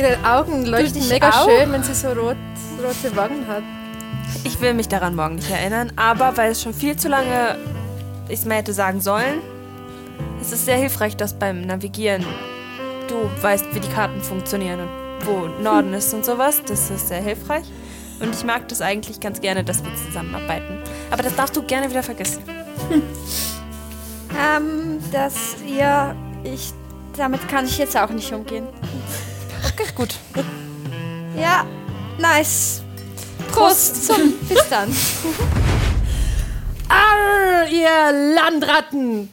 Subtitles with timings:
[0.00, 1.48] Ihre Augen leuchten mega auch?
[1.48, 2.36] schön, wenn sie so rot,
[2.82, 3.62] rote Wangen hat.
[4.44, 7.56] Ich will mich daran morgen nicht erinnern, aber weil es schon viel zu lange
[8.30, 9.40] ich es mir hätte sagen sollen,
[10.40, 12.24] es ist sehr hilfreich, dass beim Navigieren
[13.08, 16.62] du weißt, wie die Karten funktionieren und wo Norden ist und sowas.
[16.66, 17.64] Das ist sehr hilfreich.
[18.20, 20.78] Und ich mag das eigentlich ganz gerne, dass wir zusammenarbeiten.
[21.10, 22.42] Aber das darfst du gerne wieder vergessen.
[24.38, 26.14] ähm, das, ja,
[26.44, 26.72] ich,
[27.16, 28.66] damit kann ich jetzt auch nicht umgehen.
[29.64, 30.14] Okay, gut.
[31.36, 31.66] Ja,
[32.18, 32.82] nice.
[33.52, 34.08] Prost.
[34.08, 34.48] Prost.
[34.48, 34.94] Bis dann.
[36.88, 39.30] Arr, ihr Landratten!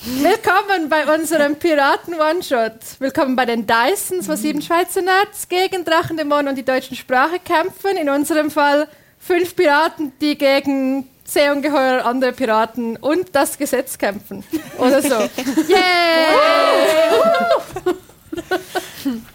[0.00, 2.98] Willkommen bei unserem Piraten-One-Shot.
[2.98, 7.96] Willkommen bei den Dysons, wo sieben Schweizer Nerds gegen Drachendämonen und die deutschen Sprache kämpfen.
[7.96, 8.88] In unserem Fall
[9.18, 14.44] fünf Piraten, die gegen Seeungeheuer, andere Piraten und das Gesetz kämpfen.
[14.78, 15.14] Oder so.
[15.68, 16.38] Yay!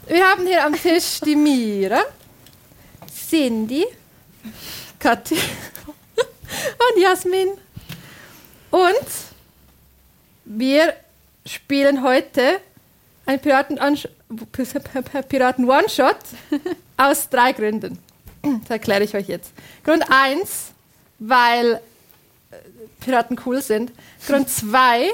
[0.07, 2.03] Wir haben hier am Tisch die Mira,
[3.29, 3.85] Cindy,
[4.99, 7.49] Kathi und Jasmin.
[8.71, 9.07] Und
[10.45, 10.93] wir
[11.45, 12.59] spielen heute
[13.25, 13.79] ein Piraten,
[15.29, 16.17] Piraten One-Shot
[16.97, 17.99] aus drei Gründen.
[18.41, 19.51] Das erkläre ich euch jetzt.
[19.83, 20.71] Grund 1,
[21.19, 21.81] weil
[22.99, 23.91] Piraten cool sind.
[24.27, 25.11] Grund 2,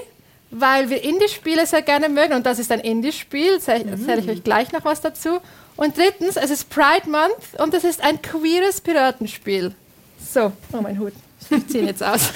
[0.51, 4.71] weil wir Indie-Spiele sehr gerne mögen und das ist ein Indie-Spiel, erzähle ich euch gleich
[4.71, 5.39] noch was dazu.
[5.75, 9.73] Und drittens, es ist Pride Month und es ist ein queeres Piratenspiel.
[10.31, 11.13] So, oh mein Hut.
[11.49, 12.33] Ich ziehe ihn jetzt aus.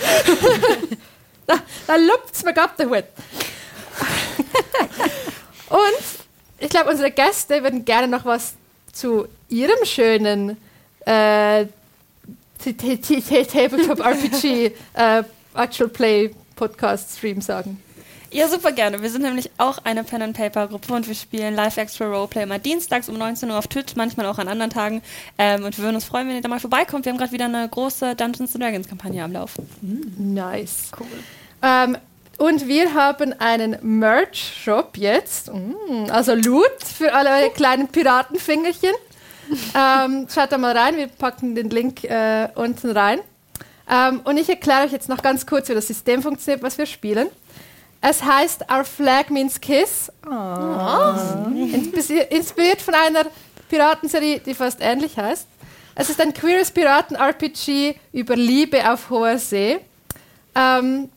[1.46, 1.96] da da
[2.32, 3.04] es mir ab, der Hut.
[5.70, 6.04] Und
[6.60, 8.54] ich glaube, unsere Gäste würden gerne noch was
[8.94, 10.58] zu ihrem schönen
[11.06, 11.66] äh,
[12.64, 17.83] Tabletop RPG äh, Actual Play Podcast Stream sagen.
[18.34, 19.00] Ja, super gerne.
[19.00, 22.42] Wir sind nämlich auch eine Pen and Paper Gruppe und wir spielen Live Extra Roleplay
[22.42, 25.04] immer dienstags um 19 Uhr auf Twitch, manchmal auch an anderen Tagen.
[25.38, 27.06] Ähm, und wir würden uns freuen, wenn ihr da mal vorbeikommt.
[27.06, 29.70] Wir haben gerade wieder eine große Dungeons Dragons Kampagne am Laufen.
[30.18, 30.90] Nice.
[31.00, 31.06] Cool.
[31.62, 31.96] Ähm,
[32.40, 35.54] und wir haben einen Merch-Shop jetzt.
[35.54, 38.94] Mm, also Loot für alle eure kleinen Piratenfingerchen.
[39.76, 43.20] ähm, schaut da mal rein, wir packen den Link äh, unten rein.
[43.88, 46.88] Ähm, und ich erkläre euch jetzt noch ganz kurz, wie das System funktioniert, was wir
[46.88, 47.28] spielen.
[48.06, 50.12] Es heißt Our Flag Means Kiss.
[50.28, 51.50] Oh.
[52.30, 53.26] Inspiriert von einer
[53.70, 55.48] Piratenserie, die fast ähnlich heißt.
[55.96, 59.80] Es ist ein queeres Piraten-RPG über Liebe auf hoher See.
[60.54, 61.10] Ähm,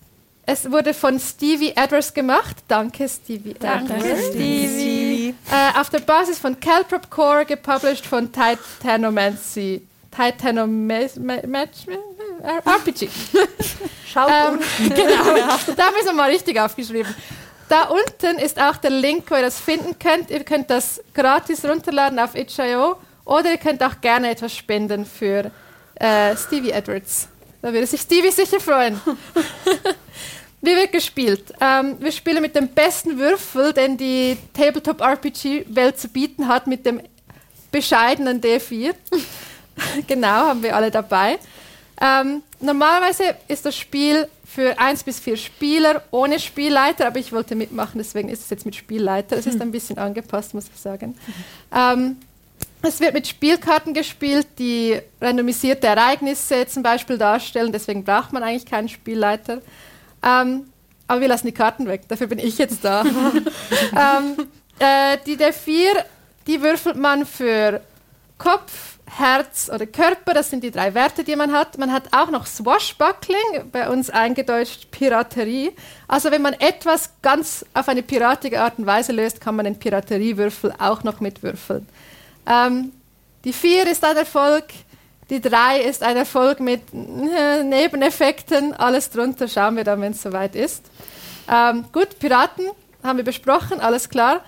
[0.47, 2.59] es wurde von Stevie Edwards gemacht.
[2.69, 4.27] Danke, Stevie Danke, Edwards.
[4.29, 5.35] Stevie.
[5.51, 9.83] Äh, auf der Basis von Calprop Core, gepublished von Titanomancy.
[10.13, 11.21] Titanomancy?
[12.47, 13.09] RPG.
[14.07, 15.25] Schaut ähm, Genau,
[15.77, 17.15] da haben wir es nochmal richtig aufgeschrieben.
[17.69, 20.31] Da unten ist auch der Link, wo ihr das finden könnt.
[20.31, 25.51] Ihr könnt das gratis runterladen auf itch.io oder ihr könnt auch gerne etwas spenden für
[25.97, 27.29] äh, Stevie Edwards.
[27.61, 29.01] Da würde sich Stevie sicher freuen.
[30.61, 31.53] Wie wird gespielt?
[31.61, 37.01] Ähm, wir spielen mit dem besten Würfel, den die Tabletop-RPG-Welt zu bieten hat, mit dem
[37.71, 38.95] bescheidenen D4.
[40.07, 41.39] genau, haben wir alle dabei.
[42.01, 47.55] Ähm, normalerweise ist das Spiel für eins bis vier Spieler ohne Spielleiter, aber ich wollte
[47.55, 49.37] mitmachen, deswegen ist es jetzt mit Spielleiter.
[49.37, 51.17] Es ist ein bisschen angepasst, muss ich sagen.
[51.75, 52.17] Ähm,
[52.83, 58.67] es wird mit Spielkarten gespielt, die randomisierte Ereignisse zum Beispiel darstellen, deswegen braucht man eigentlich
[58.67, 59.61] keinen Spielleiter.
[60.23, 60.67] Ähm,
[61.09, 63.05] aber wir lassen die Karten weg, dafür bin ich jetzt da.
[63.93, 64.47] ähm,
[64.78, 66.05] äh, die D4,
[66.47, 67.81] die würfelt man für
[68.39, 71.78] Kopf, Herz oder Körper, das sind die drei Werte, die man hat.
[71.78, 75.72] Man hat auch noch Swashbuckling, bei uns eingedeutscht Piraterie.
[76.09, 79.78] Also wenn man etwas ganz auf eine piratige Art und Weise löst, kann man den
[79.78, 81.89] Pirateriewürfel auch noch mitwürfeln.
[82.47, 82.93] Ähm,
[83.45, 84.65] die vier ist ein Erfolg,
[85.31, 88.75] die drei ist ein Erfolg mit äh, Nebeneffekten.
[88.75, 90.84] Alles drunter schauen wir dann, wenn es soweit ist.
[91.49, 92.66] Ähm, gut, Piraten
[93.05, 94.41] haben wir besprochen, alles klar.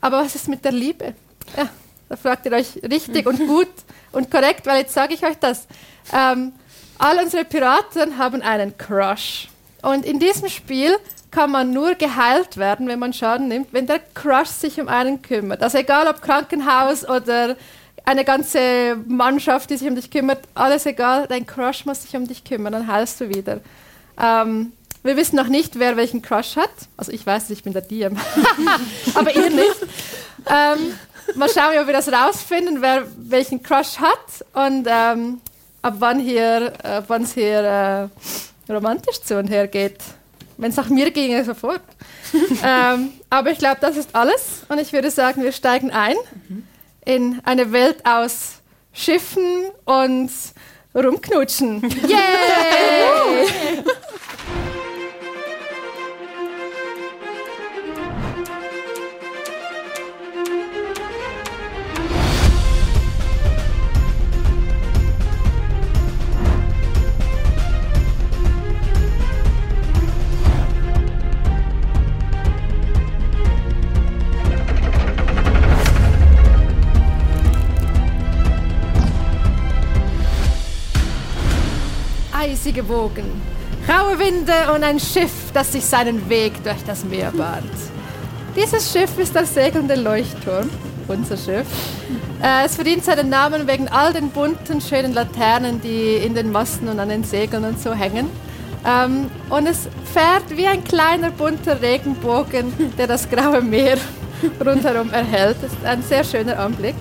[0.00, 1.14] Aber was ist mit der Liebe?
[1.56, 1.68] Ja,
[2.08, 3.68] da fragt ihr euch richtig und gut
[4.12, 5.66] und korrekt, weil jetzt sage ich euch das.
[6.12, 6.52] Ähm,
[6.98, 9.48] all unsere Piraten haben einen Crush.
[9.82, 10.96] Und in diesem Spiel
[11.30, 15.20] kann man nur geheilt werden, wenn man Schaden nimmt, wenn der Crush sich um einen
[15.20, 15.62] kümmert.
[15.62, 17.56] Also egal ob Krankenhaus oder
[18.04, 22.28] eine ganze Mannschaft, die sich um dich kümmert, alles egal, dein Crush muss sich um
[22.28, 23.60] dich kümmern, dann heilst du wieder.
[24.20, 24.72] Ähm,
[25.02, 26.70] wir wissen noch nicht, wer welchen Crush hat.
[26.96, 28.16] Also ich weiß, ich bin der DM.
[29.14, 29.76] Aber ihr nicht.
[30.46, 30.94] Ähm,
[31.34, 35.40] mal schauen, ob wir das rausfinden, wer welchen Crush hat und ähm,
[35.82, 38.10] ab wann hier, äh, wann es hier
[38.68, 39.98] äh, romantisch zu und her geht.
[40.56, 41.82] Wenn es nach mir ginge, sofort.
[42.64, 46.16] ähm, aber ich glaube, das ist alles und ich würde sagen, wir steigen ein.
[46.48, 46.64] Mhm.
[47.04, 48.60] in eine Welt aus
[48.92, 50.30] Schiffen und
[50.94, 51.82] rumknutschen.
[52.08, 53.84] Yay!
[82.74, 83.42] Eisige Wogen,
[83.88, 87.70] raue Winde und ein Schiff, das sich seinen Weg durch das Meer bahnt.
[88.56, 90.68] Dieses Schiff ist der segelnde Leuchtturm,
[91.06, 91.66] unser Schiff.
[92.42, 96.88] Äh, es verdient seinen Namen wegen all den bunten, schönen Laternen, die in den Masten
[96.88, 98.28] und an den Segeln und so hängen.
[98.84, 103.98] Ähm, und es fährt wie ein kleiner bunter Regenbogen, der das graue Meer
[104.64, 105.58] rundherum erhält.
[105.62, 106.96] Das ist ein sehr schöner Anblick.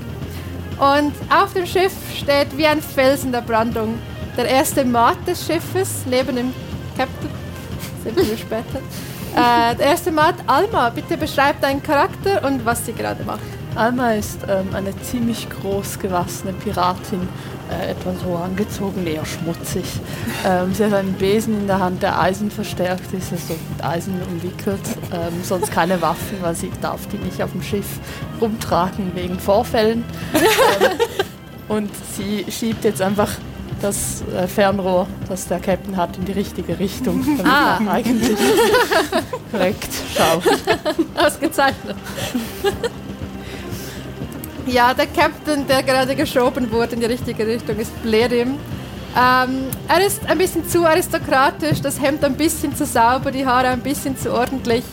[0.77, 3.97] Und auf dem Schiff steht wie ein Felsen der Brandung
[4.37, 6.53] der erste Mat des Schiffes, neben dem
[6.97, 7.29] Captain.
[8.03, 8.79] Sehen wir später.
[9.35, 13.41] Äh, der erste Mat, Alma, bitte beschreib deinen Charakter und was sie gerade macht.
[13.75, 17.27] Alma ist ähm, eine ziemlich groß gewachsene Piratin,
[17.71, 19.85] äh, etwa so angezogen, eher schmutzig.
[20.45, 24.21] Ähm, sie hat einen Besen in der Hand, der Eisen verstärkt ist, also mit Eisen
[24.29, 24.81] umwickelt.
[25.13, 27.85] Ähm, sonst keine Waffen, weil sie darf die nicht auf dem Schiff
[28.41, 30.03] rumtragen wegen Vorfällen.
[30.81, 30.89] Ähm,
[31.69, 33.29] und sie schiebt jetzt einfach
[33.83, 37.79] das äh, Fernrohr, das der Captain hat, in die richtige Richtung, damit Ah.
[37.85, 38.37] er eigentlich
[39.51, 40.43] korrekt schaut.
[41.15, 41.95] Ausgezeichnet.
[44.65, 48.55] ja, der Captain, der gerade geschoben wurde in die richtige Richtung, ist Blerim.
[49.15, 53.67] Ähm, er ist ein bisschen zu aristokratisch, das Hemd ein bisschen zu sauber, die Haare
[53.67, 54.83] ein bisschen zu ordentlich,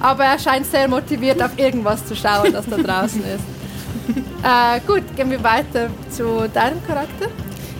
[0.00, 3.44] aber er scheint sehr motiviert auf irgendwas zu schauen, das da draußen ist.
[4.42, 7.26] Äh, gut, gehen wir weiter zu deinem Charakter.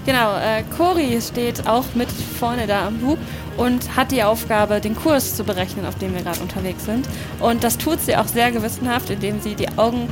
[0.06, 3.18] Genau, äh, Cori steht auch mit vorne da am Bug
[3.56, 7.06] und hat die Aufgabe, den Kurs zu berechnen, auf dem wir gerade unterwegs sind.
[7.38, 10.08] Und das tut sie auch sehr gewissenhaft, indem sie die Augen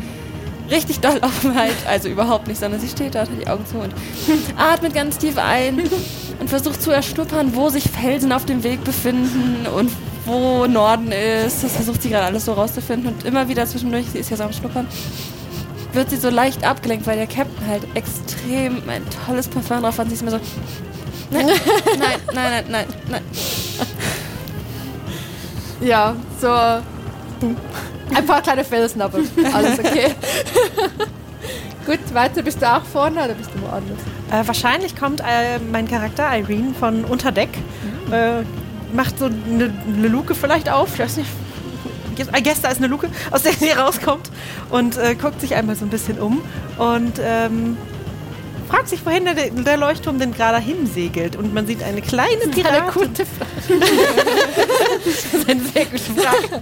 [0.70, 1.76] richtig doll offen hält.
[1.86, 3.94] Also überhaupt nicht, sondern sie steht da, hat die Augen zu und
[4.56, 5.80] atmet ganz tief ein
[6.40, 9.90] und versucht zu erschnuppern, wo sich Felsen auf dem Weg befinden und
[10.26, 11.64] wo Norden ist.
[11.64, 14.44] Das versucht sie gerade alles so rauszufinden und immer wieder zwischendurch, sie ist ja so
[14.44, 14.86] am Schnuppern,
[15.92, 20.04] wird sie so leicht abgelenkt, weil der Captain halt extrem ein tolles Parfum drauf hat.
[20.04, 20.40] Und sie ist immer so,
[21.30, 21.46] nein,
[21.98, 23.22] nein, nein, nein, nein, nein.
[25.80, 29.18] Ja, so ein paar kleine Felsen, aber
[29.52, 30.14] alles okay.
[31.86, 33.98] Gut, weiter bist du auch vorne oder bist du woanders?
[34.30, 37.48] Äh, wahrscheinlich kommt äh, mein Charakter Irene von Unterdeck.
[38.10, 38.42] Äh,
[38.92, 40.94] macht so eine ne Luke vielleicht auf.
[40.94, 41.30] Ich weiß nicht.
[42.26, 44.30] I guess da ist eine Luke, aus der sie rauskommt.
[44.70, 46.42] Und äh, guckt sich einmal so ein bisschen um.
[46.78, 47.76] Und ähm,
[48.68, 51.36] fragt sich, wohin der, der Leuchtturm denn gerade hinsegelt.
[51.36, 52.66] Und man sieht eine kleine Piratin.
[52.66, 53.48] Eine gute Frage.
[55.04, 56.60] Das ist eine sehr gute Frage.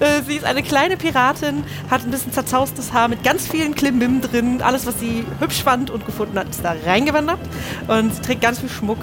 [0.00, 4.22] Äh, sie ist eine kleine Piratin, hat ein bisschen zerzaustes Haar mit ganz vielen Klimbim
[4.22, 4.62] drin.
[4.62, 7.40] Alles, was sie hübsch fand und gefunden hat, ist da reingewandert.
[7.86, 8.98] Und sie trägt ganz viel Schmuck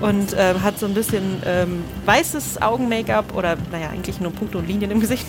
[0.00, 4.66] und ähm, hat so ein bisschen ähm, weißes Augen-Make-up oder, naja, eigentlich nur Punkte und
[4.66, 5.26] Linien im Gesicht.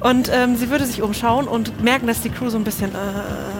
[0.00, 3.59] Und ähm, sie würde sich umschauen und merken, dass die Crew so ein bisschen äh,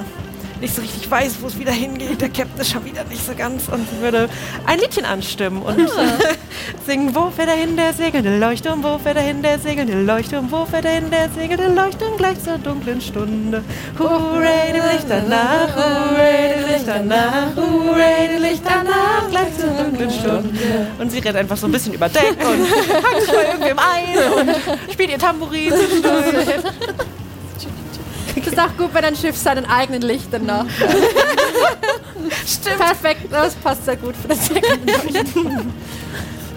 [0.61, 2.21] nicht so richtig weiß, wo es wieder hingeht.
[2.21, 3.69] Der Captain ist schon wieder nicht so ganz.
[3.69, 4.29] Und würde
[4.67, 5.91] ein Liedchen anstimmen und
[6.87, 10.51] singen, wo fährt er hin, der segelnde Leuchtturm, wo fährt er hin, der segelnde Leuchtturm,
[10.51, 13.63] wo fährt er hin, der segelnde Leuchtturm, gleich zur dunklen Stunde.
[13.99, 20.11] Hurray, dem Licht danach, hurray, dem Licht danach, hurray, dem Licht danach, gleich zur dunklen
[20.11, 20.87] Stunde.
[20.99, 22.67] Und sie rennt einfach so ein bisschen über Deck und
[23.21, 25.73] sich bei irgendwem ein und spielt ihr Tambourin.
[28.47, 30.67] Es ist auch gut, wenn ein Schiff seinen eigenen Lichtern nach.
[32.47, 32.79] Stimmt.
[32.79, 34.91] Perfekt, das passt sehr gut für das Second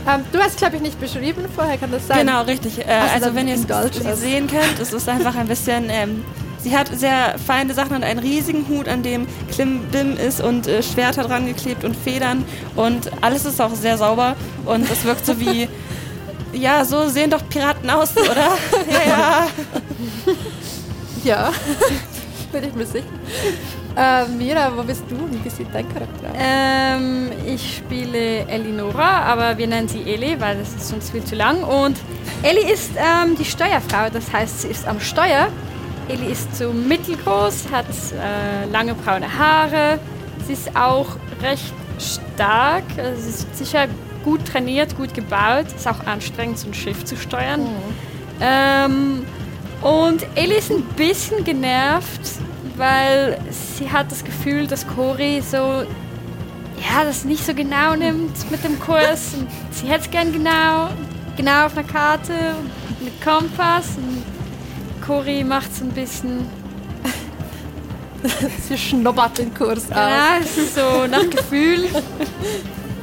[0.08, 2.25] ähm, Du hast, glaube ich, nicht beschrieben vorher, kann das sein?
[2.25, 2.80] Genau, richtig.
[2.80, 5.90] Äh, also dann wenn ihr es sehen könnt, es ist einfach ein bisschen...
[5.90, 6.25] Ähm,
[6.60, 10.82] sie hat sehr feine Sachen und einen riesigen Hut, an dem Klimbim ist und äh,
[10.82, 12.46] Schwerter dran geklebt und Federn.
[12.75, 14.36] Und alles ist auch sehr sauber
[14.66, 15.68] und es wirkt so wie...
[16.56, 18.36] Ja, so sehen doch Piraten aus, oder?
[18.92, 19.48] ja, ja.
[21.24, 21.51] Ja,
[22.51, 23.06] bin ich mir sicher.
[23.96, 25.15] Äh, Mira, wo bist du?
[25.32, 26.36] Wie sieht dein Charakter aus?
[26.38, 31.36] Ähm, ich spiele Elinora, aber wir nennen sie Eli, weil das ist sonst viel zu
[31.36, 31.63] lang.
[31.63, 31.98] Und
[32.42, 35.48] Eli ist ähm, die Steuerfrau, das heißt, sie ist am Steuer.
[36.10, 40.00] Eli ist so mittelgroß, hat äh, lange braune Haare.
[40.46, 41.08] Sie ist auch
[41.42, 43.88] recht stark, also sie ist sicher
[44.25, 45.68] gut trainiert, gut gebaut.
[45.74, 47.68] Ist auch anstrengend, so ein Schiff zu steuern.
[48.42, 49.25] Ähm,
[49.84, 52.22] und Ellie ist ein bisschen genervt,
[52.78, 53.38] weil
[53.78, 58.80] sie hat das Gefühl, dass Cori so, ja, das nicht so genau nimmt mit dem
[58.80, 59.34] Kurs.
[59.38, 60.90] Und sie hätte es gern genau,
[61.36, 63.98] genau auf einer Karte und mit Kompass.
[63.98, 64.24] Und
[65.06, 66.48] Cori macht so ein bisschen,
[68.70, 69.98] Sie schnobbert den Kurs aus.
[69.98, 71.86] ja, es ist so nach Gefühl.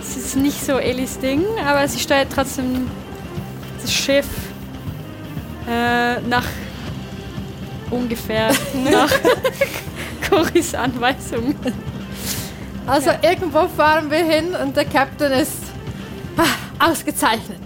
[0.00, 2.88] Es ist nicht so Elis Ding, aber sie steuert trotzdem
[3.82, 4.26] das Schiff
[5.68, 6.46] äh, nach
[7.90, 8.48] ungefähr
[8.90, 9.10] nach
[10.28, 11.54] Coris Anweisung.
[12.86, 15.58] Also irgendwo fahren wir hin und der Captain ist
[16.36, 17.60] ah, ausgezeichnet.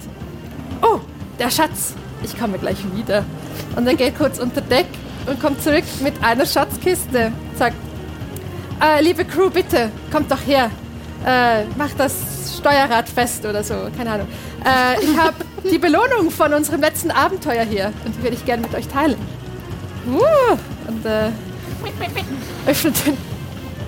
[0.83, 1.01] Oh,
[1.39, 1.95] der Schatz.
[2.23, 3.25] Ich komme gleich wieder.
[3.77, 4.87] Und er geht kurz unter Deck
[5.27, 7.33] und kommt zurück mit einer Schatzkiste.
[7.57, 7.77] Sagt,
[8.83, 10.71] äh, liebe Crew, bitte, kommt doch her.
[11.27, 12.13] Äh, macht das
[12.59, 14.29] Steuerrad fest oder so, keine Ahnung.
[14.65, 15.37] Äh, ich habe
[15.71, 19.17] die Belohnung von unserem letzten Abenteuer hier und die würde ich gerne mit euch teilen.
[20.07, 20.59] Uh,
[20.89, 21.31] und äh,
[22.67, 23.17] öffnet den.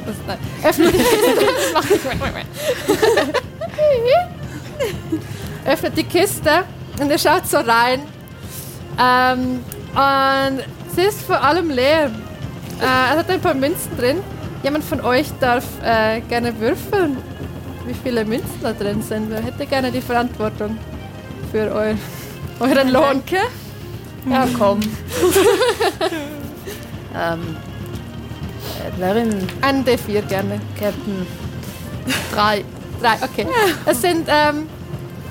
[0.06, 1.06] Was, nein, öffnet nicht.
[5.66, 6.64] öffnet die Kiste
[7.00, 8.00] und er schaut so rein.
[8.98, 10.62] Ähm, und
[10.94, 12.10] sie ist vor allem leer.
[12.80, 14.22] Äh, es hat ein paar Münzen drin.
[14.62, 17.16] Jemand von euch darf äh, gerne würfeln,
[17.86, 19.30] wie viele Münzen da drin sind.
[19.30, 20.78] Wer hätte gerne die Verantwortung
[21.52, 21.94] für eu
[22.60, 23.22] euren Lohn?
[24.30, 24.80] Ja, komm.
[27.16, 27.56] ähm,
[28.86, 30.60] Adlerin, Einen D4 gerne.
[30.78, 31.26] Captain.
[32.34, 32.64] Drei.
[33.00, 33.46] Drei, okay.
[33.84, 34.66] Es sind ähm,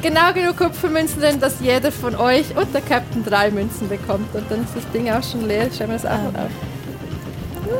[0.02, 4.34] genau genug Kupfermünzen drin, dass jeder von euch und der Captain drei Münzen bekommt.
[4.36, 5.70] Und dann ist das Ding auch schon leer.
[5.76, 6.52] Schreiben wir das auch mal auf.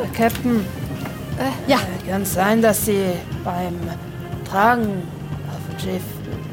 [0.04, 0.66] Äh, Captain,
[1.38, 3.04] Äh, ja, äh, kann es sein, dass Sie
[3.44, 3.76] beim
[4.50, 5.04] Tragen
[5.50, 6.04] auf dem Schiff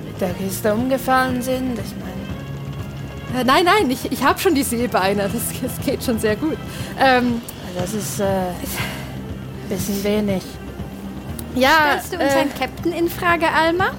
[0.04, 1.78] mit der Kiste umgefallen sind?
[1.78, 2.11] Ich meine, äh,
[3.44, 5.28] nein, nein, ich, ich habe schon die Seebeine.
[5.32, 6.56] Das, das geht schon sehr gut.
[7.00, 7.40] Ähm,
[7.76, 10.42] das ist äh, ein bisschen wenig.
[11.54, 13.90] ja, Stellst du unseren äh, Captain in Frage, Alma?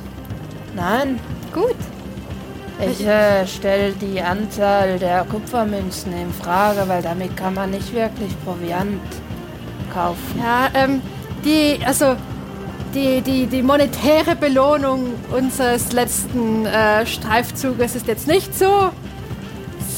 [0.76, 1.20] Nein,
[1.54, 1.76] Gut.
[2.80, 8.32] ich äh, stelle die Anzahl der Kupfermünzen in Frage, weil damit kann man nicht wirklich
[8.44, 9.02] Proviant
[9.94, 10.40] kaufen.
[10.40, 11.02] Ja, ähm,
[11.46, 12.16] die, also
[12.94, 18.90] die, die, die monetäre Belohnung unseres letzten äh, Streifzuges ist jetzt nicht so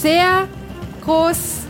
[0.06, 0.48] sehr
[1.04, 1.62] groß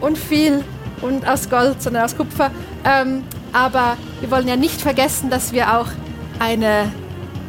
[0.00, 0.64] und viel
[1.00, 2.52] und aus Gold, sondern aus Kupfer.
[2.84, 5.88] Ähm, aber wir wollen ja nicht vergessen, dass wir auch
[6.38, 6.92] eine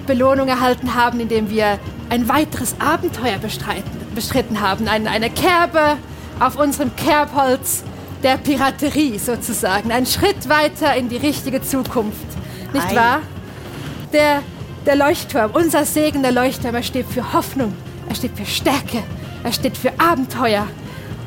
[0.07, 1.77] Belohnung erhalten haben, indem wir
[2.09, 4.87] ein weiteres Abenteuer bestreiten, bestritten haben.
[4.87, 5.97] Ein, eine Kerbe
[6.39, 7.83] auf unserem Kerbholz
[8.23, 9.91] der Piraterie sozusagen.
[9.91, 12.25] Ein Schritt weiter in die richtige Zukunft.
[12.73, 12.95] Nicht Ei.
[12.95, 13.21] wahr?
[14.11, 14.41] Der,
[14.87, 17.75] der Leuchtturm, unser Segen der Leuchtturm, er steht für Hoffnung,
[18.07, 19.03] er steht für Stärke,
[19.43, 20.67] er steht für Abenteuer.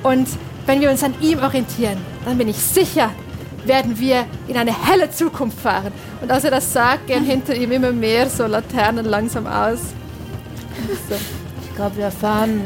[0.02, 0.28] Und
[0.66, 3.10] wenn wir uns an ihm orientieren, dann bin ich sicher,
[3.64, 5.92] werden wir in eine helle Zukunft fahren.
[6.20, 9.80] Und als er das sagt, gehen hinter ihm immer mehr so Laternen langsam aus.
[11.08, 11.14] So.
[11.62, 12.62] Ich glaube, wir fahren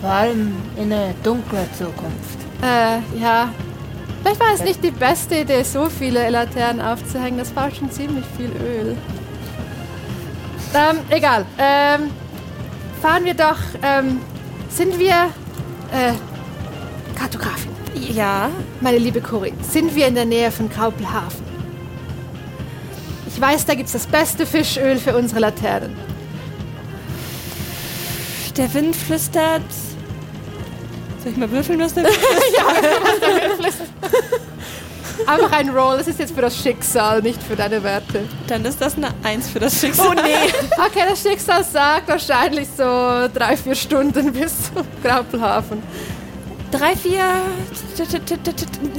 [0.00, 2.38] vor allem in eine dunkle Zukunft.
[2.62, 3.50] Äh, ja.
[4.22, 7.38] Vielleicht war es nicht die beste Idee, so viele Laternen aufzuhängen.
[7.38, 8.96] Das war schon ziemlich viel Öl.
[10.74, 11.46] Ähm, egal.
[11.58, 12.10] Ähm,
[13.00, 13.58] fahren wir doch.
[13.82, 14.20] Ähm,
[14.68, 15.30] sind wir.
[15.92, 16.12] Äh,
[17.18, 17.72] Kartografin.
[17.94, 21.44] Ja, Meine liebe Cori, sind wir in der Nähe von Graupelhafen?
[23.26, 25.96] Ich weiß, da gibt's das beste Fischöl für unsere Laternen.
[28.56, 29.62] Der Wind flüstert.
[31.22, 32.04] Soll ich mal würfeln, was der
[35.28, 38.24] Einfach ein Roll, das ist jetzt für das Schicksal, nicht für deine Werte.
[38.46, 40.08] Dann ist das eine Eins für das Schicksal.
[40.08, 40.50] Oh nee.
[40.86, 42.82] Okay, das Schicksal sagt wahrscheinlich so
[43.34, 45.82] drei, vier Stunden bis zum Graupelhafen.
[46.70, 47.28] Drei, vier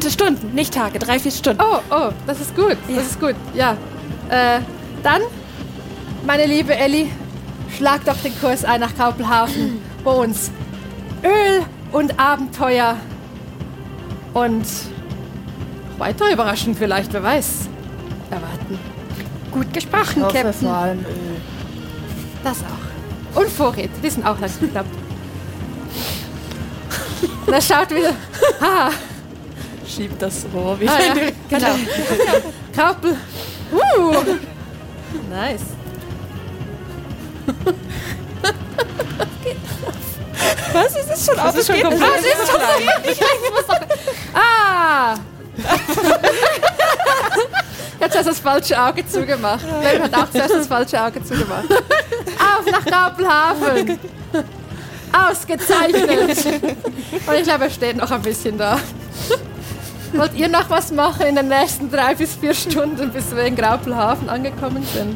[0.07, 1.63] Stunden, nicht Tage, drei, vier Stunden.
[1.63, 3.71] Oh, oh, das ist gut, das ist gut, ja.
[4.29, 4.59] Äh,
[5.01, 5.23] dann,
[6.27, 7.07] meine liebe Ellie,
[7.75, 10.51] schlag doch den Kurs ein nach Graupelhafen, wo uns
[11.23, 12.97] Öl und Abenteuer
[14.33, 14.65] und
[15.99, 17.67] weiter überraschend vielleicht, wer weiß,
[18.31, 18.79] erwarten.
[19.51, 20.53] Gut gesprochen, Captain.
[20.53, 21.41] vor allem Öl.
[22.43, 23.39] Das auch.
[23.41, 24.89] Und Vorräte, die sind auch langsam geklappt.
[27.51, 28.13] Er schaut wieder.
[28.61, 28.91] Ah,
[29.87, 31.13] Schiebt das Rohr wieder ah ja,
[31.49, 31.75] genau.
[32.75, 33.17] Kappel.
[33.71, 34.13] Uh.
[35.29, 35.61] Nice.
[40.73, 40.95] Was?
[40.95, 42.03] Ist es schon Das ist schon komplett.
[42.03, 42.59] Ah, das ist schon
[43.55, 44.39] so doch.
[44.39, 45.15] Ah!
[47.99, 49.65] Jetzt hast du das falsche Auge zugemacht.
[49.81, 51.65] Wer hat auch zuerst das falsche Auge zugemacht?
[51.69, 53.99] Auf nach Graupelhafen!
[55.11, 56.09] Ausgezeichnet!
[57.27, 58.79] Und ich glaube, er steht noch ein bisschen da.
[60.13, 63.55] Wollt ihr noch was machen in den nächsten drei bis vier Stunden, bis wir in
[63.55, 65.15] Graupelhafen angekommen sind?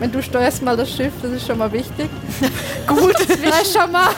[0.00, 2.08] Wenn du steuerst mal das Schiff, das ist schon mal wichtig.
[2.86, 3.14] Gut.
[3.44, 4.08] Ja, schon mal.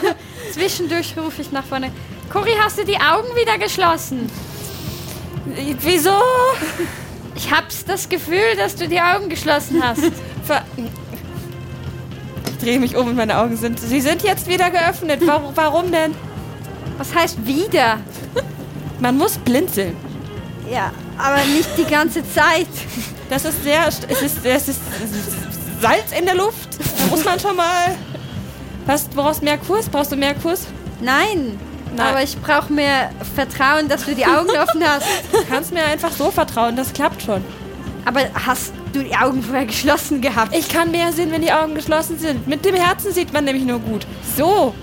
[0.51, 1.91] Zwischendurch rufe ich nach vorne.
[2.31, 4.29] Cory, hast du die Augen wieder geschlossen?
[5.45, 6.17] Wieso?
[7.35, 10.01] Ich hab's das Gefühl, dass du die Augen geschlossen hast.
[10.43, 10.63] Ver
[12.47, 13.79] ich drehe mich um und meine Augen sind.
[13.79, 15.21] Sie sind jetzt wieder geöffnet.
[15.25, 16.15] Warum, warum denn?
[16.97, 17.99] Was heißt wieder?
[18.99, 19.95] Man muss blinzeln.
[20.71, 22.67] Ja, aber nicht die ganze Zeit.
[23.29, 23.87] Das ist sehr.
[23.87, 24.81] Es ist, es ist
[25.81, 26.69] Salz in der Luft.
[26.97, 27.95] Da muss man schon mal.
[28.85, 29.89] Was, du brauchst mehr Kurs?
[29.89, 30.65] Brauchst du mehr Kurs?
[31.01, 31.59] Nein.
[31.95, 32.07] Nein.
[32.07, 35.05] Aber ich brauche mehr Vertrauen, dass du die Augen offen hast.
[35.31, 37.43] Du kannst mir einfach so vertrauen, das klappt schon.
[38.05, 40.55] Aber hast du die Augen vorher geschlossen gehabt?
[40.55, 42.47] Ich kann mehr sehen, wenn die Augen geschlossen sind.
[42.47, 44.05] Mit dem Herzen sieht man nämlich nur gut.
[44.37, 44.73] So.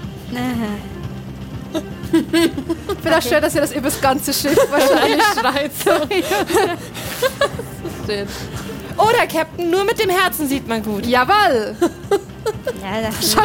[2.12, 5.70] Ich finde auch schön, dass ihr das übers ganze Schiff wahrscheinlich schreit.
[8.96, 11.06] Oder Captain, nur mit dem Herzen sieht man gut.
[11.06, 11.76] Jawoll!
[12.82, 13.42] Ja, das will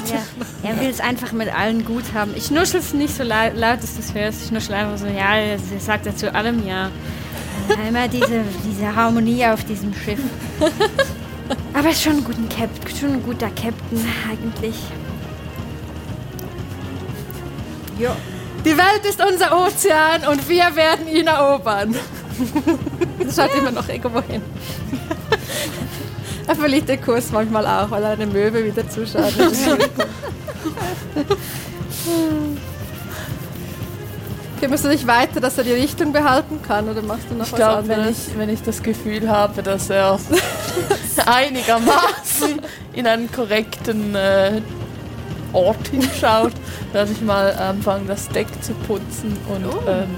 [0.64, 2.34] er, er will es einfach mit allen gut haben.
[2.36, 4.44] Ich nuschel es nicht so laut, laut dass du es hörst.
[4.46, 6.90] Ich nuschel einfach so, ja, er sagt ja zu allem ja.
[7.70, 10.20] Ja, Immer diese, diese Harmonie auf diesem Schiff.
[11.74, 14.76] Aber ist schon ein, guten Cap schon ein guter Captain eigentlich.
[18.00, 18.16] Ja.
[18.66, 21.96] Die Welt ist unser Ozean und wir werden ihn erobern.
[23.20, 24.42] Das schaut immer noch irgendwo hin.
[26.48, 29.34] Er verliert den Kurs manchmal auch, weil er eine Möwe wieder zuschaut.
[34.60, 37.52] Kümmerst du dich weiter, dass er die Richtung behalten kann oder machst du noch Ich
[37.52, 38.28] was glaube, wenn anderes?
[38.30, 40.18] ich, wenn ich das Gefühl habe, dass er
[41.28, 42.60] einigermaßen
[42.94, 44.62] in einen korrekten äh,
[45.54, 46.54] Ort hinschaut,
[46.92, 49.80] dass ich mal anfangen, das Deck zu putzen und Oh.
[49.88, 50.10] ähm,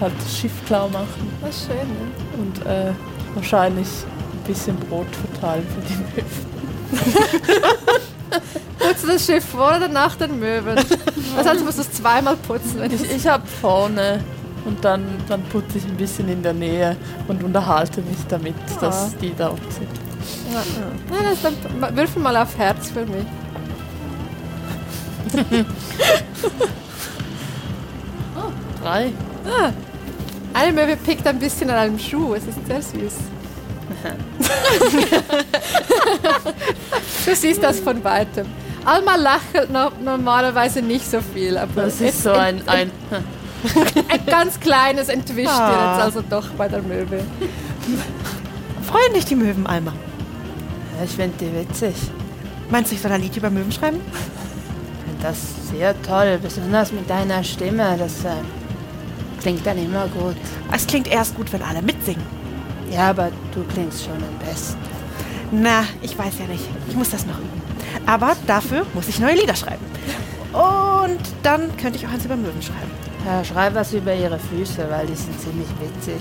[0.00, 1.76] halt das Schiff klar machen Was schön.
[1.76, 2.38] Ne?
[2.38, 2.92] und äh,
[3.34, 4.15] wahrscheinlich ein
[4.46, 6.26] bisschen Brot verteilen für die Möwen.
[8.78, 10.76] Putzt du das Schiff vor oder nach den Möwen?
[11.36, 12.82] Das heißt, du musst es zweimal putzen.
[12.84, 14.22] Ich, ich, habe vorne
[14.64, 16.96] und dann, dann putze ich ein bisschen in der Nähe
[17.28, 18.80] und unterhalte mich damit, Ah.
[18.80, 19.88] dass die dort sind.
[21.10, 23.26] Nein, das dann würfel mal auf Herz für mich.
[28.82, 29.12] Drei.
[30.52, 32.34] Eine Möwe pickt ein bisschen an einem Schuh.
[32.34, 33.14] Es ist sehr süß.
[37.26, 38.46] du siehst das von weitem.
[38.84, 39.16] Alma
[39.72, 42.90] no normalerweise nicht so viel, aber Das ist so ein, ein
[44.08, 45.94] ein ganz kleines entwischt Ah.
[45.96, 47.24] jetzt also doch bei der Möwe.
[48.86, 49.92] Freuen dich die Möwen, Alma.
[51.04, 51.94] Ich finde die witzig.
[52.70, 54.00] Meinst du, ich soll ein Lied über Möwen schreiben?
[54.12, 55.36] Ich finde das
[55.70, 57.96] sehr toll, besonders mit deiner Stimme.
[57.98, 58.36] Das äh,
[59.40, 60.36] klingt dann immer gut.
[60.72, 62.22] Es klingt erst gut, wenn alle mitsingen.
[62.90, 64.78] Ja, aber du klingst schon am besten.
[65.50, 66.64] Na, ich weiß ja nicht.
[66.88, 67.62] Ich muss das noch üben.
[68.06, 69.84] Aber dafür muss ich neue Lieder schreiben.
[70.52, 72.90] Und dann könnte ich auch eins über Möwen schreiben.
[73.24, 76.20] Ja, schreib was über ihre Füße, weil die sind ziemlich witzig.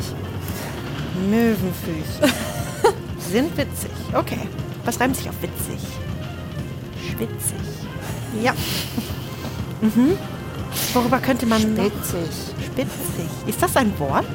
[1.29, 2.33] Möwenfüße.
[3.31, 3.91] Sind witzig.
[4.13, 4.41] Okay.
[4.83, 5.79] Was reimt sich auf witzig?
[7.09, 7.57] Schwitzig.
[8.43, 8.53] Ja.
[9.81, 10.17] Mhm.
[10.93, 11.85] Worüber könnte man noch?
[11.85, 12.29] Witzig.
[12.65, 13.29] Spitzig.
[13.47, 14.25] Ist das ein Wort?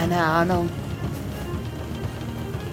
[0.00, 0.68] Keine Ahnung.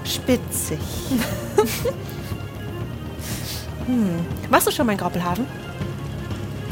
[0.06, 0.80] Spitzig.
[3.86, 4.26] hm.
[4.50, 5.46] Warst du schon mal in Graupelhafen?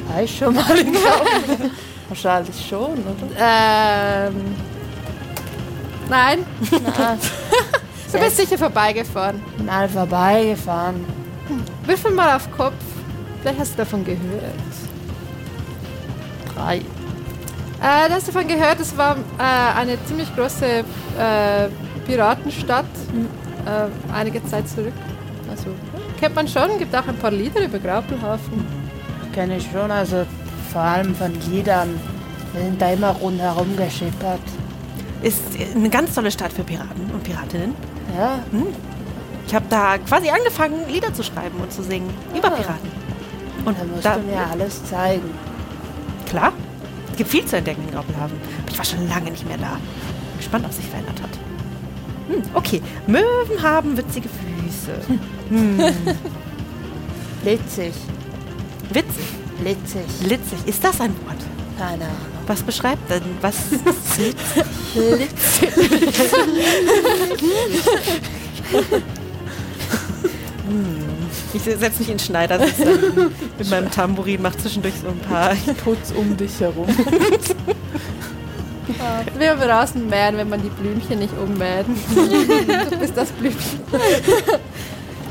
[0.07, 1.71] War ich schon mal in Graupelhafen?
[2.07, 3.27] wahrscheinlich schon, oder?
[3.37, 4.55] Ähm.
[6.07, 7.17] Nein, Na,
[8.13, 9.41] du bist sicher vorbeigefahren.
[9.65, 11.03] mal vorbeigefahren.
[11.85, 12.75] Würfel mal auf Kopf.
[13.41, 14.53] Vielleicht hast du davon gehört.
[16.55, 16.81] Drei.
[17.85, 20.83] Äh, du hast davon gehört, es war äh, eine ziemlich große äh,
[22.07, 22.85] Piratenstadt
[23.65, 24.93] äh, einige Zeit zurück.
[25.49, 25.67] Also
[26.19, 28.65] kennt man schon, gibt auch ein paar Lieder über Graupelhafen.
[29.33, 30.25] Kenne ich schon, also
[30.71, 31.89] vor allem von Liedern.
[32.53, 34.39] Wir sind da immer rundherum geschippert.
[35.21, 35.41] Ist
[35.75, 37.75] eine ganz tolle Stadt für Piraten und Piratinnen.
[38.17, 38.39] Ja,
[39.47, 42.51] Ich habe da quasi angefangen, Lieder zu schreiben und zu singen über Ah.
[42.51, 42.89] Piraten.
[43.65, 45.29] Und da musst da, du mir alles zeigen.
[46.27, 46.51] klar,
[47.15, 48.37] es gibt viel zu entdecken in Graupelhafen.
[48.61, 49.79] Aber ich war schon lange nicht mehr da.
[50.35, 51.29] Gespannt, ob sich verändert hat.
[52.27, 54.99] Hm, okay, Möwen haben witzige Füße.
[57.41, 57.93] Blitzig,
[58.91, 59.25] Witzig,
[59.61, 60.05] blitzig.
[60.25, 60.57] blitzig.
[60.65, 61.37] Ist das ein Wort?
[61.77, 62.17] Keine Ahnung.
[62.47, 63.55] Was beschreibt denn was?
[71.53, 75.55] Ich setze mich in Schneidersitz ähm, mit meinem Tambourin, mache zwischendurch so ein paar.
[75.83, 76.87] Putz um dich herum.
[78.87, 81.85] Wie beim Rasenmähen, wenn man die Blümchen nicht ummäht.
[82.89, 83.79] du bist das Blümchen.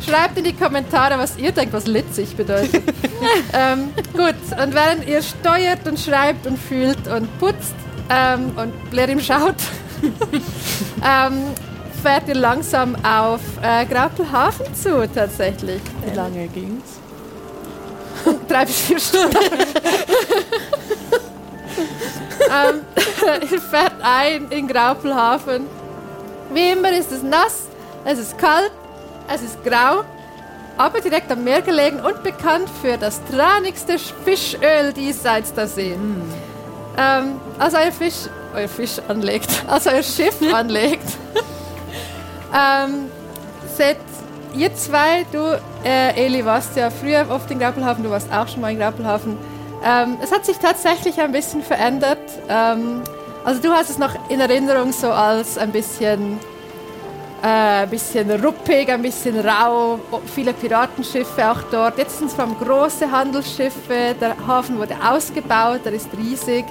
[0.07, 2.83] Schreibt in die Kommentare, was ihr denkt, was litzig bedeutet.
[3.53, 7.75] ähm, gut, und während ihr steuert und schreibt und fühlt und putzt
[8.11, 9.57] ähm, und Blerim schaut,
[11.03, 11.44] ähm,
[12.04, 15.80] fährt ihr langsam auf äh, Graupelhafen zu, tatsächlich.
[16.04, 17.00] Wie lange ging's?
[18.48, 19.34] Drei bis vier Stunden.
[22.50, 22.82] ähm,
[23.50, 25.66] ihr fährt ein in Graupelhafen.
[26.52, 27.68] Wie immer ist es nass,
[28.04, 28.70] es ist kalt,
[29.34, 30.04] es ist grau,
[30.76, 35.96] aber direkt am Meer gelegen und bekannt für das tranigste Fischöl diesseits der See.
[36.98, 41.08] Ähm, als euer Fisch, euer Fisch anlegt, als euer Schiff anlegt,
[42.54, 43.10] ähm,
[43.76, 43.98] seht
[44.56, 48.60] ihr zwei, du, äh, Eli, warst ja früher oft in Grappelhafen, du warst auch schon
[48.60, 49.36] mal in Grappelhafen.
[49.84, 52.18] Ähm, es hat sich tatsächlich ein bisschen verändert.
[52.48, 53.02] Ähm,
[53.44, 56.38] also du hast es noch in Erinnerung so als ein bisschen,
[57.42, 59.98] äh, bisschen ruppig, ein bisschen rau,
[60.34, 61.98] viele Piratenschiffe auch dort.
[61.98, 66.64] Jetzt sind es vor allem große Handelsschiffe, der Hafen wurde ausgebaut, der ist riesig.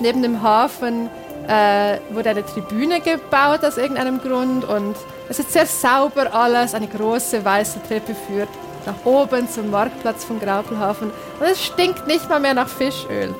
[0.00, 1.10] Neben dem Hafen
[1.48, 4.96] äh, wurde eine Tribüne gebaut aus irgendeinem Grund und
[5.28, 6.74] es ist sehr sauber alles.
[6.74, 8.48] Eine große weiße Treppe führt
[8.86, 13.34] nach oben zum Marktplatz von Graupelhafen und es stinkt nicht mal mehr nach Fischöl.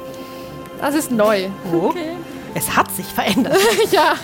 [0.80, 1.48] Das ist neu.
[1.72, 1.92] Oh.
[2.54, 3.56] Es hat sich verändert.
[3.90, 4.14] ja.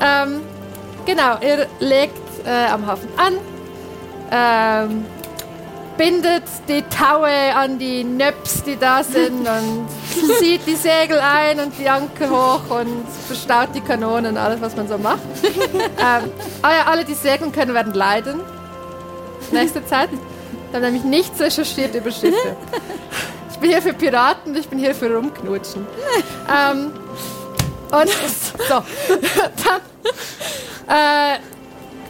[0.00, 0.40] ähm,
[1.06, 3.38] genau, ihr legt äh, am Hafen an,
[4.30, 5.04] ähm,
[5.96, 9.88] bindet die Taue an die Nöps, die da sind und
[10.38, 14.88] zieht die Segel ein und die Anker hoch und verstaut die Kanonen, alles was man
[14.88, 15.20] so macht.
[15.42, 16.30] ähm,
[16.62, 18.40] alle, die segeln können, werden leiden.
[19.50, 20.08] Nächste Zeit.
[20.12, 22.56] Ich habe nämlich nichts recherchiert über Schiffe.
[23.50, 25.86] Ich bin hier für Piraten und ich bin hier für Rumknutschen.
[26.48, 26.92] Ähm,
[27.92, 28.10] und
[28.68, 28.74] so,
[29.64, 29.80] dann
[30.88, 31.38] äh,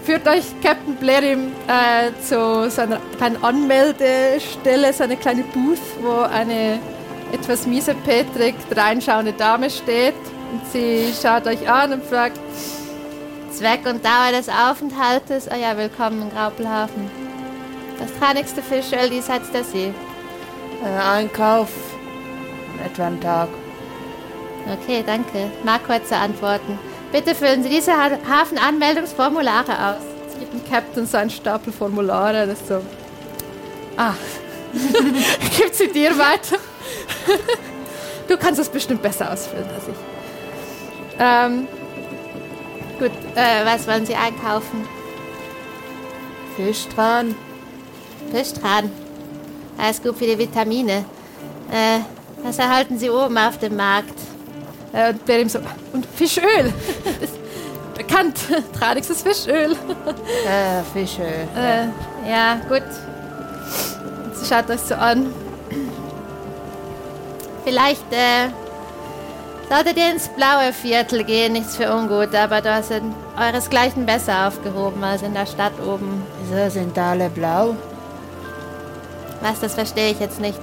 [0.05, 6.21] führt euch Captain Blerim äh, zu so einer kleinen Anmeldestelle, so eine kleine Booth, wo
[6.21, 6.79] eine
[7.33, 10.14] etwas miesepetrig reinschauende Dame steht.
[10.53, 12.38] Und sie schaut euch an und fragt,
[13.51, 17.11] Zweck und Dauer des Aufenthaltes, oh ja, willkommen in Graupelhafen.
[17.99, 19.93] Das traurigste Fischöl diesseits der See.
[20.85, 21.71] Äh, Einkauf.
[22.85, 23.49] Etwa einen Tag.
[24.71, 25.51] Okay, danke.
[25.62, 26.79] Mag kurze Antworten.
[27.14, 30.03] Bitte füllen Sie diese ha Hafenanmeldungsformulare aus.
[30.27, 32.81] Es gibt dem Captain so einen Stapel Formulare, das ist so.
[33.96, 34.14] Ah.
[35.57, 36.57] gibt sie dir weiter?
[38.29, 39.94] du kannst es bestimmt besser ausfüllen als ich.
[41.20, 41.68] Ähm,
[42.98, 44.85] gut, äh, was wollen Sie einkaufen?
[46.57, 47.37] Fisch dran.
[48.33, 48.90] Fischtran.
[49.79, 51.05] Alles gut für die Vitamine.
[51.70, 52.00] Äh,
[52.42, 54.34] das erhalten Sie oben auf dem Markt.
[54.95, 55.59] Äh, und Berim so,
[55.93, 56.73] und Fischöl.
[57.21, 57.35] Ist
[57.97, 58.37] bekannt.
[58.79, 59.73] Tradigstes Fischöl.
[60.47, 61.23] Äh, Fische.
[61.25, 62.83] Äh, ja, gut.
[64.35, 65.33] Sie schaut euch so an.
[67.65, 68.51] Vielleicht, äh,
[69.69, 75.03] solltet ihr ins blaue Viertel gehen, nichts für ungut, aber da sind euresgleichen besser aufgehoben
[75.03, 76.23] als in der Stadt oben.
[76.43, 77.75] Wieso sind alle blau?
[79.41, 80.59] Was, das verstehe ich jetzt nicht.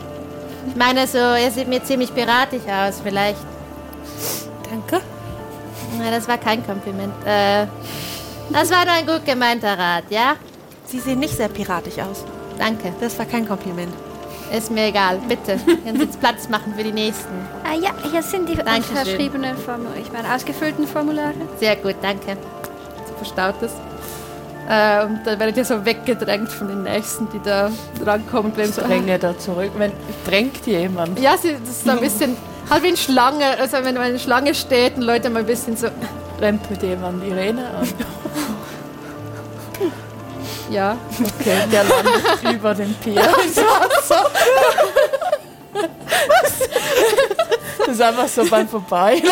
[0.67, 3.50] Ich meine so, ihr seht mir ziemlich piratisch aus, vielleicht.
[4.69, 5.02] Danke.
[5.97, 7.13] Na, das war kein Kompliment.
[7.26, 7.65] Äh,
[8.52, 10.36] das war nur ein gut gemeinter Rat, ja?
[10.86, 12.24] Sie sehen nicht sehr piratisch aus.
[12.58, 12.93] Danke.
[13.00, 13.93] Das war kein Kompliment.
[14.56, 15.19] Ist mir egal.
[15.30, 15.58] Bitte.
[15.58, 17.32] Können Sie jetzt Platz machen für die nächsten.
[17.63, 18.97] Ah ja, hier sind die Dankeschön.
[18.97, 21.34] unterschriebenen Formulare, ich meine ausgefüllten Formulare.
[21.60, 22.38] Sehr gut, danke.
[23.06, 23.71] Sie verstaut es.
[24.69, 27.71] Äh, und dann werdet ihr so weggedrängt von den Nächsten, die da
[28.06, 28.52] rankommen.
[28.52, 29.71] Und werden so, Dränge da zurück.
[29.78, 29.93] Wenn
[30.26, 31.17] drängt jemand.
[31.19, 32.36] ja, sie, das ist so ein bisschen,
[32.71, 33.60] halt wie eine Schlange.
[33.60, 35.88] Also wenn eine Schlange steht und Leute mal ein bisschen so,
[36.39, 37.88] Rempelt jemand Irene an.
[40.71, 40.97] ja.
[41.19, 43.21] Okay, der landet über dem Pier.
[47.77, 49.21] Das ist einfach so beim Vorbei.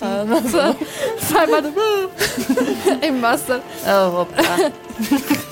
[0.00, 0.74] So,
[1.26, 1.62] zweimal
[3.00, 3.60] im Wasser.
[3.86, 4.42] Oh, hoppla.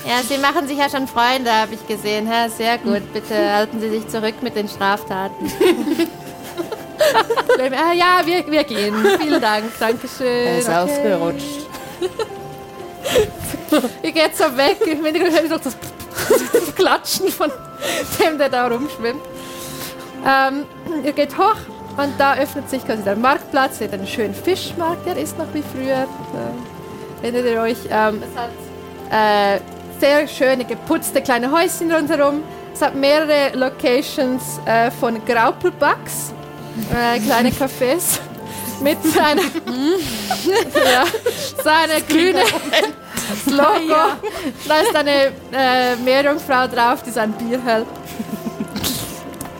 [0.05, 2.27] Ja, Sie machen sich ja schon Freunde, habe ich gesehen.
[2.27, 3.11] Ja, sehr gut.
[3.13, 5.51] Bitte halten Sie sich zurück mit den Straftaten.
[7.15, 8.93] Ah, ja, wir, wir gehen.
[9.19, 9.65] Vielen Dank.
[9.79, 10.27] Dankeschön.
[10.27, 10.77] Er ist Okay.
[10.77, 11.67] ausgerutscht.
[14.03, 14.77] Ihr geht so weg.
[14.83, 15.75] Hintergrund höre ich noch das
[16.75, 17.51] Klatschen von
[18.19, 19.21] dem, der da rumschwimmt.
[20.25, 20.65] Ähm,
[21.03, 21.55] ihr geht hoch
[21.97, 23.73] und da öffnet sich quasi der Marktplatz.
[23.81, 26.07] Ihr seht einen schönen Fischmarkt, der ist noch wie früher.
[26.33, 26.51] Da
[27.21, 27.77] erinnert ihr euch.
[27.89, 28.49] Ähm, es hat
[29.11, 29.59] äh,
[29.99, 32.43] sehr schöne geputzte kleine Häuschen rundherum.
[32.73, 36.33] Es hat mehrere Locations äh, von Graupelbugs,
[36.91, 38.19] äh, kleine Cafés.
[38.81, 41.05] mit seiner, ja,
[41.63, 42.43] seiner grüne
[43.45, 43.95] Logo.
[44.67, 47.87] Da ist eine äh, Meerjungfrau drauf, die sein Bier hält.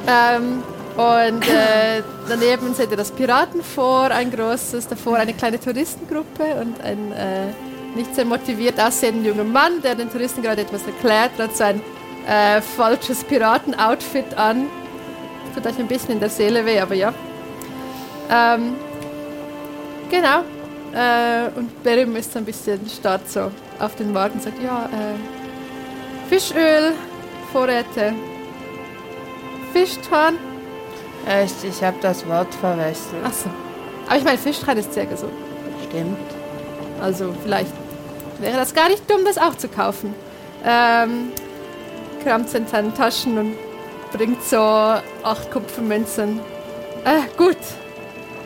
[0.07, 0.63] ähm,
[0.95, 7.11] und äh, daneben seht ihr das Piratenfort, ein großes, davor eine kleine Touristengruppe und ein
[7.13, 7.47] äh,
[7.95, 11.81] nicht sehr motiviert aussehender junger Mann, der den Touristen gerade etwas erklärt, hat sein
[12.27, 14.67] äh, falsches Piraten-Outfit an.
[15.53, 17.13] Tut euch ein bisschen in der Seele weh, aber ja.
[18.29, 18.75] Ähm,
[20.09, 20.39] genau.
[20.93, 24.85] Äh, und Berim ist so ein bisschen starrt so auf den Markt und sagt, ja,
[24.85, 26.93] äh, Fischöl,
[27.51, 28.13] Vorräte,
[29.73, 30.37] Fischtran.
[31.27, 33.23] Echt, ich habe das Wort verwechselt.
[33.23, 33.49] Achso.
[34.07, 35.33] Aber ich meine, Fischtran ist sehr gesund.
[35.87, 36.17] Stimmt.
[37.01, 37.71] Also vielleicht
[38.39, 40.13] wäre das gar nicht dumm, das auch zu kaufen.
[40.65, 41.31] Ähm,
[42.23, 43.55] kramt in seinen Taschen und
[44.13, 46.39] bringt so acht Kupfermünzen.
[47.03, 47.57] Äh, gut.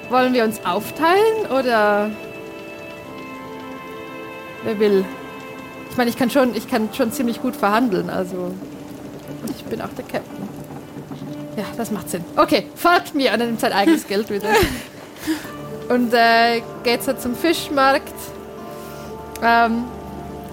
[0.09, 2.09] Wollen wir uns aufteilen oder
[4.63, 5.05] wer will?
[5.91, 8.53] Ich meine, ich kann schon, ich kann schon ziemlich gut verhandeln, also
[9.41, 10.47] und ich bin auch der Captain.
[11.57, 12.23] Ja, das macht Sinn.
[12.35, 14.49] Okay, folgt mir und er nimmt sein eigenes Geld wieder.
[15.89, 18.13] Und äh, geht so zum Fischmarkt
[19.43, 19.85] ähm,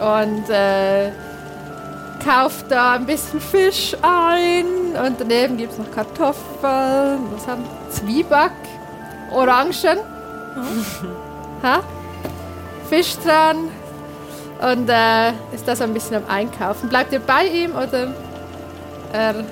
[0.00, 1.10] und äh,
[2.24, 4.66] kauft da ein bisschen Fisch ein
[5.04, 7.90] und daneben gibt es noch Kartoffeln, was haben wir?
[7.90, 8.52] Zwieback,
[9.32, 9.98] Orangen,
[11.62, 11.80] ha?
[12.88, 13.68] Fisch dran
[14.72, 16.88] und äh, ist da so ein bisschen am Einkaufen.
[16.88, 18.14] Bleibt ihr bei ihm oder
[19.12, 19.42] er, äh,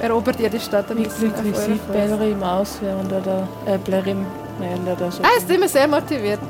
[0.00, 1.32] erobert ihr die Stadt ein Wie, bisschen?
[1.42, 1.92] wie, sieht?
[1.92, 4.26] Bellerim aus, während er da, äh, Blerim,
[4.58, 5.22] während er da so...
[5.22, 6.40] Er ist immer sehr motiviert.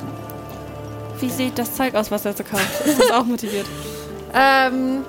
[1.21, 2.87] Wie sieht das Zeug aus, was er so kauft?
[2.87, 3.67] Ist das auch motiviert?
[4.35, 5.07] Ähm,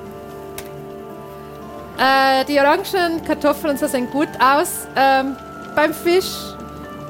[1.99, 4.87] äh, die Orangen, Kartoffeln sehen gut aus.
[4.95, 5.35] Ähm,
[5.75, 6.33] beim Fisch,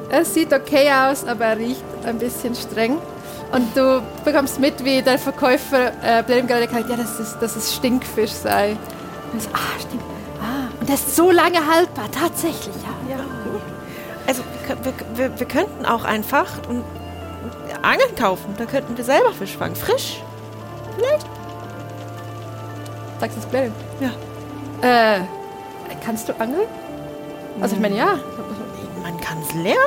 [0.09, 2.97] es sieht okay aus, aber er riecht ein bisschen streng.
[3.51, 7.37] Und du bekommst mit, wie der Verkäufer äh, bei dem gerade gesagt ja, das ist,
[7.39, 8.77] das ist Stinkfisch sei.
[9.33, 10.03] Und so, ah, stimmt.
[10.39, 13.15] Ah, und der ist so lange haltbar, tatsächlich, ja.
[13.15, 13.23] Ja.
[14.27, 18.53] Also wir, wir, wir, könnten auch einfach und, und Angeln kaufen.
[18.57, 19.75] Da könnten wir selber Fisch fangen.
[19.75, 20.21] Frisch.
[23.19, 23.71] Sagst du es?
[23.99, 24.11] Ja.
[24.81, 25.21] Äh,
[26.03, 26.67] kannst du angeln?
[27.61, 28.19] Also ich meine, ja.
[29.01, 29.77] Man kann es lernen.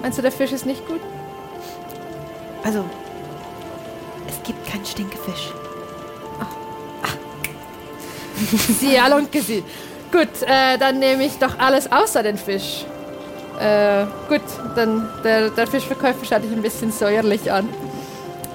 [0.00, 1.00] Meinst du, der Fisch ist nicht gut?
[2.64, 2.84] Also,
[4.28, 5.52] es gibt keinen Stinkefisch.
[8.80, 9.62] Sie, Alonke, sie.
[10.10, 12.84] Gut, äh, dann nehme ich doch alles außer den Fisch.
[13.60, 14.42] Äh, gut,
[14.74, 17.68] dann der, der Fischverkäufer schaut dich ein bisschen säuerlich an.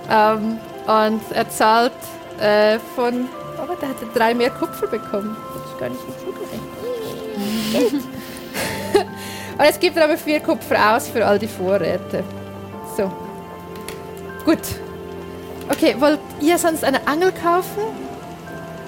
[0.09, 1.93] Ähm, und er zahlt
[2.39, 3.27] äh, von.
[3.57, 5.35] Aber der hatte drei mehr Kupfer bekommen.
[5.53, 6.07] Das ist gar nicht so.
[7.71, 7.93] Geld.
[9.57, 12.23] und jetzt gibt er aber vier Kupfer aus für all die Vorräte.
[12.95, 13.11] So.
[14.45, 14.59] Gut.
[15.69, 17.83] Okay, wollt ihr sonst eine Angel kaufen?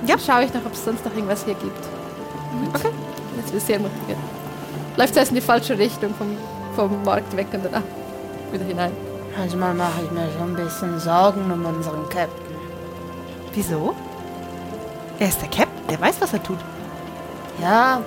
[0.06, 0.18] Ja.
[0.18, 1.86] Schaue ich noch, ob es sonst noch irgendwas hier gibt.
[2.74, 2.90] Okay.
[3.38, 4.18] Jetzt wird sehr motiviert.
[4.98, 6.38] Läuft zuerst in die falsche Richtung vom,
[6.76, 7.84] vom Markt weg und dann ah,
[8.52, 8.92] wieder hinein.
[9.38, 12.56] Manchmal mache ich mir schon ein bisschen Sorgen um unseren Captain.
[13.54, 13.96] Wieso?
[15.20, 15.88] Er ist der Captain.
[15.90, 16.60] Der weiß, was er tut.
[17.62, 18.02] Ja,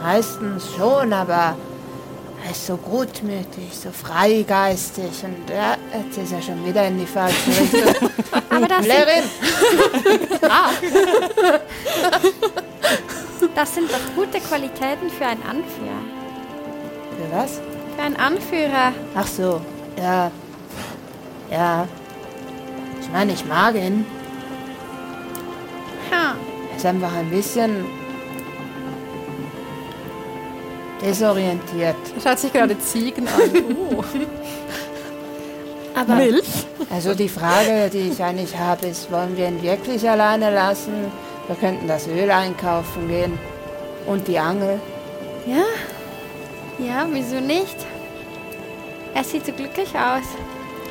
[0.00, 1.56] meistens schon, aber
[2.44, 7.06] er ist so gutmütig, so freigeistig und ja, jetzt ist er schon wieder in die
[7.06, 8.10] falsche Richtung.
[8.50, 9.24] Aber das sind, Blerim!
[13.54, 16.00] das sind doch gute Qualitäten für einen Anführer.
[17.16, 17.60] Für was?
[17.96, 18.94] Für einen Anführer.
[19.14, 19.60] Ach so,
[20.00, 20.30] ja.
[21.50, 21.86] Ja.
[23.00, 24.06] Ich meine, ich mag ihn.
[26.10, 27.84] Er ist einfach ein bisschen
[31.02, 31.96] desorientiert.
[32.16, 33.64] Er schaut sich gerade Ziegen an.
[33.90, 34.04] Oh.
[35.94, 36.20] Aber
[36.90, 41.10] Also die Frage, die ich eigentlich habe, ist, wollen wir ihn wirklich alleine lassen?
[41.48, 43.38] Wir könnten das Öl einkaufen gehen
[44.06, 44.80] und die Angel.
[45.46, 45.64] ja,
[46.78, 47.76] ja, wieso nicht?
[49.14, 50.24] Er sieht so glücklich aus.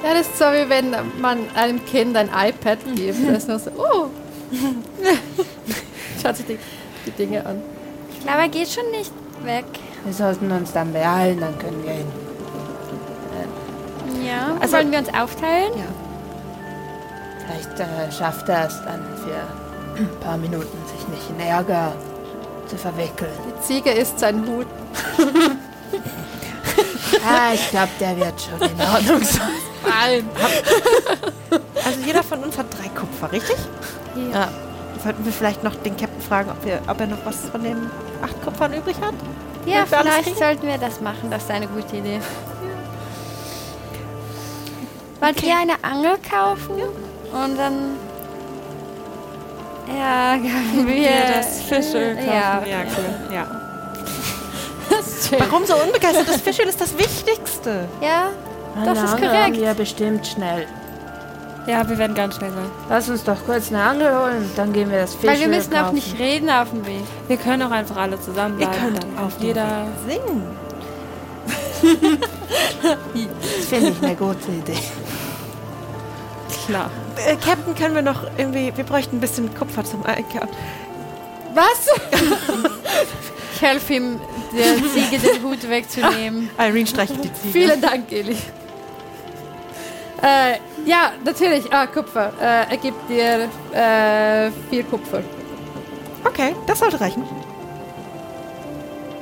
[0.04, 3.28] Ja, das ist so, wie wenn man einem Kind ein iPad gibt.
[3.30, 4.08] Das ist nur so, oh.
[6.22, 6.58] Schaut sich die,
[7.06, 7.62] die Dinge an.
[8.12, 9.12] Ich glaube, er geht schon nicht
[9.44, 9.66] weg.
[10.04, 12.12] Wir sollten uns dann beeilen, dann können wir ihn.
[14.26, 15.72] Ja, Also- wollen wir uns aufteilen?
[17.46, 21.94] Vielleicht äh, schafft er es dann für ein paar Minuten, sich nicht in Ärger
[22.68, 23.32] zu verwickeln.
[23.48, 24.68] Die Ziege isst seinen Hut.
[27.26, 30.24] Ah, ich glaube, der wird schon in Ordnung sein.
[31.84, 33.56] Also jeder von uns hat drei Kupfer, richtig?
[34.34, 34.50] Ja.
[35.04, 37.90] Sollten wir vielleicht noch den Captain fragen, ob, wir, ob er noch was von den
[38.22, 39.14] acht Kupfern übrig hat?
[39.66, 41.30] Ja, vielleicht sollten wir das machen.
[41.30, 42.20] Das ist eine gute Idee.
[45.20, 46.76] Wollt ihr eine Angel kaufen?
[47.32, 47.98] Und dann.
[49.88, 50.38] Ja,
[50.86, 50.88] wir.
[50.88, 52.28] Wir das Fischöl kaufen.
[52.28, 52.64] Ja.
[52.66, 53.36] ja cool.
[53.36, 53.48] Ja.
[55.40, 56.28] Warum so unbegeistert?
[56.28, 57.88] Das Fischöl ist das Wichtigste.
[58.02, 58.30] Ja,
[58.76, 59.58] das Eine ist Angel haben korrekt.
[59.58, 60.68] wir bestimmt schnell.
[61.68, 62.70] Ja, wir werden ganz schnell sein.
[62.90, 65.74] Lass uns doch kurz eine Angel holen, dann gehen wir das Fischöl Weil wir müssen
[65.76, 65.96] auch kaufen.
[65.96, 67.04] nicht reden auf dem Weg.
[67.28, 68.82] Wir können auch einfach alle zusammen Ihr bleiben.
[68.96, 69.88] könnt dann auf jeder.
[70.08, 70.44] Singen.
[72.82, 74.78] Das finde ich eine gute Idee.
[76.66, 76.90] Klar.
[77.26, 78.72] Äh, Captain, können wir noch irgendwie.
[78.76, 80.50] Wir bräuchten ein bisschen Kupfer zum Einkaufen.
[81.54, 81.88] Was?
[83.56, 84.20] ich helfe ihm,
[84.56, 86.50] der Ziege den Hut wegzunehmen.
[86.58, 87.52] Irene streichelt die Ziege.
[87.54, 88.38] Vielen Dank, Eli.
[90.22, 91.72] Äh, ja, natürlich.
[91.72, 92.32] Ah, Kupfer.
[92.42, 95.22] Äh, er gibt dir äh, vier Kupfer.
[96.24, 97.24] Okay, das sollte reichen.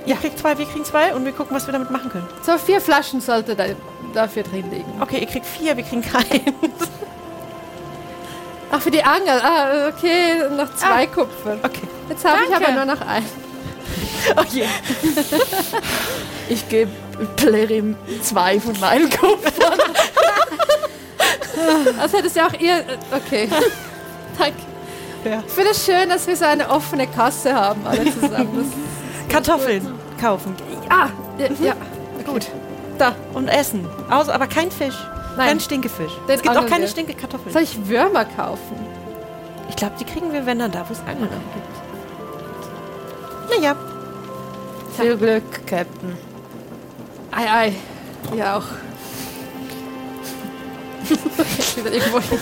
[0.06, 2.28] Ihr kriegt zwei, wir kriegen zwei und wir gucken, was wir damit machen können.
[2.44, 3.66] So vier Flaschen sollte da,
[4.14, 5.02] dafür drin liegen.
[5.02, 6.54] Okay, ihr kriegt vier, wir kriegen keinen.
[8.72, 9.40] Ach, für die Angel.
[9.42, 11.58] Ah, okay, noch zwei Kupfer.
[11.64, 11.88] Okay.
[12.10, 13.26] Jetzt habe ich aber nur noch einen.
[14.38, 14.66] Oh je.
[16.50, 16.90] Ich gebe
[17.36, 19.78] Plerim zwei von meinen Kupfern.
[22.00, 22.84] Also hättest ja auch ihr...
[23.12, 23.50] Okay.
[24.38, 24.58] Danke.
[25.24, 25.44] Ja.
[25.46, 28.72] Ich finde es schön, dass wir so eine offene Kasse haben, alle zusammen.
[29.30, 30.56] Kartoffeln kaufen.
[30.88, 31.76] Das, ah, ja, ja.
[32.26, 32.48] Gut.
[32.98, 33.16] Da.
[33.34, 33.88] Und essen.
[34.10, 34.96] Aus, aber kein Fisch.
[35.36, 35.48] Nein.
[35.50, 36.12] Kein Stinkefisch.
[36.28, 36.88] Den es gibt auch keine.
[36.88, 37.52] Stinkekartoffeln.
[37.52, 38.78] Soll ich Würmer kaufen?
[39.70, 41.76] Ich glaube, die kriegen wir, wenn dann da, wo es Angeln gibt.
[43.50, 43.76] Naja.
[44.98, 46.18] Viel Glück, Captain.
[47.32, 47.74] Ei, ei.
[48.36, 48.64] Ja auch.
[51.76, 52.40] Wieder irgendwo hin.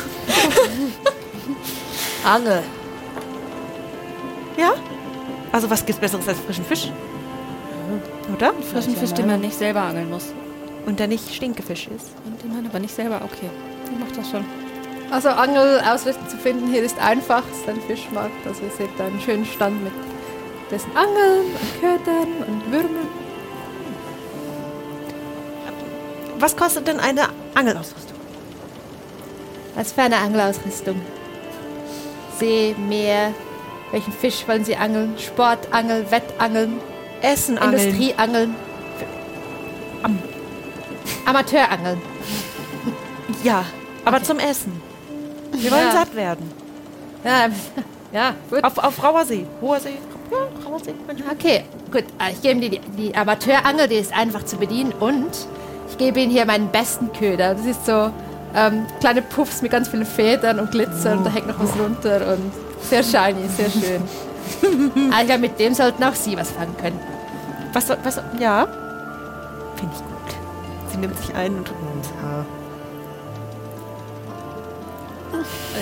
[2.23, 2.63] Angel.
[4.58, 4.73] Ja?
[5.52, 6.89] Also was gibt's Besseres als frischen Fisch?
[8.34, 8.54] Oder?
[8.71, 10.34] Frischen Fisch, den man nicht selber angeln muss.
[10.86, 12.08] Und der nicht Stinkefisch ist.
[12.26, 13.21] Und den man aber nicht selber.
[13.23, 13.49] Okay.
[13.86, 14.45] Ich mach das schon.
[15.12, 17.43] Also Angelausrüstung zu finden hier ist einfach.
[17.52, 18.47] Es ist ein Fischmarkt.
[18.47, 19.93] Also ihr seht da einen schönen Stand mit
[20.71, 23.08] dessen Angeln und Ködern und Würmern.
[26.39, 28.12] Was kostet denn eine Angelausrüstung?
[29.75, 31.01] Was für eine Angelausrüstung?
[32.39, 33.33] See, Meer.
[33.91, 35.13] Welchen Fisch wollen Sie angeln?
[35.19, 36.79] Sportangel, Wettangeln,
[37.21, 37.83] Essen angeln.
[37.83, 38.55] Industrieangeln.
[40.01, 40.19] Am-
[41.25, 42.01] Amateurangeln.
[43.43, 43.63] Ja,
[44.03, 44.81] aber zum Essen.
[45.51, 45.91] Wir wollen Ja.
[45.91, 46.51] satt werden.
[47.23, 47.47] Ja,
[48.12, 48.63] ja, gut.
[48.63, 49.45] Auf, auf rauer See.
[49.62, 49.93] Hoher See.
[50.31, 50.93] Ja, rauer See.
[51.31, 52.05] Okay, gut.
[52.17, 55.29] Ah, Ich gebe Ihnen die, die Amateurangel, die ist einfach zu bedienen und
[55.89, 57.53] ich gebe Ihnen hier meinen besten Köder.
[57.53, 58.12] Das ist so
[58.56, 62.34] ähm, kleine Puffs mit ganz vielen Federn und Glitzer und da hängt noch was runter
[62.34, 62.52] und
[62.88, 64.04] sehr shiny, sehr schön.
[64.62, 67.00] Ich glaube, mit dem sollten auch Sie was fangen können.
[67.74, 68.68] Was, soll- was, soll- ja.
[69.78, 70.92] Finde ich gut.
[70.92, 72.46] Sie nimmt sich ein und tut mir ins Haar.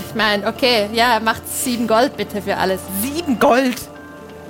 [0.07, 2.79] Ich meine, okay, ja, macht sieben Gold bitte für alles.
[3.01, 3.75] Sieben Gold.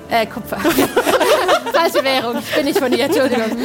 [0.08, 0.58] Äh, Kupfer.
[1.72, 3.44] Falsche Währung, ich bin nicht von ihr, Entschuldigung.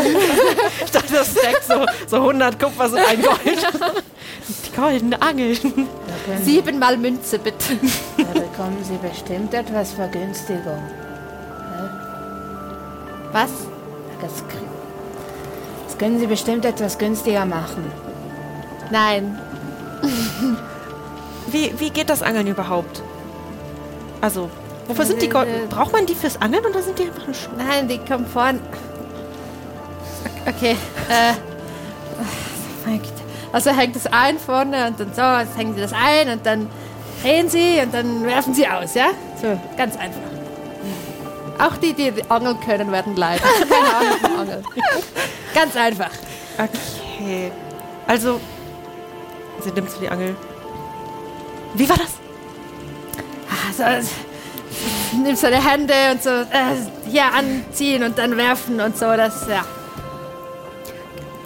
[0.86, 3.68] Ich dachte, das steckt so, so 100 Kupfer sind ein Gold.
[4.78, 5.56] Goldene Angel.
[5.56, 5.70] Da,
[6.26, 7.78] können, Siebenmal Münze bitte.
[8.18, 10.82] da bekommen Sie bestimmt etwas Vergünstigung.
[13.32, 13.50] Was?
[14.22, 14.32] Das,
[15.88, 17.92] das können Sie bestimmt etwas günstiger machen.
[18.92, 19.38] Nein.
[21.48, 23.02] Wie, wie geht das Angeln überhaupt?
[24.22, 24.50] Also,
[24.88, 25.48] wofür sind die Gold?
[25.48, 27.50] äh, Braucht man die fürs Angeln oder sind die einfach ein Schuh?
[27.58, 28.60] Nein, die kommt vorn.
[30.46, 30.76] Okay,
[31.10, 31.34] äh.
[33.52, 36.70] Also hängt es ein vorne und dann so, jetzt hängen sie das ein und dann
[37.22, 39.08] drehen sie und dann werfen sie aus, ja?
[39.42, 40.22] So, ganz einfach.
[41.60, 43.44] Auch die, die angeln können, werden leiden.
[43.70, 44.66] Keine Ahnung vom Angeln.
[45.54, 46.12] Ganz einfach.
[46.54, 47.52] Okay.
[48.06, 48.40] Also,
[49.62, 50.36] sie nimmt so die Angel.
[51.74, 52.14] Wie war das?
[53.80, 54.10] Also,
[55.24, 56.76] nimmst deine Hände und so äh,
[57.10, 59.64] hier anziehen und dann werfen und so, das, ja.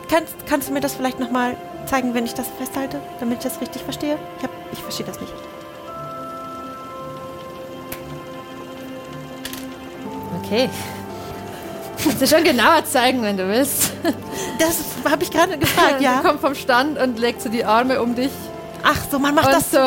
[0.10, 1.56] Kannst, kannst du mir das vielleicht nochmal
[1.86, 4.18] zeigen, wenn ich das festhalte, damit ich das richtig verstehe?
[4.38, 5.34] Ich, hab, ich verstehe das nicht.
[10.44, 10.70] Okay.
[12.04, 13.94] Kannst du schon genauer zeigen, wenn du willst.
[14.60, 14.78] Das
[15.10, 16.20] habe ich gerade gefragt, Sie ja.
[16.22, 18.32] kommt vom Stand und legt so die Arme um dich.
[18.84, 19.78] Ach so, man macht Und das so-.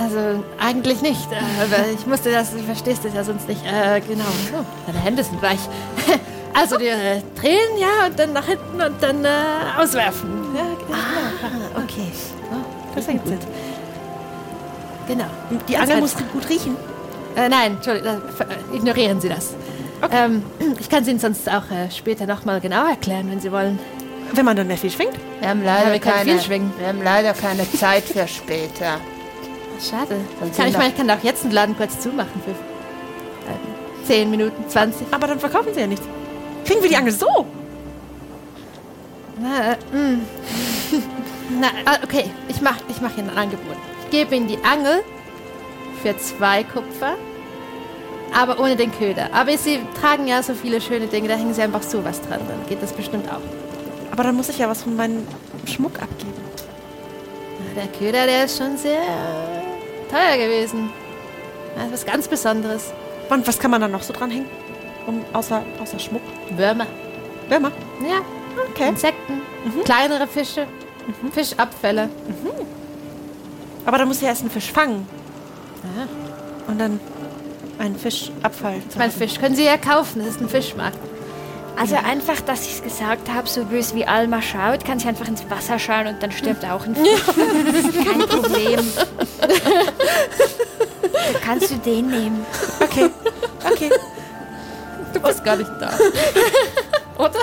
[0.00, 3.64] Also eigentlich nicht, äh, aber ich musste das, du verstehst das ja sonst nicht.
[3.64, 5.58] Äh, genau, so, deine Hände sind weich.
[6.54, 9.28] Also die äh, drehen, ja, und dann nach hinten und dann äh,
[9.78, 10.28] auswerfen.
[10.54, 10.98] Ja, genau.
[10.98, 12.10] Ah, okay.
[12.94, 13.38] Das ergibt Sinn.
[15.06, 15.26] genau.
[15.68, 16.76] Die Ganz Angel muss gut riechen.
[17.36, 18.20] Äh, nein, Entschuldigung,
[18.72, 19.54] äh, ignorieren Sie das.
[20.10, 20.42] Ähm,
[20.80, 23.78] ich kann es Ihnen sonst auch äh, später nochmal genau erklären, wenn Sie wollen.
[24.32, 25.14] Wenn man dann mehr Fisch fängt?
[25.40, 26.72] Wir haben leider, wir keine, viel schwingen.
[26.78, 29.00] wir haben leider keine Zeit für später.
[29.80, 30.16] Schade.
[30.56, 34.68] Kann ich mal, ich kann auch jetzt einen Laden kurz zumachen für äh, 10 Minuten,
[34.68, 35.06] 20.
[35.10, 36.06] Aber dann verkaufen sie ja nichts.
[36.68, 37.46] Kriegen wir die Angel so?
[39.40, 40.20] Na, mm.
[41.60, 43.76] Na, ah, okay, ich mache ich mach Ihnen ein Angebot.
[44.04, 45.02] Ich gebe Ihnen die Angel
[46.02, 47.14] für zwei Kupfer,
[48.38, 49.30] aber ohne den Köder.
[49.32, 52.66] Aber Sie tragen ja so viele schöne Dinge, da hängen Sie einfach sowas dran, dann
[52.68, 53.40] geht das bestimmt auch.
[54.10, 55.26] Aber dann muss ich ja was von meinem
[55.64, 56.34] Schmuck abgeben.
[57.60, 59.00] Na, Der Köder, der ist schon sehr
[60.10, 60.90] teuer gewesen.
[61.76, 62.92] Das ist was ganz Besonderes.
[63.30, 64.67] Und was kann man dann noch so dranhängen?
[65.08, 66.20] Um, außer, außer Schmuck?
[66.50, 66.86] Würmer.
[67.48, 67.72] Würmer.
[68.06, 68.20] Ja,
[68.72, 68.88] Okay.
[68.88, 69.40] Insekten,
[69.84, 70.66] kleinere Fische,
[71.32, 72.08] Fischabfälle.
[73.86, 75.08] Aber dann muss ich ja erst einen Fisch fangen.
[75.84, 76.08] Aha.
[76.66, 76.98] Und dann
[77.78, 78.82] einen Fischabfall.
[78.90, 80.98] Ich meine, Fisch können Sie ja kaufen, das ist ein Fischmarkt.
[81.78, 85.28] Also einfach, dass ich es gesagt habe, so böse wie Alma schaut, kann sie einfach
[85.28, 88.04] ins Wasser schauen und dann stirbt auch ein Fisch.
[88.04, 88.80] Kein Problem.
[89.40, 89.48] Da
[91.44, 92.44] kannst du den nehmen.
[92.80, 93.08] Okay.
[93.70, 93.90] Okay.
[95.12, 95.90] Du bist gar nicht da.
[97.18, 97.38] Oder?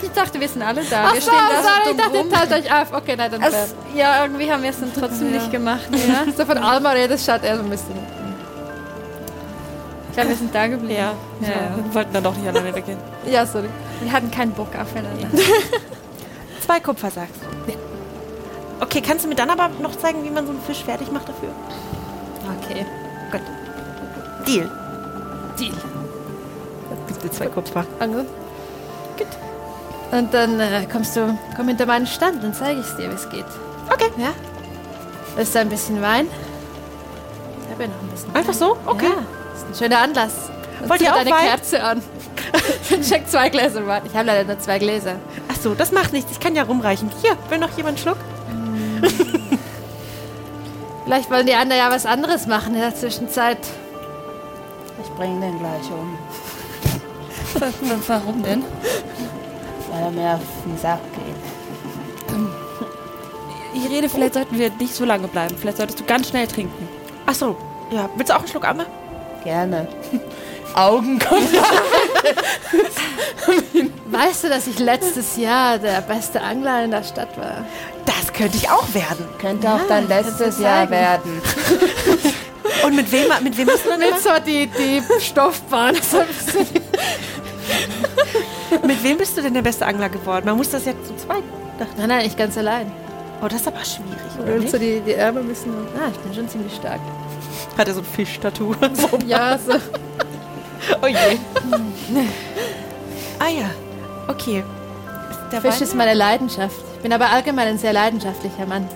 [0.00, 1.04] Ich dachte, wir sind alle da.
[1.08, 2.26] Ach wir so, stehen da sorry, so ich dachte, rum.
[2.28, 2.92] ihr teilt euch auf.
[2.92, 5.88] Okay, nein, dann Es, ja, irgendwie haben wir es dann trotzdem nicht gemacht.
[5.92, 6.24] Ja.
[6.36, 7.94] So von Alma redest, schaut er so ein bisschen.
[10.10, 10.94] Ich glaube, wir sind da geblieben.
[10.94, 11.54] Ja, Ja, ja.
[11.54, 11.84] ja.
[11.84, 12.98] Wir wollten dann doch nicht alleine weggehen.
[13.30, 13.68] Ja, sorry.
[14.00, 15.28] Wir hatten keinen Bock aufeinander.
[16.64, 17.34] Zwei Kupfer sagst
[17.66, 17.72] du.
[18.80, 21.28] Okay, kannst du mir dann aber noch zeigen, wie man so einen Fisch fertig macht
[21.28, 21.48] dafür?
[22.64, 22.86] Okay.
[24.46, 24.70] Deal.
[25.58, 25.74] Deal.
[27.22, 27.84] Gibst dir zwei Kupfer.
[28.00, 28.24] Angel.
[29.16, 29.26] Gut.
[30.10, 33.14] Und dann äh, kommst du, komm hinter meinen Stand, dann zeige ich es dir, wie
[33.14, 33.44] es geht.
[33.92, 34.10] Okay.
[34.16, 34.28] Ja?
[35.36, 36.26] Willst du ein bisschen Wein?
[37.64, 38.58] Ich habe ja noch ein bisschen Einfach Wein.
[38.58, 38.76] so?
[38.86, 39.06] Okay.
[39.06, 40.32] Ja, ist ein schöner Anlass.
[40.80, 41.46] Und Wollt ihr auch eine Wein?
[41.48, 42.02] Kerze an.
[43.08, 44.02] Check zwei Gläser Wein.
[44.06, 45.16] Ich habe leider nur zwei Gläser.
[45.52, 46.32] Ach so, das macht nichts.
[46.32, 47.10] Ich kann ja rumreichen.
[47.20, 48.16] Hier, will noch jemand einen Schluck?
[51.04, 53.58] Vielleicht wollen die anderen ja was anderes machen in der Zwischenzeit.
[55.02, 56.18] Ich bring den gleich um,
[58.06, 58.64] Warum denn?
[59.90, 61.34] weil er mir auf den Sack geht.
[63.74, 65.56] Ich rede, vielleicht sollten wir nicht so lange bleiben.
[65.58, 66.88] Vielleicht solltest du ganz schnell trinken.
[67.26, 67.56] Ach so.
[67.90, 68.86] Ja, willst du auch einen Schluck Amma?
[69.44, 69.86] Gerne.
[70.74, 71.54] Augenkontakt.
[74.06, 77.64] Weißt du, dass ich letztes Jahr der beste Angler in der Stadt war?
[78.04, 79.26] Das könnte ich auch werden.
[79.38, 81.40] Könnte auch dein letztes Jahr werden.
[82.84, 83.98] Und mit wem, mit wem hast du immer?
[83.98, 85.96] Mit so die, die Stoffbahn.
[86.02, 86.66] So ein bisschen.
[89.08, 90.44] Wem bist du denn der beste Angler geworden?
[90.44, 91.42] Man muss das ja zu zweit.
[91.96, 92.92] Nein, nein, ich ganz allein.
[93.40, 94.70] Oh, das ist aber schwierig, oder nicht?
[94.70, 95.72] so die, die Ärmel müssen.
[95.96, 97.00] Ah, ich bin schon ziemlich stark.
[97.78, 98.74] Hat er so ein Fischtattoo?
[98.92, 99.08] so.
[99.26, 99.74] Ja, so.
[101.00, 101.38] Oh je.
[103.38, 103.70] ah ja.
[104.26, 104.62] Okay.
[105.30, 106.76] Ist der Fisch ist meine Leidenschaft.
[106.96, 108.86] Ich bin aber allgemein ein sehr leidenschaftlicher Mann.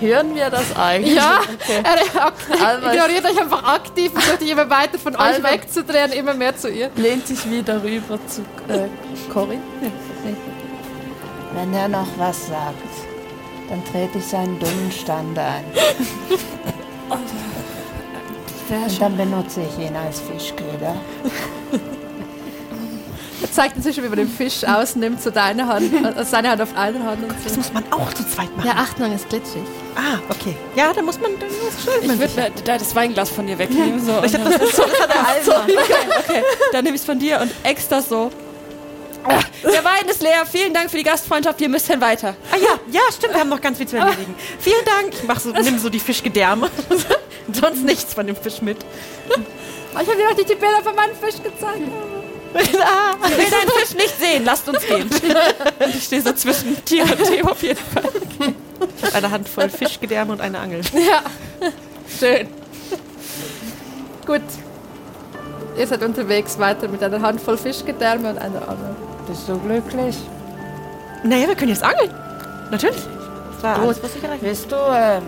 [0.00, 1.14] Hören wir das eigentlich?
[1.14, 1.82] Ja, Okay.
[1.84, 6.12] er Alma- ignoriert euch einfach aktiv und versucht dich immer weiter von euch Alma- wegzudrehen,
[6.12, 6.90] immer mehr zu ihr.
[6.96, 8.88] Lehnt sich wieder rüber zu äh,
[9.32, 9.60] Corinne.
[11.54, 12.76] Wenn er noch was sagt,
[13.68, 15.64] dann trete ich seinen dummen Stand ein.
[18.70, 20.94] Und dann benutze ich ihn als Fischköder.
[23.52, 27.02] Zeigt inzwischen, wie man den Fisch ausnimmt, so deine Hand, äh, seine Hand auf eine
[27.04, 27.58] Hand und Das so.
[27.58, 28.66] muss man auch zu zweit machen.
[28.68, 29.62] Ja, Achtung, ist glitschig.
[29.96, 30.56] Ah, okay.
[30.76, 32.10] Ja, dann muss man, dann muss schön.
[32.10, 34.04] Ich würde da, da das Weinglas von dir wegnehmen.
[34.04, 35.52] So, Ich hab das, das hat er also.
[35.56, 35.76] okay,
[36.28, 36.42] okay.
[36.72, 38.30] Dann nehme ich es von dir und extra so.
[39.24, 40.46] Ah, Der Wein ist leer.
[40.50, 41.60] Vielen Dank für die Gastfreundschaft.
[41.60, 42.34] Wir müssen weiter.
[42.52, 44.34] Ah ja, ja, stimmt, wir haben noch ganz viel zu erledigen.
[44.60, 45.12] Vielen Dank.
[45.12, 46.70] Ich mach so, nimm so die Fischgedärme.
[47.52, 48.78] Sonst nichts von dem Fisch mit.
[49.28, 51.82] Ich habe dir noch nicht die Bilder von meinem Fisch gezeigt.
[52.54, 54.44] Ah, Ich will deinen Fisch nicht sehen.
[54.44, 55.08] Lasst uns gehen.
[55.08, 58.10] Und ich stehe so zwischen dir und dem auf jeden Fall.
[58.98, 60.80] ich hab eine Handvoll Fischgedärme und eine Angel.
[60.92, 61.22] Ja,
[62.18, 62.48] schön.
[64.26, 64.42] Gut.
[65.78, 68.96] Ihr seid unterwegs weiter mit einer Handvoll Fischgedärme und einer Angel.
[69.26, 70.16] Bist du glücklich?
[71.22, 72.12] Naja, wir können jetzt angeln.
[72.70, 73.02] Natürlich.
[74.24, 75.22] Erreicht Bist du ähm,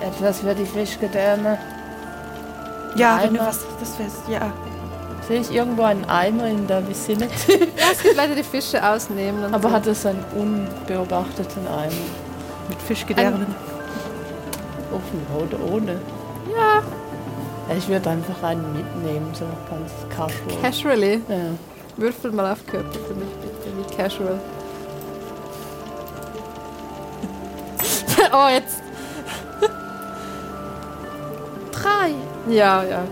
[0.00, 1.58] etwas für die Fischgedärme?
[2.96, 3.48] Ja, wenn du Eimer.
[3.48, 4.52] was, das wär's, ja.
[5.28, 7.60] Sehe ich irgendwo einen Eimer in der Vicinity?
[7.76, 9.44] Ja, es gibt Leute, die Fische ausnehmen.
[9.44, 9.74] Und Aber so.
[9.74, 11.92] hat es einen unbeobachteten Eimer?
[12.68, 13.46] Mit Fischgedärmen.
[14.92, 15.92] Offen oder ohne?
[16.56, 16.82] Ja,
[17.68, 20.60] Ja, Ich würde einfach einen mitnehmen, so ganz casual.
[20.62, 21.20] casually.
[21.28, 21.36] Ja.
[21.96, 24.40] Würfel mal auf Körper für mich bitte, wie casual.
[28.32, 28.82] oh, jetzt.
[31.82, 32.14] Drei.
[32.48, 33.04] Ja, ja.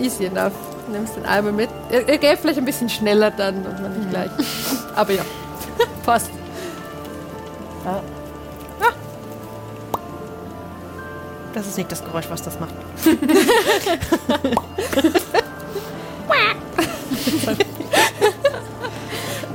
[0.00, 0.52] Easy enough.
[0.90, 1.68] Nimmst den Eimer mit.
[1.90, 4.30] Ihr, ihr geht vielleicht ein bisschen schneller dann und man nicht gleich.
[4.94, 5.22] Aber ja,
[6.06, 6.30] passt.
[11.58, 12.72] Das ist nicht das Geräusch, was das macht.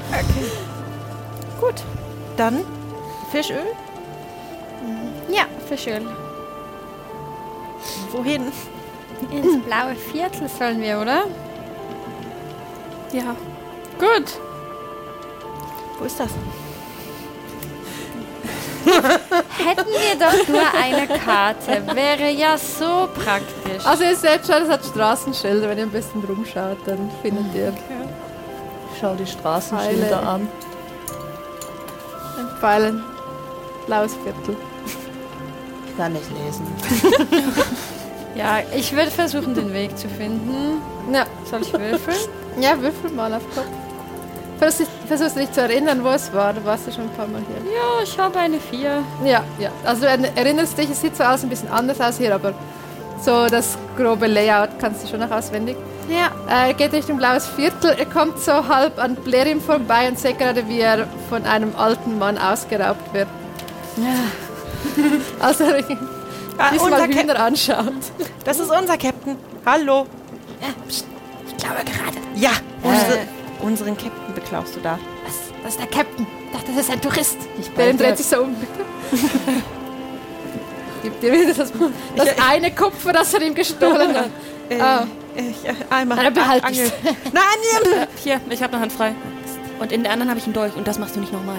[0.10, 0.46] okay.
[1.62, 1.76] Gut.
[2.36, 2.66] Dann
[3.32, 3.64] Fischöl.
[5.30, 6.23] Ja, für schön.
[8.14, 8.52] Wohin?
[9.32, 11.24] Ins blaue Viertel sollen wir, oder?
[13.12, 13.36] Ja.
[14.00, 14.40] Gut.
[16.00, 16.30] Wo ist das?
[18.86, 21.84] Hätten wir doch nur eine Karte.
[21.96, 23.86] Wäre ja so praktisch.
[23.86, 25.70] Also ihr seht schon, es hat Straßenschilder.
[25.70, 27.74] Wenn ihr ein bisschen rumschaut, dann findet ihr
[29.00, 30.28] Schau die Straßenschilder Pfeile.
[30.28, 30.48] an.
[32.38, 33.04] ein Pfeilen.
[33.88, 34.56] Blaues Viertel.
[35.88, 36.66] Ich kann nicht lesen.
[38.36, 40.82] Ja, ich würde versuchen, den Weg zu finden.
[41.12, 42.18] Ja, Soll ich würfeln?
[42.62, 43.66] ja würfel mal auf Kopf.
[44.60, 46.54] Versuchst versuchst dich zu erinnern, wo es war.
[46.54, 47.72] Du warst ja schon ein paar Mal hier.
[47.74, 49.04] Ja, ich habe eine 4.
[49.26, 49.70] Ja, ja.
[49.86, 52.54] Also du er- erinnerst dich, es sieht zwar alles ein bisschen anders aus hier, aber
[53.22, 55.76] so das grobe Layout kannst du schon noch auswendig.
[56.10, 56.28] Ja.
[56.50, 57.96] Äh, Er geht Richtung blaues Viertel.
[57.98, 62.18] Er kommt so halb an Blerim vorbei und seht gerade, wie er von einem alten
[62.18, 63.28] Mann ausgeraubt wird.
[65.40, 65.84] Also er
[66.58, 67.94] Ah, diesmal unser Cap Hühner anschaut.
[68.46, 69.38] das ist unser Captain.
[69.66, 70.06] Hallo.
[70.88, 71.04] Ich
[71.58, 72.18] glaube gerade.
[72.36, 72.52] Ja,
[72.84, 73.20] unsere,
[73.62, 74.98] unseren Captain beklaust du da.
[75.26, 75.36] Was?
[75.64, 76.26] Das ist der Captain.
[76.48, 77.38] Ich dachte, das ist ein Tourist.
[77.60, 78.56] Ich meinte- dreht sich so um.
[81.04, 81.72] Gib dir wieder das,
[82.16, 84.30] das eine Kupfer, das er ihm gestohlen hat.
[84.70, 85.06] Äh, Ah.
[85.36, 86.24] ich, äh, einmal.
[86.24, 86.86] Dann behalt Angel.
[86.86, 86.94] ich's.
[87.34, 87.44] Nein,
[87.84, 88.08] Angel.
[88.24, 89.14] Hier, ich habe eine Hand frei.
[89.78, 91.58] Und in der anderen habe ich einen Dolch und das machst du nicht nochmal.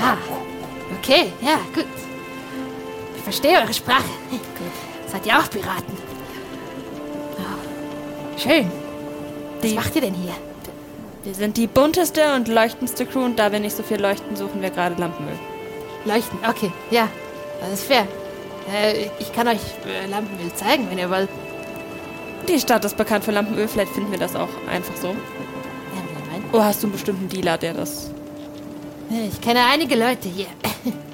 [0.00, 0.16] Ah,
[1.00, 1.84] okay, ja, gut.
[3.26, 4.04] Ich verstehe eure Sprache.
[4.30, 4.40] Gut.
[5.10, 5.96] Seid ihr auch Piraten?
[7.38, 8.70] Ah, schön.
[9.60, 10.34] Was Die- macht ihr denn hier?
[11.24, 14.60] Wir sind die bunteste und leuchtendste Crew und da wir nicht so viel leuchten, suchen
[14.60, 15.38] wir gerade Lampenöl.
[16.04, 17.08] Leuchten, okay, ja,
[17.62, 18.06] das ist fair.
[18.70, 21.30] Äh, ich kann euch äh, Lampenöl zeigen, wenn ihr wollt.
[22.46, 25.08] Die Stadt ist bekannt für Lampenöl, vielleicht finden wir das auch einfach so.
[25.08, 25.14] Ja.
[26.52, 28.10] Oder hast du einen bestimmten Dealer, der das...
[29.08, 30.46] Ich kenne einige Leute hier.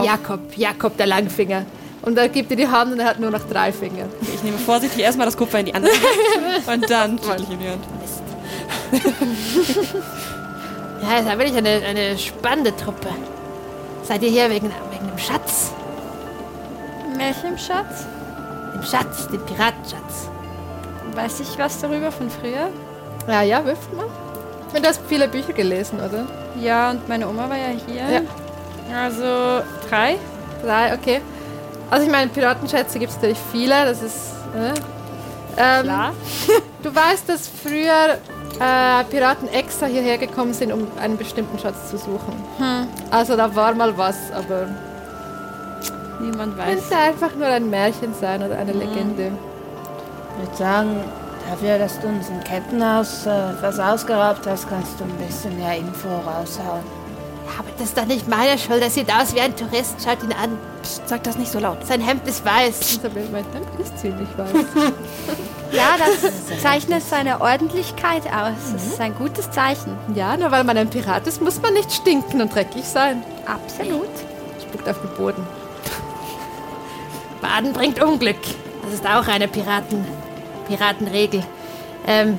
[0.00, 1.64] Jakob, Jakob der Langfinger.
[2.02, 4.06] Und er gibt dir die Hand und er hat nur noch drei Finger.
[4.34, 7.58] Ich nehme vorsichtig erstmal das Kupfer in die andere Hand und dann schüttle ich in
[7.60, 7.84] die Hand.
[11.02, 13.08] Ja, ist ja wirklich eine, eine spannende Truppe.
[14.04, 15.72] Seid ihr hier wegen, wegen dem Schatz?
[17.16, 18.06] Welchem Schatz?
[18.72, 20.28] Dem Schatz, dem Piratenschatz.
[21.14, 22.70] Weiß ich was darüber von früher?
[23.26, 24.06] Ja, ja, würfel mal.
[24.72, 26.24] Und du hast viele Bücher gelesen, oder?
[26.60, 28.08] Ja, und meine Oma war ja hier.
[28.08, 28.20] Ja.
[28.94, 30.16] Also drei.
[30.64, 31.20] Drei, okay.
[31.90, 34.32] Also ich meine, Piratenschätze gibt es natürlich viele, das ist...
[34.56, 34.72] Äh,
[35.56, 36.12] ähm, Klar.
[36.82, 38.18] Du weißt, dass früher
[38.58, 42.34] äh, Piraten extra hierher gekommen sind, um einen bestimmten Schatz zu suchen.
[42.58, 44.66] Hm, Also da war mal was, aber
[46.20, 46.66] niemand weiß.
[46.66, 49.30] könnte einfach nur ein Märchen sein oder eine Legende.
[50.40, 50.96] Ich würde sagen,
[51.48, 53.30] dafür, dass du uns ein Kettenhaus äh,
[53.60, 56.82] was ausgeraubt hast, kannst du ein bisschen mehr Info raushauen.
[57.58, 58.82] Aber das ist doch nicht meine Schuld.
[58.82, 59.96] Er sieht aus wie ein Tourist.
[60.02, 60.58] Schaut ihn an.
[60.82, 61.86] Psst, sag das nicht so laut.
[61.86, 63.00] Sein Hemd ist weiß.
[63.32, 64.48] Mein Hemd ist ziemlich weiß.
[65.72, 68.72] Ja, das zeichnet seine Ordentlichkeit aus.
[68.74, 69.96] Das ist ein gutes Zeichen.
[70.14, 73.22] ja, nur weil man ein Pirat ist, muss man nicht stinken und dreckig sein.
[73.46, 74.10] Absolut.
[74.60, 75.46] Spuckt auf den Boden.
[77.40, 78.36] Baden bringt Unglück.
[78.82, 80.04] Das ist auch eine Piraten,
[80.68, 81.42] Piratenregel.
[82.06, 82.38] Ähm,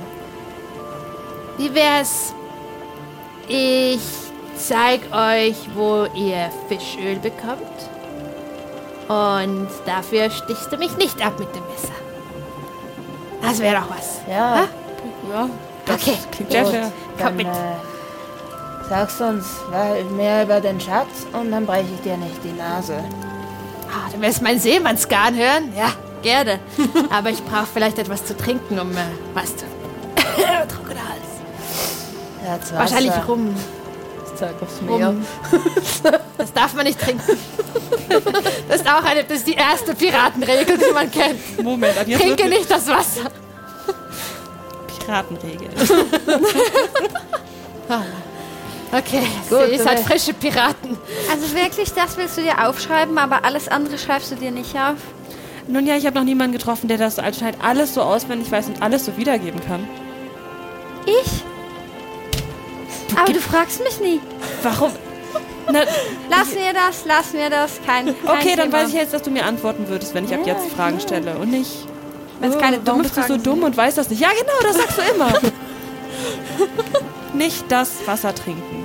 [1.58, 2.34] wie wär's?
[3.48, 4.00] Ich
[4.56, 7.60] zeig euch, wo ihr Fischöl bekommt.
[9.08, 11.92] Und dafür stichst du mich nicht ab mit dem Messer.
[13.42, 14.20] Das wäre doch was.
[14.28, 14.66] Ja,
[15.30, 15.48] Ja,
[15.92, 16.16] Okay.
[16.30, 16.68] klingt gut.
[16.68, 16.92] fair.
[17.18, 17.46] Komm Dann mit.
[17.46, 19.46] äh, sagst du uns
[20.16, 23.04] mehr über den Schatz und dann breche ich dir nicht die Nase.
[23.90, 25.72] Ah, du willst meinen Seemannsgarn hören?
[25.76, 25.88] Ja,
[26.22, 26.58] gerne.
[27.14, 28.96] Aber ich brauche vielleicht etwas zu trinken, um, äh,
[29.34, 29.66] weißt du,
[30.74, 32.62] trockener Hals.
[32.72, 33.24] Ja, Wahrscheinlich Wasser.
[33.26, 33.54] rum.
[34.46, 35.08] Zeig aufs Meer.
[35.08, 35.26] rum.
[36.38, 37.38] Das darf man nicht trinken.
[38.68, 41.62] Das ist auch eine, das ist die erste Piratenregel, die man kennt.
[41.62, 43.30] Moment, ab jetzt Trinke nicht das Wasser.
[44.86, 45.68] Piratenregel.
[48.96, 49.72] Okay, Gut.
[49.72, 50.06] Ihr seid okay.
[50.08, 50.96] frische Piraten.
[51.28, 54.98] Also wirklich, das willst du dir aufschreiben, aber alles andere schreibst du dir nicht auf?
[55.66, 58.82] Nun ja, ich habe noch niemanden getroffen, der das anscheinend alles so auswendig weiß und
[58.82, 59.88] alles so wiedergeben kann.
[61.06, 61.44] Ich?
[63.16, 64.20] Aber du fragst mich nie.
[64.62, 64.90] Warum?
[65.70, 65.80] Na,
[66.30, 67.80] Lass mir das, lass mir das.
[67.86, 68.82] Kein, kein okay, dann Thema.
[68.82, 71.50] weiß ich jetzt, dass du mir antworten würdest, wenn ich ab jetzt Fragen stelle und
[71.50, 71.70] nicht
[72.40, 73.64] Wenn es Oh, keine dumme bist du so dumm sind.
[73.64, 74.20] und weißt das nicht?
[74.20, 75.32] Ja, genau, das sagst du immer.
[77.34, 78.84] nicht das Wasser trinken.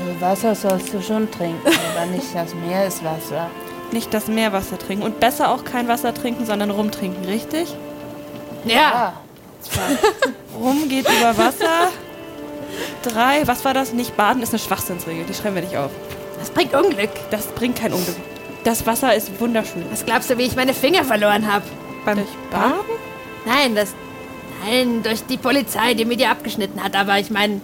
[0.00, 1.60] Also Wasser sollst du schon trinken,
[1.94, 3.50] aber nicht das Meereswasser.
[3.92, 5.04] Nicht das Meerwasser trinken.
[5.04, 7.74] Und besser auch kein Wasser trinken, sondern Rum trinken, richtig?
[8.64, 8.92] Ja.
[8.94, 9.12] Ah,
[10.58, 11.90] Rum geht über Wasser.
[13.02, 13.92] Drei, was war das?
[13.92, 15.24] Nicht baden ist eine Schwachsinnsregel.
[15.24, 15.90] Die schreiben wir nicht auf.
[16.38, 17.10] Das bringt Unglück.
[17.30, 18.16] Das bringt kein Unglück.
[18.64, 19.84] Das Wasser ist wunderschön.
[19.90, 21.64] Was glaubst du, wie ich meine Finger verloren habe?
[22.04, 22.18] Beim
[22.50, 22.74] Baden?
[23.46, 23.94] Nein, das.
[24.64, 26.94] Nein, durch die Polizei, die mir die abgeschnitten hat.
[26.96, 27.60] Aber ich meine,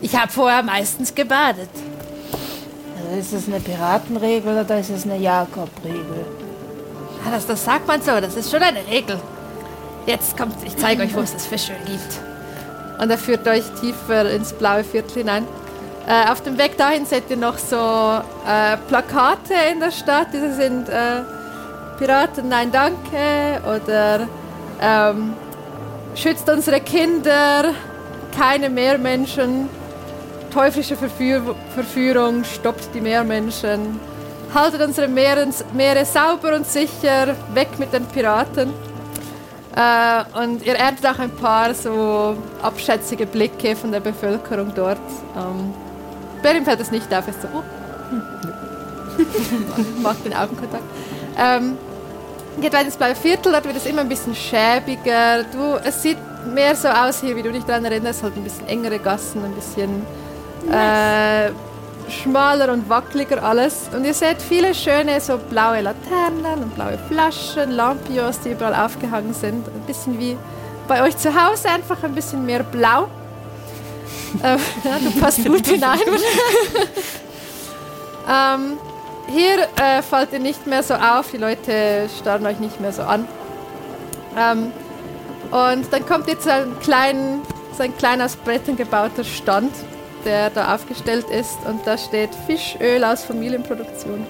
[0.00, 1.68] ich habe vorher meistens gebadet.
[2.96, 6.26] also ist es eine Piratenregel oder ist es eine Jakob-Regel?
[7.24, 9.20] Ah, Das, das sagt man so, das ist schon eine Regel.
[10.06, 12.20] Jetzt kommt, ich zeige euch, wo es das Fischöl gibt.
[13.02, 15.44] Und er führt euch tiefer ins blaue Viertel hinein.
[16.06, 20.28] Äh, auf dem Weg dahin seht ihr noch so äh, Plakate in der Stadt.
[20.32, 21.22] Diese sind äh,
[21.98, 23.60] Piraten, nein, danke.
[23.64, 24.28] Oder
[24.80, 25.32] ähm,
[26.14, 27.72] schützt unsere Kinder,
[28.36, 29.68] keine Meermenschen.
[30.52, 33.98] Teuflische Verführ Verführung, stoppt die Meermenschen.
[34.54, 38.91] Haltet unsere Meere sauber und sicher, weg mit den Piraten.
[39.74, 44.98] Äh, und ihr erntet auch ein paar so abschätzige Blicke von der Bevölkerung dort.
[45.36, 45.72] Ähm,
[46.42, 47.62] Berim fällt es nicht auf, ist so, oh.
[50.02, 50.82] macht den Augenkontakt.
[51.38, 51.78] Ähm,
[52.60, 55.44] geht weiter ins blaue Viertel, dort wird es immer ein bisschen schäbiger.
[55.44, 56.18] Du, es sieht
[56.52, 59.54] mehr so aus hier, wie du dich daran erinnerst, halt ein bisschen engere Gassen, ein
[59.54, 60.02] bisschen
[60.70, 61.50] äh,
[62.08, 63.88] schmaler und wackeliger alles.
[63.94, 69.34] Und ihr seht viele schöne so blaue Laternen und blaue Flaschen, Lampions, die überall aufgehangen
[69.34, 69.66] sind.
[69.68, 70.36] Ein bisschen wie
[70.88, 73.08] bei euch zu Hause, einfach ein bisschen mehr blau.
[74.44, 76.00] ähm, ja, du passt gut hinein.
[78.30, 78.78] ähm,
[79.28, 83.02] hier äh, fällt ihr nicht mehr so auf, die Leute starren euch nicht mehr so
[83.02, 83.26] an.
[84.36, 84.72] Ähm,
[85.50, 87.42] und dann kommt jetzt ein, kleinen,
[87.76, 89.72] so ein kleiner aus Brettern gebauter Stand,
[90.24, 94.26] der da aufgestellt ist und da steht Fischöl aus Familienproduktion.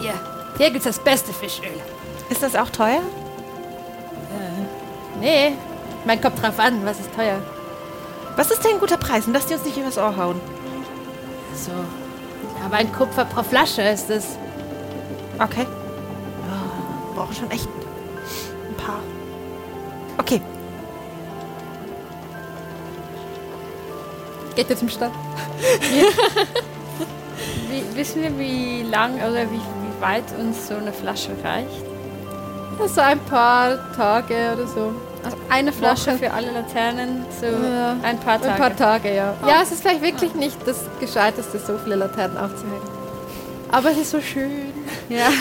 [0.00, 0.14] Hier,
[0.58, 1.80] hier gibt es das beste Fischöl.
[2.30, 3.02] Ist das auch teuer?
[5.20, 5.52] Nee,
[6.04, 7.38] mein kommt drauf an, was ist teuer.
[8.36, 9.26] Was ist denn ein guter Preis?
[9.26, 10.40] Und lass die uns nicht übers Ohr hauen.
[11.54, 11.70] So,
[12.64, 14.36] aber ein Kupfer pro Flasche ist es.
[15.38, 15.66] Okay.
[16.48, 17.68] Oh, brauche schon echt
[18.68, 19.00] ein paar.
[20.18, 20.40] Okay.
[24.54, 25.14] Geht ihr zum Stand?
[27.70, 31.68] Wie, wissen wir, wie lang oder wie, wie weit uns so eine Flasche reicht?
[32.78, 34.92] Ja, so ein paar Tage oder so.
[35.24, 36.18] Also eine Flasche Wochen.
[36.18, 37.96] für alle Laternen, so Ja.
[38.02, 38.52] ein paar Tage.
[38.52, 39.34] Ein paar Tage, ja.
[39.46, 42.82] Ja, es ist vielleicht wirklich nicht das Gescheiteste, so viele Laternen aufzuhängen.
[43.70, 44.72] Aber es ist so schön.
[45.08, 45.28] Ja.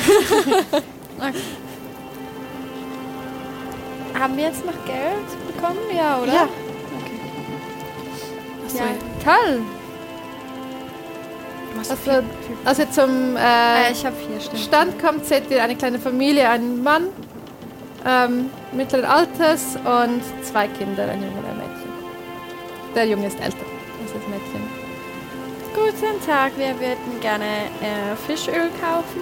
[4.20, 5.80] Haben wir jetzt noch Geld bekommen?
[5.96, 6.34] Ja, oder?
[6.34, 6.48] Ja.
[8.74, 8.84] Ja.
[9.24, 9.62] Toll.
[11.78, 12.24] Also,
[12.66, 14.58] als ihr zum Äh, äh, vier.
[14.58, 17.08] Stand kommt, seht ihr eine kleine Familie, einen Mann
[18.06, 21.92] ähm, mittleren Alters und zwei Kinder, ein Junge und ein Mädchen.
[22.96, 23.66] Der Junge ist älter
[24.02, 24.82] als das Mädchen.
[25.74, 29.22] Guten Tag, wir würden gerne äh, Fischöl kaufen.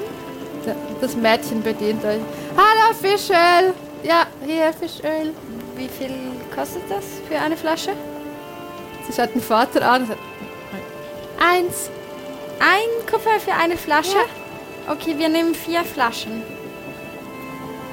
[1.00, 2.20] Das Mädchen bedient euch.
[2.58, 3.74] Hallo Fischöl!
[4.04, 5.34] Ja, hier Fischöl.
[5.76, 6.14] Wie viel
[6.54, 7.91] kostet das für eine Flasche?
[9.10, 10.20] Sie schaut den Vater an und sagt,
[11.39, 11.89] eins.
[12.60, 14.18] Ein Kupfer für eine Flasche?
[14.89, 16.43] Okay, wir nehmen vier Flaschen.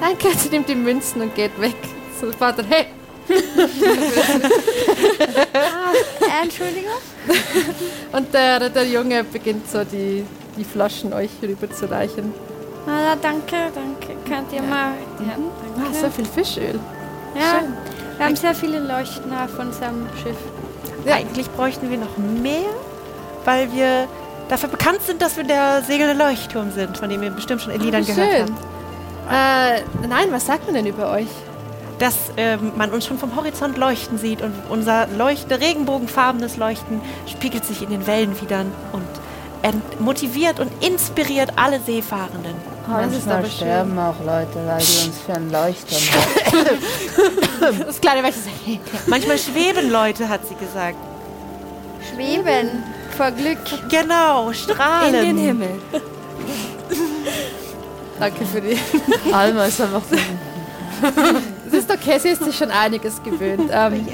[0.01, 1.75] Danke, sie nimmt die Münzen und geht weg.
[2.19, 2.85] So, Vater, hey,
[3.29, 3.33] Äh,
[6.43, 6.91] Entschuldigung?
[8.13, 10.23] Und der, der Junge beginnt so die,
[10.57, 12.33] die Flaschen euch rüber zu reichen.
[12.87, 14.15] Ah, danke, danke.
[14.27, 14.93] Könnt ihr mal.
[15.19, 15.99] Ja, Ah, danke.
[15.99, 16.79] so viel Fischöl.
[17.35, 17.63] ja,
[18.17, 20.37] wir haben sehr viele Leuchten auf unserem Schiff.
[21.15, 22.69] Eigentlich bräuchten wir noch mehr,
[23.45, 24.07] weil wir
[24.49, 27.81] dafür bekannt sind, dass wir der segelnde Leuchtturm sind, von dem ihr bestimmt schon in
[27.81, 28.51] Liedern Wie gehört habt.
[29.29, 31.27] Äh, nein, was sagt man denn über euch?
[31.99, 37.65] Dass ähm, man uns schon vom Horizont leuchten sieht und unser leuchte, regenbogenfarbenes Leuchten spiegelt
[37.65, 39.05] sich in den Wellen wieder und
[39.99, 42.53] motiviert und inspiriert alle Seefahrenden.
[42.87, 43.55] Das ist Manchmal aber schön.
[43.57, 46.77] sterben auch Leute, weil die uns für einen Leuchtturm halten.
[47.85, 50.95] Das kleine Mädchen sagt, Manchmal schweben Leute, hat sie gesagt.
[52.13, 52.83] Schweben
[53.17, 53.57] vor Glück.
[53.89, 55.13] Genau, In strahlen.
[55.13, 55.69] den Himmel.
[58.19, 58.77] danke für die.
[59.33, 60.15] Alma ist einfach so.
[61.67, 63.69] Es ist okay, sie ist sich schon einiges gewöhnt.
[63.73, 64.07] Ähm,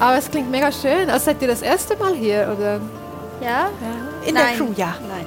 [0.00, 1.08] aber es klingt mega schön.
[1.10, 2.80] Also seid ihr das erste Mal hier, oder?
[3.44, 3.68] Ja?
[4.26, 4.44] In Nein.
[4.48, 4.94] der Crew, ja.
[5.08, 5.26] Nein.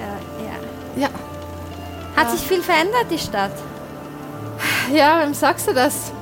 [0.00, 1.08] Ja, ja.
[1.08, 1.08] Ja.
[2.16, 3.52] Hat sich viel verändert, die Stadt?
[4.92, 6.12] Ja, wem sagst du das?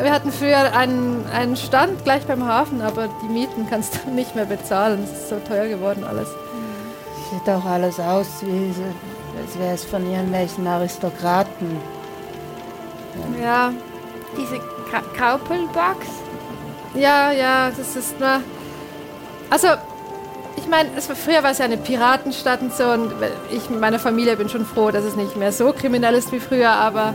[0.00, 4.34] Wir hatten früher einen, einen Stand gleich beim Hafen, aber die Mieten kannst du nicht
[4.36, 5.02] mehr bezahlen.
[5.04, 6.28] Es ist so teuer geworden alles.
[7.30, 8.74] Sieht auch alles aus, wie
[9.40, 11.80] als wäre es von irgendwelchen Aristokraten.
[13.42, 13.72] Ja,
[14.36, 14.58] Diese
[14.90, 16.06] Ka Kaupelbox.
[16.94, 18.40] ja, ja, das ist nur.
[19.50, 19.68] Also,
[20.58, 23.12] ich meine, früher war es ja eine Piratenstadt und so und
[23.50, 26.40] ich mit meiner Familie bin schon froh, dass es nicht mehr so kriminell ist wie
[26.40, 27.14] früher, aber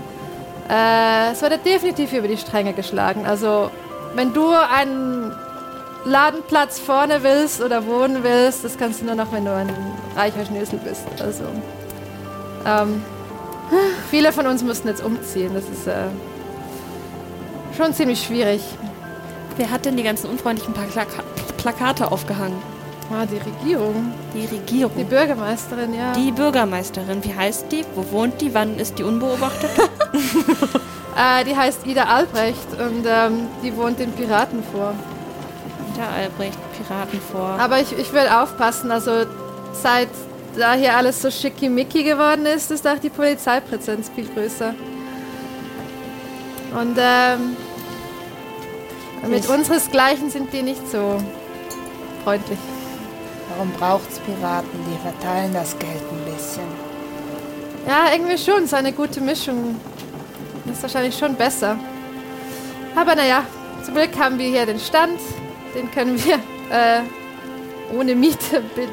[0.69, 3.25] äh, es wurde definitiv über die Stränge geschlagen.
[3.25, 3.69] Also,
[4.15, 5.35] wenn du einen
[6.05, 9.69] Ladenplatz vorne willst oder wohnen willst, das kannst du nur noch, wenn du ein
[10.15, 11.05] reicher Schnösel bist.
[11.19, 11.43] Also,
[12.65, 13.03] ähm,
[14.09, 15.53] viele von uns mussten jetzt umziehen.
[15.53, 16.05] Das ist äh,
[17.75, 18.61] schon ziemlich schwierig.
[19.57, 21.23] Wer hat denn die ganzen unfreundlichen Plaka
[21.57, 22.72] Plakate aufgehangen?
[23.11, 24.91] Ah, die Regierung, Die Regierung.
[24.97, 26.13] die Bürgermeisterin, ja.
[26.13, 27.85] Die Bürgermeisterin, wie heißt die?
[27.95, 28.53] Wo wohnt die?
[28.53, 29.69] Wann ist die unbeobachtet?
[31.15, 34.95] Äh, die heißt Ida Albrecht und ähm, die wohnt in Piraten vor.
[35.95, 37.49] Der Albrecht, Piraten vor.
[37.59, 39.11] Aber ich, ich will aufpassen, also
[39.73, 40.07] seit
[40.57, 44.73] da hier alles so schickimicki geworden ist, ist auch die Polizeipräsenz viel größer.
[46.81, 47.55] Und ähm,
[49.29, 51.21] mit Ich- unseresgleichen sind die nicht so
[52.23, 52.57] freundlich.
[53.55, 54.79] Warum braucht's Piraten?
[54.89, 56.63] Die verteilen das Geld ein bisschen.
[57.87, 59.79] Ja, irgendwie schon, so eine gute Mischung.
[60.71, 61.77] Ist wahrscheinlich schon besser.
[62.95, 63.43] Aber naja,
[63.85, 65.19] zum Glück haben wir hier den Stand.
[65.75, 66.35] Den können wir
[66.71, 67.01] äh,
[67.95, 68.87] ohne Miete be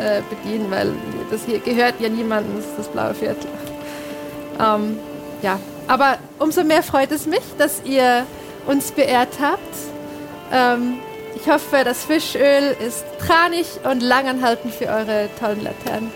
[0.00, 0.92] äh, bedienen, weil
[1.30, 3.48] das hier gehört ja niemandem, das ist das blaue Viertel.
[4.58, 4.98] Ähm,
[5.42, 5.58] ja,
[5.88, 8.26] aber umso mehr freut es mich, dass ihr
[8.66, 9.60] uns beehrt habt.
[10.52, 10.98] Ähm,
[11.36, 16.10] ich hoffe, das Fischöl ist tranig und langanhaltend für eure tollen Laternen.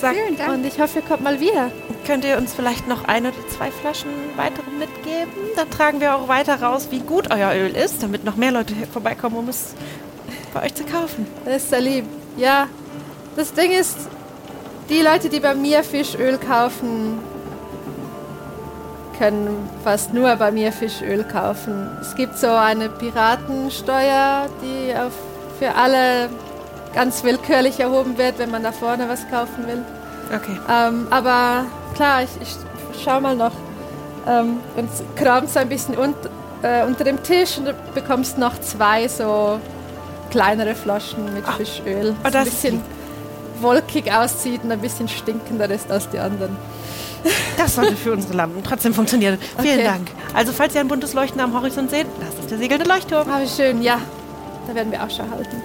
[0.00, 0.52] Sag, Vielen Dank.
[0.52, 1.70] Und ich hoffe, ihr kommt mal wieder.
[2.06, 5.32] könnt ihr uns vielleicht noch ein oder zwei Flaschen weitere mitgeben?
[5.56, 8.74] Dann tragen wir auch weiter raus, wie gut euer Öl ist, damit noch mehr Leute
[8.90, 9.74] vorbeikommen, um es
[10.54, 11.26] bei euch zu kaufen.
[11.44, 12.06] Das ist sehr lieb.
[12.38, 12.68] Ja,
[13.36, 13.96] das Ding ist,
[14.88, 17.18] die Leute, die bei mir Fischöl kaufen,
[19.20, 21.90] können fast nur bei mir Fischöl kaufen.
[22.00, 24.94] Es gibt so eine Piratensteuer, die
[25.58, 26.30] für alle
[26.94, 29.82] ganz willkürlich erhoben wird, wenn man da vorne was kaufen will.
[30.34, 30.58] Okay.
[30.70, 33.52] Ähm, aber klar, ich, ich schau mal noch.
[34.26, 36.16] Ähm, und kramst ein bisschen unt,
[36.62, 39.60] äh, unter dem Tisch und du bekommst noch zwei so
[40.30, 42.14] kleinere Flaschen mit Fischöl.
[42.18, 42.80] oh, das das ein bisschen
[43.60, 46.56] wolkig aussieht und ein bisschen stinkender ist als die anderen.
[47.56, 49.38] Das sollte für unsere Lampen trotzdem funktionieren.
[49.60, 49.84] Vielen Okay.
[49.84, 50.10] Dank.
[50.34, 53.28] Also, falls ihr ein buntes Leuchten am Horizont seht, das ist der segelnde Leuchtturm.
[53.30, 53.98] Ah, wie schön, ja.
[54.66, 55.62] Da werden wir Ausschau halten.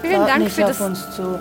[0.00, 1.38] Vielen Schaut Dank nicht für auf das, uns zu.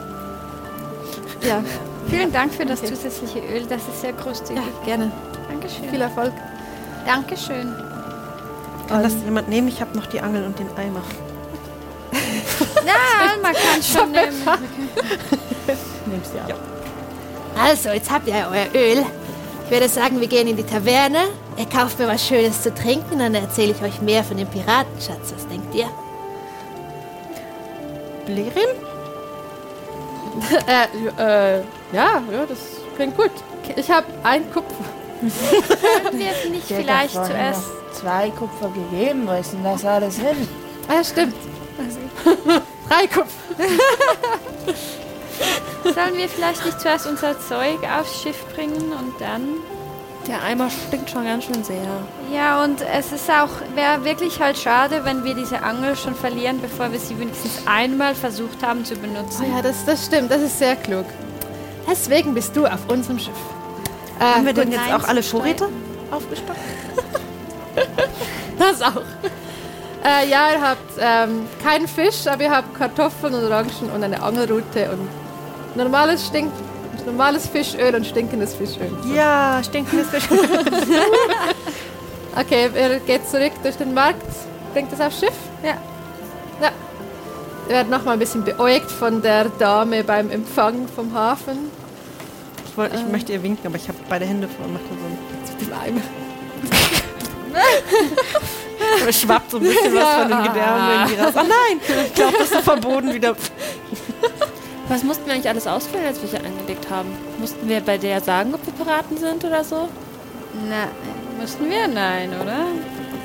[1.47, 1.63] Ja,
[2.09, 2.93] vielen Dank für das Okay.
[2.93, 3.65] zusätzliche Öl.
[3.69, 4.61] Das ist sehr großzügig.
[4.61, 5.11] ja gerne.
[5.49, 5.89] Dankeschön.
[5.89, 6.34] Viel Erfolg.
[7.05, 7.73] Dankeschön.
[8.88, 9.67] Kann das jemand nehmen?
[9.69, 11.01] Ich habe noch die Angel und den Eimer.
[12.86, 12.93] Ja,
[13.41, 14.34] man kann schon nehmen.
[16.05, 16.59] Nimm's dir ab.
[17.59, 19.05] Also, jetzt habt ihr ja euer Öl.
[19.72, 21.30] Ich würde sagen, wir gehen in die Taverne.
[21.55, 25.34] Ihr kauft mir was Schönes zu trinken, dann erzähle ich euch mehr von dem Piratenschatz.
[25.34, 25.89] Was denkt ihr?
[28.26, 28.51] Blerin?
[30.67, 31.63] äh, äh,
[31.93, 32.59] ja, ja, das
[32.97, 33.32] klingt gut.
[33.78, 34.76] Ich habe ein Kupfer.
[35.22, 37.61] Können wir nicht vielleicht zuerst...
[37.61, 39.26] noch zwei Kupfer gegeben.
[39.26, 40.49] Wo ist denn das alles hin?
[40.89, 41.36] Ah, ja, stimmt.
[42.89, 43.55] Drei Kupfer.
[45.84, 49.42] Sollen wir vielleicht nicht zuerst unser Zeug aufs Schiff bringen und dann...
[50.28, 51.82] Der Eimer stinkt schon ganz schön sehr.
[52.32, 56.62] Ja, und es ist auch, wäre wirklich halt schade, wenn wir diese Angel schon verlieren,
[56.62, 59.46] bevor wir sie wenigstens einmal versucht haben zu benutzen.
[59.50, 60.30] Oh ja, das, das stimmt.
[60.30, 61.06] Das ist sehr klug.
[61.89, 63.34] Deswegen bist du auf unserem Schiff.
[64.20, 65.68] Äh, Haben wir denn jetzt auch alle Vorräte
[66.12, 66.60] aufgestockt?
[68.60, 69.02] Das auch.
[70.04, 74.22] Äh, ja, ihr habt ähm, keinen Fisch, aber ihr habt Kartoffeln und Orangen und eine
[74.22, 75.10] Angelrute und
[75.76, 76.51] normales Stink,
[77.05, 78.91] normales Fischöl und stinkendes Fischöl.
[79.13, 80.28] Ja, stinkendes Fisch.
[82.34, 84.26] Okay, ihr geht zurück durch den Markt,
[84.74, 85.34] bringt es aufs Schiff.
[85.61, 85.76] Ja.
[86.61, 86.72] Ja.
[87.67, 91.69] Ihr werdet nochmal ein bisschen beäugt von der Dame beim Empfang vom Hafen.
[92.65, 95.74] Ich, wollt, ich möchte ihr winken, aber ich habe beide Hände vor und mache so
[95.76, 95.88] ein...
[95.88, 96.01] Eimer.
[99.01, 101.34] Aber schwappt so ein bisschen was von dem Gedärm irgendwie raus.
[101.36, 103.36] Ach nein, ich glaube, das ist verboten wieder.
[104.92, 107.08] Was mussten wir eigentlich alles ausfüllen, als wir hier angelegt haben?
[107.39, 109.88] Mussten wir bei der sagen, ob wir Piraten sind oder so?
[110.70, 110.89] Na,
[111.39, 111.88] mussten wir?
[111.88, 112.66] Nein, oder?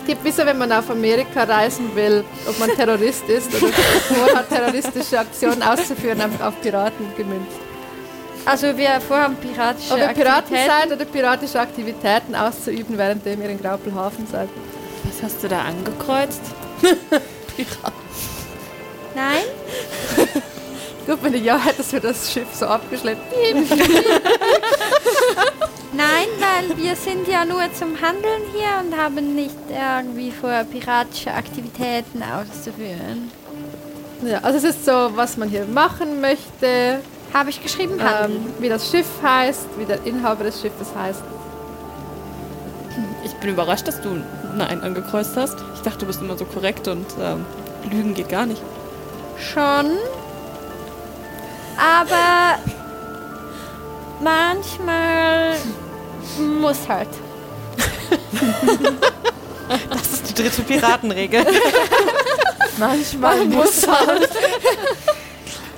[0.00, 4.48] Es gibt wieso, wenn man auf Amerika reisen will, ob man Terrorist ist oder vorhat,
[4.48, 7.58] terroristische Aktionen auszuführen, auf, auf Piraten gemünzt.
[8.44, 10.70] Also wir vorhaben piratische Ob ihr Piraten Aktivitäten.
[10.70, 14.48] seid oder piratische Aktivitäten auszuüben, währenddem ihr in Graupelhafen seid.
[15.02, 16.42] Was hast du da angekreuzt?
[19.16, 19.42] Nein?
[21.06, 23.20] Gut, wenn du ja hättest, wird das Schiff so abgeschleppt.
[25.92, 31.32] Nein, weil wir sind ja nur zum Handeln hier und haben nicht irgendwie vor, piratische
[31.32, 33.30] Aktivitäten auszuführen.
[34.24, 37.00] Ja, also es ist so, was man hier machen möchte,
[37.32, 38.46] Habe ich geschrieben, handeln.
[38.46, 41.22] ähm, wie das Schiff heißt, wie der Inhaber des Schiffes heißt.
[43.24, 44.20] Ich bin überrascht, dass du
[44.56, 45.56] Nein angekreuzt hast.
[45.74, 47.44] Ich dachte, du bist immer so korrekt und ähm,
[47.90, 48.62] Lügen geht gar nicht.
[49.38, 49.92] Schon.
[51.76, 52.58] Aber
[54.20, 55.56] manchmal
[56.60, 57.08] muss halt.
[59.90, 61.44] Das ist die dritte Piratenregel.
[62.78, 64.30] Manchmal muss halt.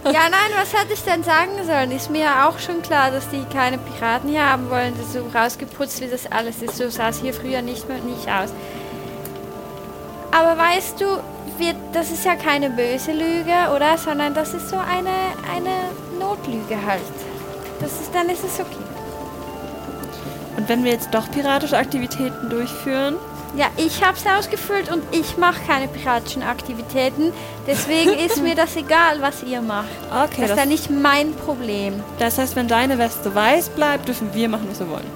[0.05, 1.91] Ja, nein, was hätte ich denn sagen sollen?
[1.93, 4.95] Ist mir ja auch schon klar, dass die keine Piraten hier haben wollen.
[4.97, 6.77] Das ist so rausgeputzt, wie das alles ist.
[6.77, 8.51] So sah es hier früher nicht mehr nicht aus.
[10.31, 11.07] Aber weißt du,
[11.59, 13.97] wir, das ist ja keine böse Lüge, oder?
[13.99, 15.11] Sondern das ist so eine,
[15.55, 15.75] eine
[16.19, 17.01] Notlüge halt.
[17.81, 18.85] Das ist, dann ist es okay.
[20.57, 23.15] Und wenn wir jetzt doch piratische Aktivitäten durchführen,
[23.57, 27.33] Ja, ich habe es ausgefüllt und ich mache keine piratischen Aktivitäten.
[27.67, 29.87] Deswegen ist mir das egal, was ihr macht.
[30.11, 32.03] okay, Das ist ja nicht mein Problem.
[32.19, 35.07] das heißt, wenn deine Weste weiß bleibt, dürfen wir machen, was wir wollen.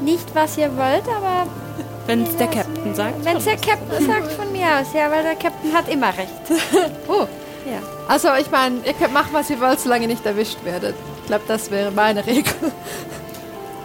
[0.00, 1.46] Nicht, was ihr wollt, aber
[2.06, 3.24] Wenn es der Captain sagt.
[3.24, 6.32] Wenn es der Captain sagt von mir aus, ja, weil der Captain hat immer recht.
[7.08, 7.26] Oh,
[7.64, 7.78] Ja.
[8.08, 10.94] also ich meine, ihr könnt machen, was ihr wollt, solange ihr nicht erwischt werdet.
[11.20, 12.52] Ich glaube, das wäre meine Regel.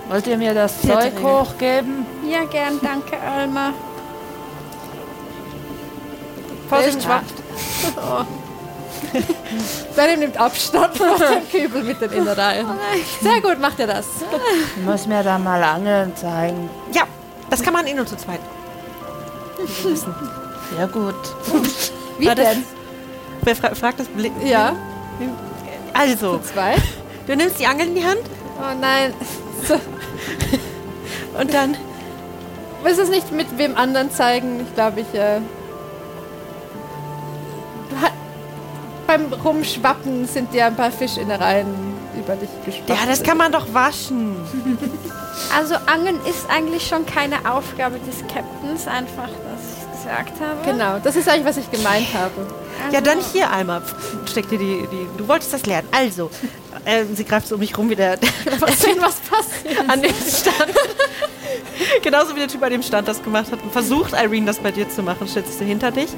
[0.09, 1.23] Wollt ihr mir das Vierte Zeug Regel.
[1.23, 2.05] hochgeben?
[2.27, 3.73] Ja, gern, danke, Alma.
[6.69, 7.33] Vorsicht, schwappt.
[9.95, 12.67] Benny nimmt Abstand von dem Kübel mit den Innereien.
[13.21, 14.05] Sehr gut, macht ihr das.
[14.75, 16.69] Du musst mir da mal Angeln zeigen.
[16.93, 17.03] Ja,
[17.49, 18.39] das kann man eh nur zu zweit.
[20.77, 21.15] Ja gut.
[22.19, 22.63] Wie das- denn?
[23.43, 24.07] Wer fra fragt das?
[24.07, 24.75] Bli- Ja,
[25.93, 26.75] Also, zwei.
[27.25, 28.19] du nimmst die Angel in die Hand
[28.59, 29.13] Oh nein.
[29.67, 29.75] So.
[31.39, 31.75] und dann
[32.83, 34.61] Willst du es nicht mit wem anderen zeigen?
[34.61, 35.13] Ich glaube, ich.
[35.19, 35.39] Äh,
[39.07, 41.67] beim Rumschwappen sind dir ein paar Fischinnereien
[42.17, 42.89] über dich geschwappt.
[42.89, 44.35] Ja, das kann man doch waschen.
[45.55, 50.57] Also, Angeln ist eigentlich schon keine Aufgabe des Captains, einfach, dass ich gesagt habe.
[50.65, 52.31] Genau, das ist eigentlich, was ich gemeint habe.
[52.83, 53.81] Also, Ja, dann hier einmal.
[54.29, 55.07] Steck dir die, die.
[55.17, 55.87] Du wolltest das lernen.
[55.91, 56.29] Also,
[56.85, 58.17] äh, sie greift so um mich rum wie der.
[58.59, 59.89] Was sehen, was passiert.
[59.89, 60.73] an dem Stand.
[62.03, 63.61] Genauso wie der Typ an dem Stand das gemacht hat.
[63.61, 66.09] Und versucht Irene das bei dir zu machen, stellt sich so hinter dich.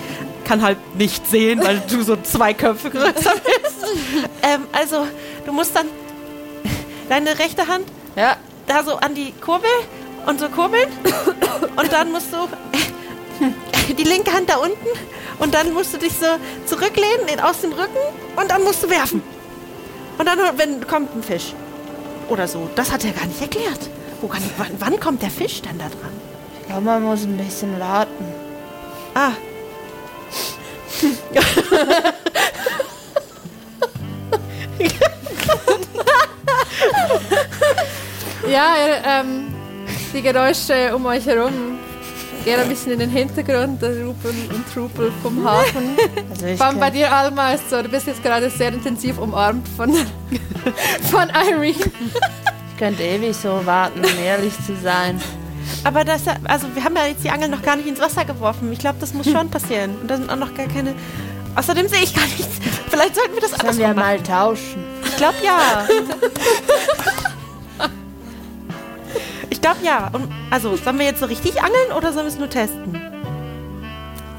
[0.45, 3.87] Kann halt nicht sehen, weil du so zwei Köpfe größer bist.
[4.43, 5.07] ähm, also,
[5.45, 5.87] du musst dann
[7.09, 8.35] deine rechte Hand Ja,
[8.69, 9.69] da so an die Kurbel
[10.25, 10.89] und so kurbeln.
[11.75, 12.37] Und dann musst du
[13.93, 14.87] die linke Hand da unten
[15.39, 16.25] und dann musst du dich so
[16.65, 17.97] zurücklehnen aus dem Rücken
[18.35, 19.23] und dann musst du werfen.
[20.17, 21.53] Und dann wenn, kommt ein Fisch.
[22.29, 22.69] Oder so.
[22.75, 23.89] Das hat er gar nicht erklärt.
[24.21, 26.11] Wo kann, wann, wann kommt der Fisch dann da dran?
[26.61, 28.25] ich glaube, man muss ein bisschen warten.
[29.15, 29.31] Ah.
[38.49, 39.47] Ja, ihr, ähm,
[40.13, 41.51] die Geräusche um euch herum
[42.43, 45.89] gehen ein bisschen in den Hintergrund, der Rupel und Trupel vom Hafen.
[46.31, 49.67] Also Vor allem bei dir, Alma, ist so, du bist jetzt gerade sehr intensiv umarmt
[49.75, 49.93] von,
[51.11, 51.67] von Irene.
[51.71, 55.21] ich könnte ewig so warten, um ehrlich zu sein.
[55.83, 58.71] Aber das, also wir haben ja jetzt die Angel noch gar nicht ins Wasser geworfen.
[58.71, 59.95] Ich glaube, das muss schon passieren.
[60.01, 60.95] Und da sind auch noch gar keine.
[61.55, 62.47] Außerdem sehe ich gar nichts.
[62.89, 63.97] Vielleicht sollten wir das Sollen andersrum wir machen.
[63.97, 64.83] mal tauschen?
[65.05, 65.85] Ich glaube ja.
[69.59, 70.09] ich glaube ja.
[70.13, 72.97] Und, also, sollen wir jetzt so richtig angeln oder sollen wir es nur testen?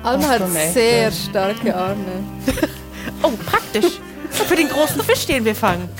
[0.02, 0.42] Alma hat
[0.72, 2.24] sehr starke Arme.
[3.22, 3.98] Oh, praktisch.
[4.30, 5.88] Für den großen Fisch, den wir fangen.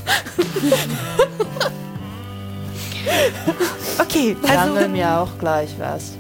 [3.99, 6.13] Okay, Ich also, angel mir auch gleich was.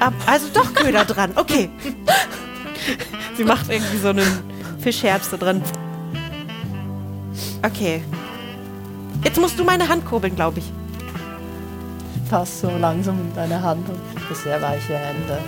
[0.00, 1.32] ab- also doch Köder dran.
[1.36, 1.70] Okay.
[3.36, 4.42] Sie macht irgendwie so einen
[4.80, 5.62] Fischherz da dran.
[7.64, 8.02] Okay.
[9.24, 10.66] Jetzt musst du meine Hand kurbeln, glaube ich.
[12.28, 15.38] Fass so langsam in deine Hand und sehr weiche Hände.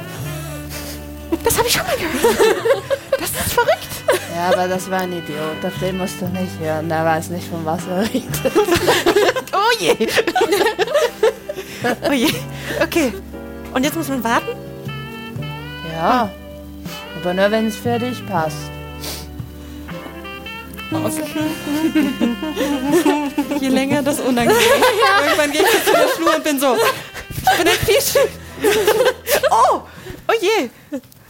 [1.45, 2.83] Das habe ich schon mal gehört.
[3.19, 3.89] Das ist verrückt.
[4.35, 5.65] Ja, aber das war ein Idiot.
[5.65, 6.89] Auf den musst du nicht hören.
[6.89, 8.53] Der weiß nicht, von was er redet.
[9.53, 9.95] Oh je.
[12.09, 12.33] oh je.
[12.83, 13.13] Okay.
[13.75, 14.57] Und jetzt muss man warten?
[15.93, 16.31] Ja.
[17.21, 18.71] Aber nur, wenn es für dich passt.
[20.93, 21.15] Aus.
[23.61, 24.61] Je länger, das unangenehm.
[25.25, 28.15] Irgendwann gehe ich zu der Schnur und bin so, ich bin ein Fisch.
[29.51, 29.81] Oh,
[30.29, 30.71] oh je.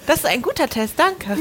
[0.06, 1.36] Das ist ein guter Test, danke.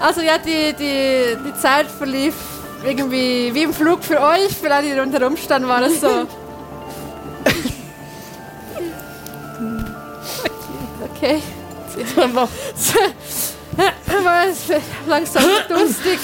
[0.00, 2.34] Also ja, die, die, die Zeit verlief
[2.84, 4.52] irgendwie wie im Flug für euch.
[4.60, 6.08] Für alle, die rundherum standen, war das so.
[11.16, 11.40] Okay.
[11.96, 12.48] Jetzt war mal
[15.06, 16.18] langsam durstig.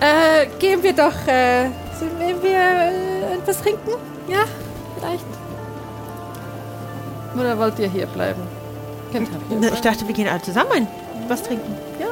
[0.00, 1.26] äh, gehen wir doch.
[1.26, 1.68] Äh,
[1.98, 3.90] sollen wir äh, etwas trinken?
[4.28, 4.44] Ja,
[4.98, 5.24] vielleicht.
[7.38, 8.42] Oder wollt ihr hier bleiben?
[9.12, 10.88] Könnt ihr hier Ich dachte, wir gehen alle zusammen ein-
[11.28, 11.76] was trinken.
[11.98, 12.06] Ja.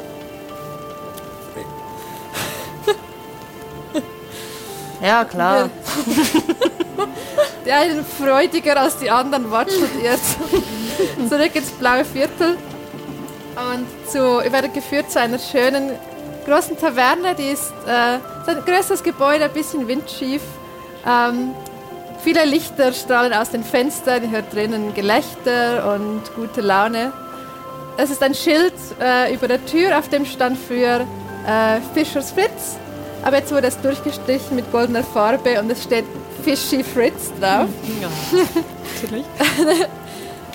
[5.07, 5.69] Ja, klar.
[7.65, 12.57] Der einen freudiger als die anderen watschelt zu- zurück ins blaue Viertel.
[13.57, 15.93] Und zu, ihr werdet geführt zu einer schönen
[16.47, 17.35] großen Taverne.
[17.39, 20.43] Die ist, äh, ist ein größeres Gebäude, ein bisschen windschief.
[21.07, 21.53] Ähm,
[22.23, 24.25] viele Lichter strahlen aus den Fenstern.
[24.25, 27.13] Ihr hört drinnen Gelächter und gute Laune.
[27.97, 31.07] Es ist ein Schild äh, über der Tür, auf dem stand früher
[31.47, 32.77] äh, Fischers Fritz.
[33.23, 36.05] Aber jetzt wurde es durchgestrichen mit goldener Farbe und es steht
[36.45, 37.69] Fishy Fritz drauf.
[39.03, 39.27] Natürlich.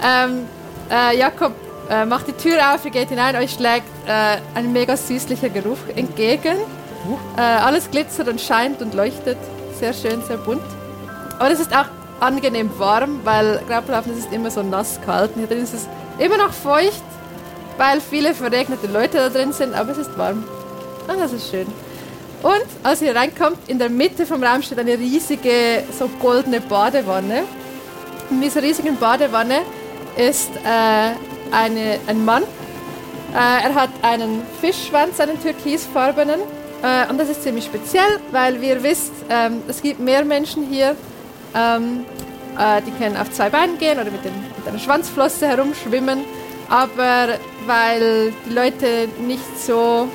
[0.01, 0.47] Ähm,
[0.89, 1.51] äh, Jakob
[1.89, 5.77] äh, macht die Tür auf, ihr geht hinein, euch schlägt äh, ein mega süßlicher Geruch
[5.93, 6.57] entgegen.
[7.35, 9.37] Äh, alles glitzert und scheint und leuchtet.
[9.77, 10.61] Sehr schön, sehr bunt.
[11.39, 11.87] Und es ist auch
[12.19, 15.31] angenehm warm, weil Grappelhafen ist immer so nass kalt.
[15.35, 15.87] Und hier drin ist es
[16.17, 17.03] immer noch feucht,
[17.77, 20.43] weil viele verregnete Leute da drin sind, aber es ist warm.
[21.07, 21.67] Ah, das ist schön.
[22.41, 27.43] Und als ihr reinkommt, in der Mitte vom Raum steht eine riesige, so goldene Badewanne.
[28.29, 29.61] In dieser riesigen Badewanne
[30.15, 31.11] ist äh,
[31.51, 32.43] eine, ein Mann.
[33.33, 36.39] Äh, er hat einen Fischschwanz, einen türkisfarbenen.
[36.81, 40.63] Äh, und das ist ziemlich speziell, weil wie ihr wisst, ähm, es gibt mehr Menschen
[40.63, 40.95] hier,
[41.53, 42.05] ähm,
[42.57, 46.23] äh, die können auf zwei Beinen gehen oder mit, dem, mit einer Schwanzflosse herumschwimmen.
[46.69, 47.33] Aber
[47.65, 50.07] weil die Leute nicht so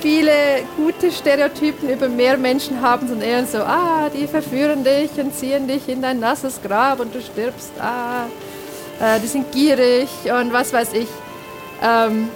[0.00, 0.32] viele
[0.76, 5.88] gute Stereotypen über Meermenschen haben, sondern eher so, ah, die verführen dich und ziehen dich
[5.88, 8.26] in dein nasses Grab und du stirbst, ah,
[9.00, 11.08] äh, die sind gierig und was weiß ich,
[11.82, 12.28] ähm,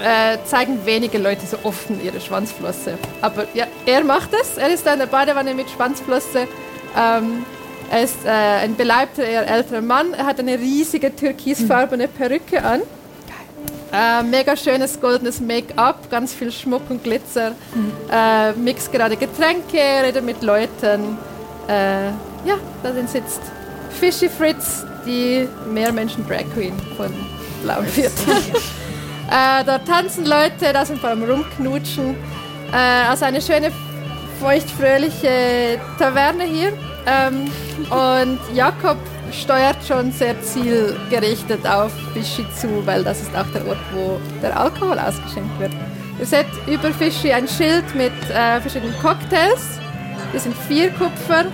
[0.00, 2.98] äh, zeigen wenige Leute so offen ihre Schwanzflosse.
[3.20, 6.46] Aber ja, er macht es, er ist in der Badewanne mit Schwanzflosse.
[6.96, 7.44] Ähm,
[7.90, 10.12] er ist äh, ein beleibter, eher älterer Mann.
[10.12, 12.82] Er hat eine riesige türkisfarbene Perücke an.
[13.92, 17.52] Äh, mega schönes goldenes Make-up, ganz viel Schmuck und Glitzer.
[18.10, 21.16] Äh, mixt gerade Getränke, redet mit Leuten.
[21.68, 22.08] Äh,
[22.44, 23.40] ja, da sitzt
[23.98, 27.10] Fishy Fritz, die Meermenschen Drag Queen von
[27.62, 28.12] Blauviertel.
[29.30, 32.14] äh, da tanzen Leute, da sind vor allem rumknutschen.
[32.72, 33.72] Äh, also eine schöne,
[34.40, 36.72] feuchtfröhliche Taverne hier.
[37.06, 37.50] Ähm,
[37.90, 38.98] und Jakob
[39.32, 44.58] steuert schon sehr zielgerichtet auf Fischi zu, weil das ist auch der Ort, wo der
[44.58, 45.72] Alkohol ausgeschenkt wird.
[46.18, 49.78] Ihr seht über Fischi ein Schild mit äh, verschiedenen Cocktails.
[50.32, 51.44] Die sind vier Kupfer.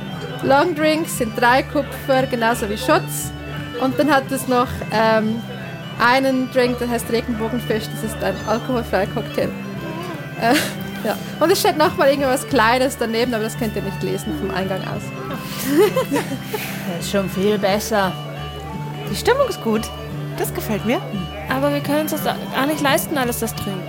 [0.42, 3.30] Longdrinks sind drei Kupfer, genauso wie Shots.
[3.80, 5.42] Und dann hat es noch ähm,
[5.98, 7.84] einen Drink, der heißt Regenbogenfisch.
[7.94, 9.48] Das ist ein alkoholfreier Cocktail.
[10.40, 10.54] Äh,
[11.06, 11.16] ja.
[11.40, 14.80] Und es steht nochmal irgendwas Kleines daneben, aber das könnt ihr nicht lesen vom Eingang
[14.82, 15.23] aus.
[15.64, 18.12] Das ist schon viel besser.
[19.10, 19.82] Die Stimmung ist gut.
[20.38, 21.00] Das gefällt mir.
[21.48, 23.82] Aber wir können uns das gar nicht leisten, alles das trinken.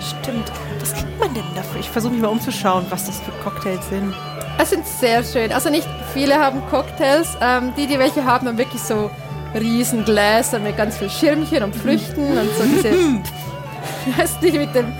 [0.00, 0.50] Stimmt.
[0.80, 1.80] Was kriegt man denn dafür?
[1.80, 4.14] Ich versuche mich mal umzuschauen, was das für Cocktails sind.
[4.58, 5.52] Es sind sehr schön.
[5.52, 7.36] Also nicht viele haben Cocktails.
[7.40, 9.10] Ähm, die, die welche haben, haben wirklich so
[9.54, 12.90] riesen Gläser mit ganz viel Schirmchen und Früchten und so diese,
[14.18, 14.92] weißt du, mit dem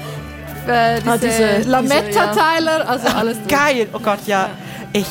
[0.66, 3.38] äh, diese, Ah, diese- Lametta-Teiler, also alles.
[3.48, 3.88] Geil.
[3.92, 4.48] Oh Gott, ja.
[4.92, 5.06] Ich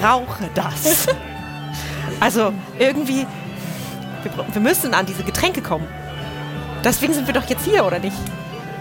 [0.00, 1.06] brauche das.
[2.20, 3.26] Also irgendwie,
[4.22, 5.86] wir, wir müssen an diese Getränke kommen.
[6.84, 8.16] Deswegen sind wir doch jetzt hier, oder nicht?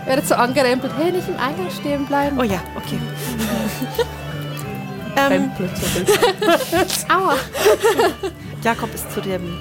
[0.06, 2.39] Werdet so angerempelt, hey, nicht im Eingang stehen bleiben.
[2.39, 2.99] Oh ja, okay.
[5.32, 5.52] ähm,
[7.10, 7.36] Aua.
[8.64, 9.58] Jakob ist zu dem.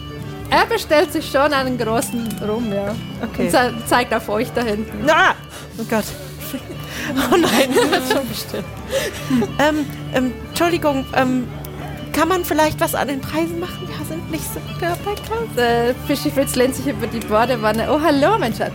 [0.51, 2.95] Er bestellt sich schon einen großen Rum, ja.
[3.22, 3.45] Okay.
[3.45, 5.09] Und ze zeigt auf euch da hinten.
[5.09, 5.34] Ah!
[5.78, 6.05] Oh Gott.
[7.32, 7.70] Oh nein.
[9.59, 11.46] ähm, ähm, Entschuldigung, ähm,
[12.12, 13.88] kann man vielleicht was an den Preisen machen?
[13.88, 15.61] Wir sind nicht so der Klasse.
[15.61, 17.86] Äh, Fischi Fritz lehnt sich über die Bordewanne.
[17.90, 18.72] Oh, hallo, mein Schatz.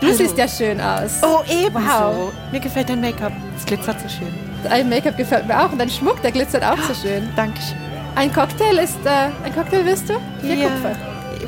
[0.00, 1.22] Du siehst ja schön aus.
[1.22, 1.88] Oh, ebenso.
[1.88, 2.32] Wow.
[2.52, 3.32] Mir gefällt dein Make-up.
[3.56, 4.34] Es glitzert so schön.
[4.64, 7.28] Dein Make-up gefällt mir auch und dein Schmuck, der glitzert auch so schön.
[7.36, 7.76] Dankeschön.
[8.14, 10.14] Ein Cocktail ist, äh, ein Cocktail willst du?
[10.40, 10.68] Vier Ja.
[10.68, 10.96] Kupfer.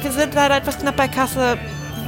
[0.02, 1.58] wir sind leider etwas knapp bei Kasse.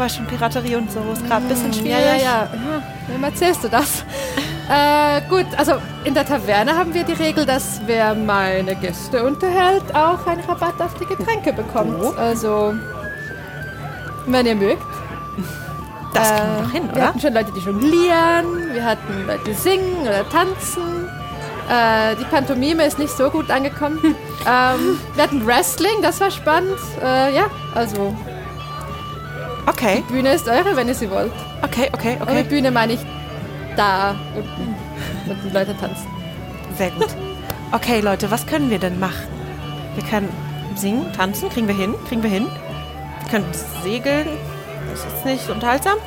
[0.00, 2.04] Weißt schon, Piraterie und so ist gerade ein bisschen Ja, schwierig.
[2.04, 2.48] ja, ja.
[2.54, 2.82] ja.
[3.08, 4.02] Wem erzählst du das?
[4.70, 5.74] äh, gut, also
[6.04, 10.80] in der Taverne haben wir die Regel, dass wer meine Gäste unterhält, auch einen Rabatt
[10.80, 12.16] auf die Getränke bekommt.
[12.16, 12.72] Also,
[14.26, 14.82] wenn ihr mögt.
[16.14, 17.06] Das kriegen Äh, wir doch hin, Wir oder?
[17.08, 21.08] hatten schon Leute, die jonglieren, wir hatten Leute, die singen oder tanzen.
[21.68, 23.98] Äh, die Pantomime ist nicht so gut angekommen.
[24.02, 26.78] ähm, wir hatten Wrestling, das war spannend.
[27.04, 27.44] Äh, ja,
[27.74, 28.16] also
[29.66, 31.32] Okay, die Bühne ist eure, wenn ihr sie wollt.
[31.62, 32.22] okay, okay, Okay.
[32.22, 32.42] okay.
[32.44, 33.00] Bühne meine ich
[33.76, 34.74] da unten,
[35.26, 36.06] wo die Leute tanzen.
[36.76, 37.08] Sehr gut.
[37.72, 39.28] Okay, Leute, was können wir denn machen?
[39.94, 40.28] Wir können
[40.74, 42.46] singen, tanzen, kriegen wir hin, kriegen wir hin.
[43.22, 43.46] Wir können
[43.84, 44.28] segeln,
[44.90, 45.98] das ist nicht so unterhaltsam.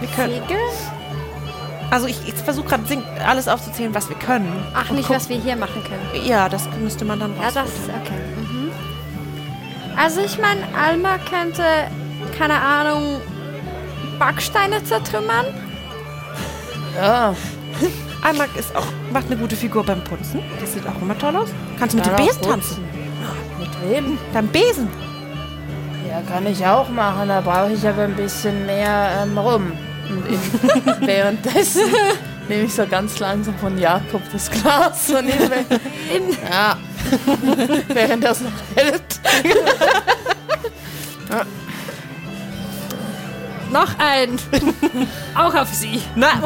[0.00, 0.60] Wir können, Segeln?
[1.90, 2.84] also ich, ich versuche gerade
[3.26, 4.50] alles aufzuzählen, was wir können.
[4.74, 6.24] Ach, Und nicht, guck- was wir hier machen können.
[6.26, 7.94] Ja, das müsste man dann Ja, das rausfinden.
[8.02, 8.14] okay.
[9.96, 11.62] Also ich meine, Alma könnte,
[12.38, 13.20] keine Ahnung,
[14.18, 15.46] Backsteine zertrümmern.
[16.96, 17.34] Ja,
[18.22, 20.40] Einmal ist auch, macht eine gute Figur beim Putzen.
[20.60, 21.48] Das sieht auch immer toll aus.
[21.78, 22.84] Kannst du mit dem Besen tanzen?
[23.58, 24.18] mit wem?
[24.32, 24.88] Deinem Besen?
[26.08, 27.28] Ja, kann ich auch machen.
[27.28, 29.72] Da brauche ich aber ein bisschen mehr ähm, rum.
[31.00, 31.82] Währenddessen
[32.50, 35.64] nehme ich so ganz langsam von Jakob das Glas und nehme
[36.50, 36.76] Ja.
[37.88, 39.20] Während er es noch hält.
[43.70, 44.36] Noch ein.
[45.36, 46.02] Auch auf sie.
[46.16, 46.42] Na,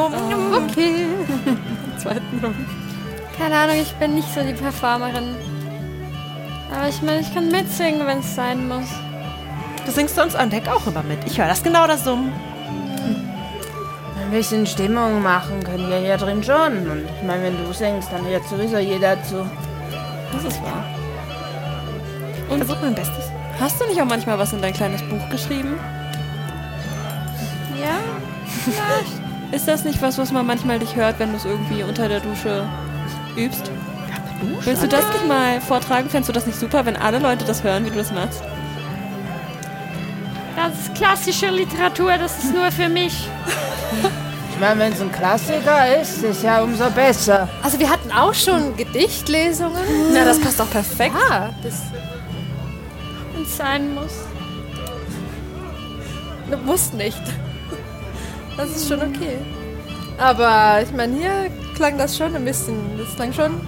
[0.53, 1.07] Okay.
[1.97, 2.53] Zweiten Rum.
[3.37, 5.35] Keine Ahnung, ich bin nicht so die Performerin.
[6.71, 8.87] Aber ich meine, ich kann mitsingen, wenn es sein muss.
[9.85, 11.19] du singst sonst an Deck auch immer mit.
[11.25, 12.31] Ich höre das genau das Summen.
[14.25, 16.89] Ein bisschen Stimmung machen können wir hier drin schon.
[16.89, 19.45] Und ich meine, wenn du singst, dann hört sowieso jeder zu.
[20.33, 20.83] Das ist wahr.
[22.49, 23.29] Und versuch mein Bestes.
[23.59, 25.77] Hast du nicht auch manchmal was in dein kleines Buch geschrieben?
[27.79, 27.99] Ja?
[29.55, 32.19] Ist das nicht was, was man manchmal dich hört, wenn du es irgendwie unter der
[32.19, 32.67] Dusche
[33.37, 33.69] übst?
[34.61, 36.09] Willst du das nicht mal vortragen?
[36.09, 38.41] Fändest du das nicht super, wenn alle Leute das hören, wie du das machst?
[40.67, 43.29] Das ist klassische Literatur, das ist nur für mich.
[44.51, 47.47] Ich meine, wenn es ein Klassiker ist, ist ja umso besser.
[47.61, 49.83] Also wir hatten auch schon Gedichtlesungen.
[50.11, 51.13] Na, das passt doch perfekt.
[51.29, 51.73] Ah, das
[53.33, 54.13] Wenn es sein muss.
[56.65, 57.21] muss nicht.
[58.57, 59.37] Das ist schon okay.
[60.17, 63.61] Aber ich meine, hier klang das schon ein bisschen, das klang schon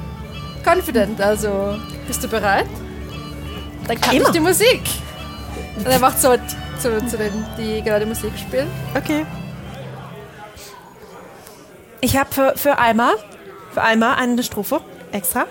[0.66, 1.22] confident.
[1.22, 1.78] Also,
[2.08, 2.68] bist du bereit?
[3.88, 4.28] Dann kann Immer.
[4.28, 4.82] ich die Musik.
[5.76, 6.36] Und er macht so
[6.80, 8.68] zu, zu den, die gerade Musik spielen.
[8.96, 9.26] Okay.
[12.02, 13.14] Ich habe für, für Alma,
[13.74, 15.46] für Alma eine Strophe extra.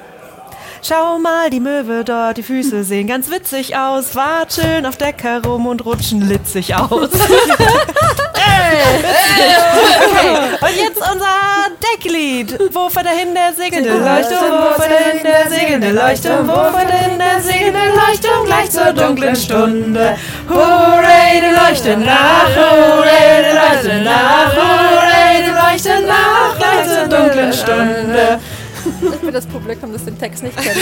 [0.82, 5.66] Schau mal, die Möwe dort, die Füße sehen ganz witzig aus, watscheln auf Deck herum
[5.66, 7.10] und rutschen litzig aus.
[8.56, 10.56] okay.
[10.60, 12.58] Und jetzt unser Decklied.
[12.72, 14.50] Wo fährt dahin der segelnde Leuchtturm?
[14.50, 16.48] Wo fährt dahin der segelnde Leuchtturm?
[16.48, 18.44] Wo fährt dahin der segelnde Leuchtturm?
[18.46, 20.16] Gleich zur dunklen Stunde.
[20.48, 27.52] Hurray, die leuchten nach, hurray, die leuchten nach, hurray, die leuchten nach, gleich zur dunklen
[27.52, 28.38] Stunde.
[28.86, 30.76] Ich bin das Publikum, das den Text nicht kennt.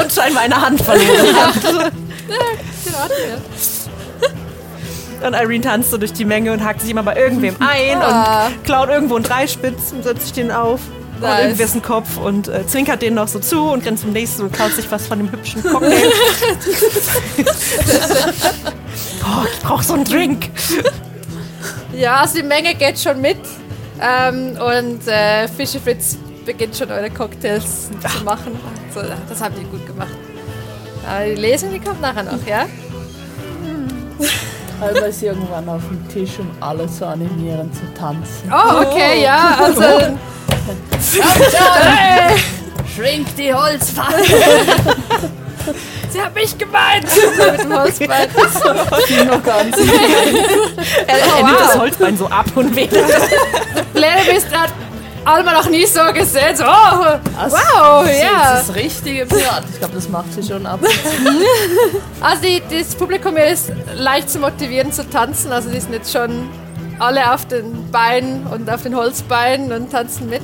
[0.00, 1.54] Und scheinbar eine Hand verloren hat.
[5.24, 8.46] Und Irene tanzt so durch die Menge und hakt sich immer bei irgendwem ein Ah.
[8.46, 10.80] und klaut irgendwo einen Dreispitz und setzt sich den auf.
[11.16, 11.40] Und Nice.
[11.42, 14.72] irgendwessen Kopf und äh, zwinkert den noch so zu und rennt zum nächsten und klaut
[14.72, 16.12] sich was von dem hübschen Cocktail.
[19.24, 20.48] oh, ich brauch so einen Drink.
[21.92, 23.38] Ja, also die Menge geht schon mit.
[24.00, 26.16] Ähm, und äh, Fische Fritz
[26.46, 28.58] beginnt schon eure Cocktails zu machen.
[28.94, 30.08] So, das haben die gut gemacht.
[31.04, 32.66] Aber die Lesung, die kommt nachher noch, ja?
[35.08, 38.52] Ist irgendwann auf dem Tisch, um alle zu animieren, zu tanzen.
[38.52, 39.56] Oh, okay, ja.
[39.58, 40.16] Also,
[42.94, 44.24] Schwingt die Holzpfanne.
[46.10, 47.04] sie hat mich gemeint.
[47.52, 48.28] mit dem Holzbein.
[49.26, 49.76] Noch ganz.
[51.06, 53.04] Er, er nimmt das Holzbein so ab und wedelt.
[53.94, 54.72] Lene bist hat
[55.24, 56.56] Alma noch nie so gesehen.
[56.56, 58.52] So, oh, wow, ja.
[58.52, 59.64] Das ist das richtige Pirat.
[59.72, 60.80] Ich glaube, das macht sie schon ab.
[62.20, 65.52] Also die, das Publikum hier ist leicht zu motivieren zu tanzen.
[65.52, 66.48] Also die sind jetzt schon
[66.98, 70.42] alle auf den Beinen und auf den Holzbeinen und tanzen mit.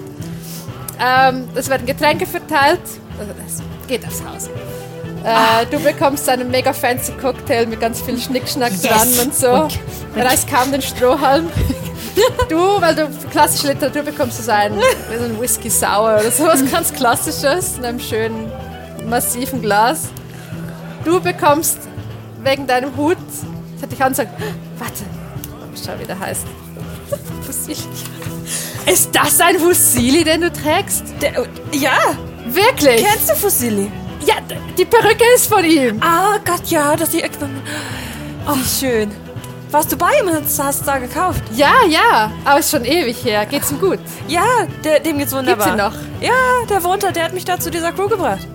[1.00, 2.80] Ähm, es werden Getränke verteilt.
[3.18, 4.48] Also das geht aufs Haus.
[5.24, 9.68] Äh, Du bekommst einen mega fancy Cocktail mit ganz viel Schnickschnack dran und so.
[10.14, 11.48] Er reißt kaum den Strohhalm.
[12.48, 16.92] Du, weil du klassische Literatur bekommst, so einen, so einen Whisky Sour oder sowas ganz
[16.92, 18.52] Klassisches in einem schönen,
[19.08, 20.10] massiven Glas.
[21.04, 21.78] du bekommst
[22.44, 23.16] wegen deinem Hut,
[23.74, 24.30] das hätte ich ansagt,
[24.78, 25.02] warte,
[25.74, 26.46] ich schau, wie der heißt.
[27.44, 27.78] Fussili.
[28.86, 31.02] Ist das ein Fussili, den du trägst?
[31.20, 31.32] Der,
[31.72, 31.98] ja,
[32.46, 33.04] Wirklich?
[33.04, 33.90] kennst du Fusilli?
[34.26, 34.34] Ja,
[34.76, 36.02] die Perücke ist von ihm.
[36.02, 37.62] Ah Gott, ja, dass ich irgendwann...
[38.46, 39.10] Oh, wie schön.
[39.70, 41.42] Warst du bei ihm und hast du da gekauft?
[41.54, 43.44] Ja, ja, aber ist schon ewig her.
[43.44, 43.98] Geht's ihm gut?
[44.28, 44.44] Ja,
[44.84, 45.68] der, dem geht's wunderbar.
[45.68, 45.94] ihn noch?
[46.20, 48.46] Ja, der wohnt da, der hat mich da zu dieser Crew gebracht.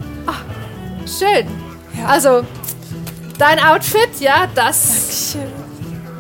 [1.18, 1.48] Schön.
[2.08, 2.44] Also,
[3.38, 5.52] dein Outfit, ja, das, Schön.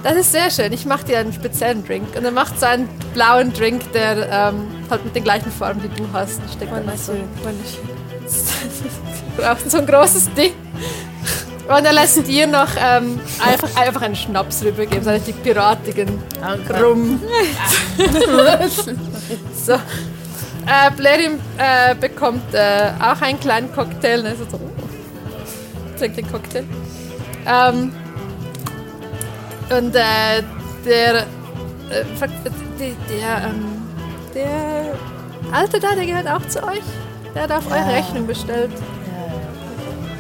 [0.03, 0.73] das ist sehr schön.
[0.73, 2.15] Ich mache dir einen speziellen Drink.
[2.17, 5.89] Und er macht so einen blauen Drink, der ähm, halt mit den gleichen Farben, die
[5.89, 6.41] du hast.
[6.51, 7.13] Steckt dann so.
[9.39, 10.51] Du brauchst so ein großes Ding.
[11.67, 16.21] Und er lässt dir noch ähm, einfach, einfach einen Schnaps rübergeben, so richtig piratigen
[16.83, 17.21] Rum.
[19.65, 19.73] so.
[19.73, 24.25] Äh, Blerim äh, bekommt äh, auch einen kleinen Cocktail.
[24.25, 26.63] Also so, oh, trinkt den Cocktail.
[27.45, 27.93] Ähm,
[29.69, 30.41] und äh,
[30.85, 31.23] der, äh,
[32.19, 32.33] fragt-
[32.79, 33.83] die- der, ähm,
[34.33, 34.95] der
[35.51, 36.81] Alte da, der gehört auch zu euch.
[37.35, 38.71] Der hat auf eure Rechnung bestellt.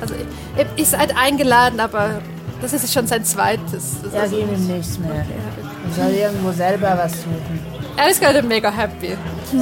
[0.01, 0.13] Also,
[0.57, 2.21] ihr, ihr seid eingeladen, aber
[2.61, 3.97] das ist schon sein zweites.
[4.03, 5.11] Das Ja, also gib ihm nichts mehr.
[5.15, 7.59] Er soll irgendwo selber was suchen.
[7.97, 9.17] er ist gerade mega happy.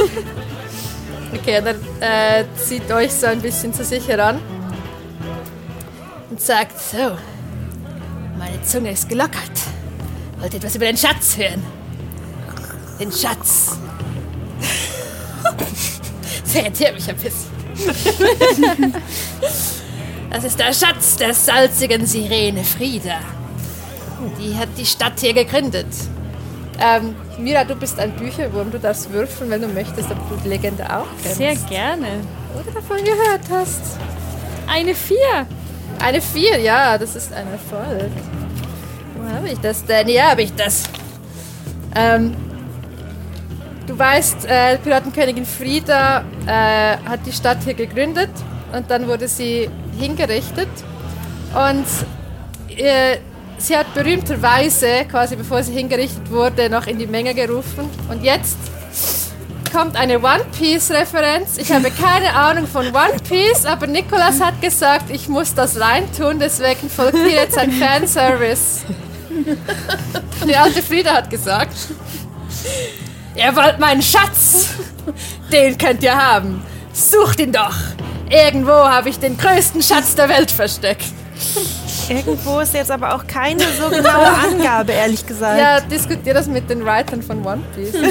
[1.32, 4.40] Okay, dann äh, zieht euch so ein bisschen zu sich heran
[6.28, 7.16] und sagt so,
[8.36, 9.36] meine Zunge ist gelockert.
[10.40, 11.62] Wollt ihr etwas über den Schatz hören?
[12.98, 13.78] Den Schatz.
[16.54, 17.59] Irritiert mich ein bisschen.
[20.30, 23.18] Das ist der Schatz der salzigen Sirene Frieda.
[24.38, 25.88] Die hat die Stadt hier gegründet.
[26.78, 28.70] Ähm, Mira, du bist ein Bücherwurm.
[28.70, 31.38] Du darfst würfeln, wenn du möchtest, ob du die Legende auch kennst.
[31.38, 32.06] Sehr gerne.
[32.54, 33.82] Oder davon gehört hast.
[34.68, 35.46] Eine Vier.
[35.98, 38.10] Eine 4, ja, das ist ein Erfolg.
[39.16, 40.06] Wo habe ich das denn?
[40.06, 40.84] Hier habe ich das.
[41.94, 42.34] Ähm,
[43.90, 48.30] du weißt, äh, Piratenkönigin Frieda äh, hat die Stadt hier gegründet
[48.72, 49.68] und dann wurde sie
[49.98, 50.68] hingerichtet.
[51.54, 51.86] Und
[52.78, 53.16] äh,
[53.58, 57.90] sie hat berühmterweise, quasi bevor sie hingerichtet wurde, noch in die Menge gerufen.
[58.08, 58.58] Und jetzt
[59.72, 61.58] kommt eine One Piece-Referenz.
[61.58, 66.38] Ich habe keine Ahnung von One Piece, aber Nikolas hat gesagt, ich muss das reintun,
[66.38, 68.82] deswegen folgt hier jetzt ein Fanservice.
[70.46, 71.74] Die alte Frieda hat gesagt,
[73.34, 74.68] ihr wollt meinen Schatz,
[75.52, 76.62] den könnt ihr haben.
[76.92, 77.74] Sucht ihn doch.
[78.28, 81.06] Irgendwo habe ich den größten Schatz der Welt versteckt.
[82.08, 85.58] Irgendwo ist jetzt aber auch keine so genaue Angabe, ehrlich gesagt.
[85.58, 87.94] Ja, diskutier das mit den Writern von One Piece.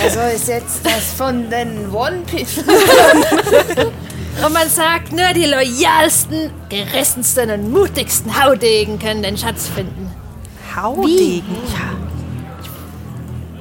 [0.00, 2.58] Also ist jetzt das von den One Piece.
[4.44, 10.08] Und man sagt, nur die loyalsten, gerissensten und mutigsten Haudegen können den Schatz finden.
[10.76, 11.56] Haudegen.
[11.72, 11.97] Ja.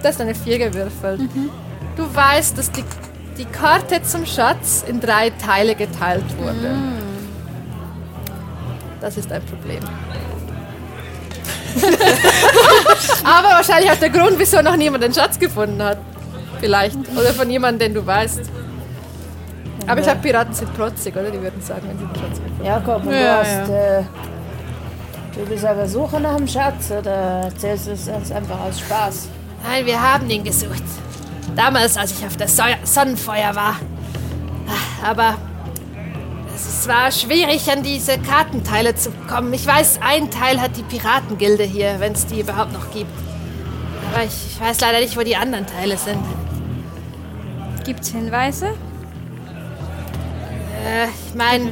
[0.02, 1.22] Das ist eine 4 gewürfelt.
[1.96, 2.84] Du weißt, dass die,
[3.38, 6.76] die Karte zum Schatz in drei Teile geteilt wurde.
[9.02, 9.80] Das ist ein Problem.
[13.24, 16.00] Aber wahrscheinlich auch der Grund, wieso noch niemand den Schatz gefunden hat.
[16.60, 16.98] Vielleicht.
[17.16, 18.42] Oder von jemandem, den du weißt.
[19.86, 21.30] Aber ich glaube, Piraten sind protzig, oder?
[21.30, 23.70] Die würden sagen, wenn sie den Schatz gefunden Jakob, und Ja, du hast.
[23.70, 24.04] Äh,
[25.36, 28.80] du bist auf der Suche nach dem Schatz oder erzählst du es uns einfach aus
[28.80, 29.30] Spaß?
[29.64, 30.84] Nein, wir haben ihn gesucht.
[31.56, 33.76] Damals, als ich auf der Säu- Sonnenfeuer war.
[35.04, 35.36] Aber
[36.56, 39.54] es war schwierig, an diese Kartenteile zu kommen.
[39.54, 43.12] Ich weiß, ein Teil hat die Piratengilde hier, wenn es die überhaupt noch gibt.
[44.14, 46.20] Aber ich, ich weiß leider nicht, wo die anderen Teile sind.
[47.84, 48.68] Gibt's Hinweise?
[50.86, 51.72] Äh, ich meine,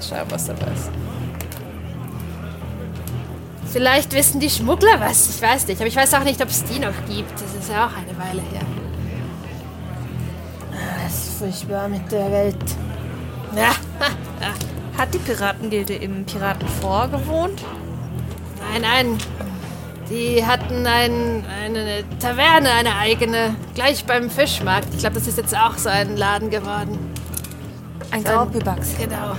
[0.00, 0.90] schau, was er weiß.
[3.74, 5.80] Vielleicht wissen die Schmuggler was, ich weiß nicht.
[5.80, 7.32] Aber ich weiß auch nicht, ob es die noch gibt.
[7.32, 8.60] Das ist ja auch eine Weile her.
[11.02, 12.54] Das ist furchtbar mit der Welt.
[13.56, 13.72] Ja,
[14.96, 17.60] Hat die Piratengilde im Piratenfort gewohnt?
[18.60, 19.18] Nein, nein.
[20.08, 24.86] Die hatten ein, eine Taverne, eine eigene, gleich beim Fischmarkt.
[24.92, 26.96] Ich glaube, das ist jetzt auch so ein Laden geworden.
[28.12, 28.96] Ein Graupelbachs.
[28.96, 29.34] Genau.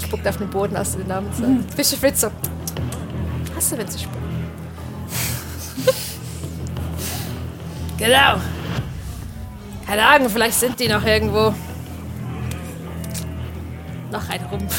[0.00, 1.74] Spuckt auf den Boden, als du den Namen sagst.
[1.74, 2.24] Fische Fritz
[3.76, 4.46] wenn sie spucken?
[7.98, 8.40] genau.
[9.86, 11.54] Keine Ahnung, vielleicht sind die noch irgendwo.
[14.10, 14.74] Noch ein Rumpf.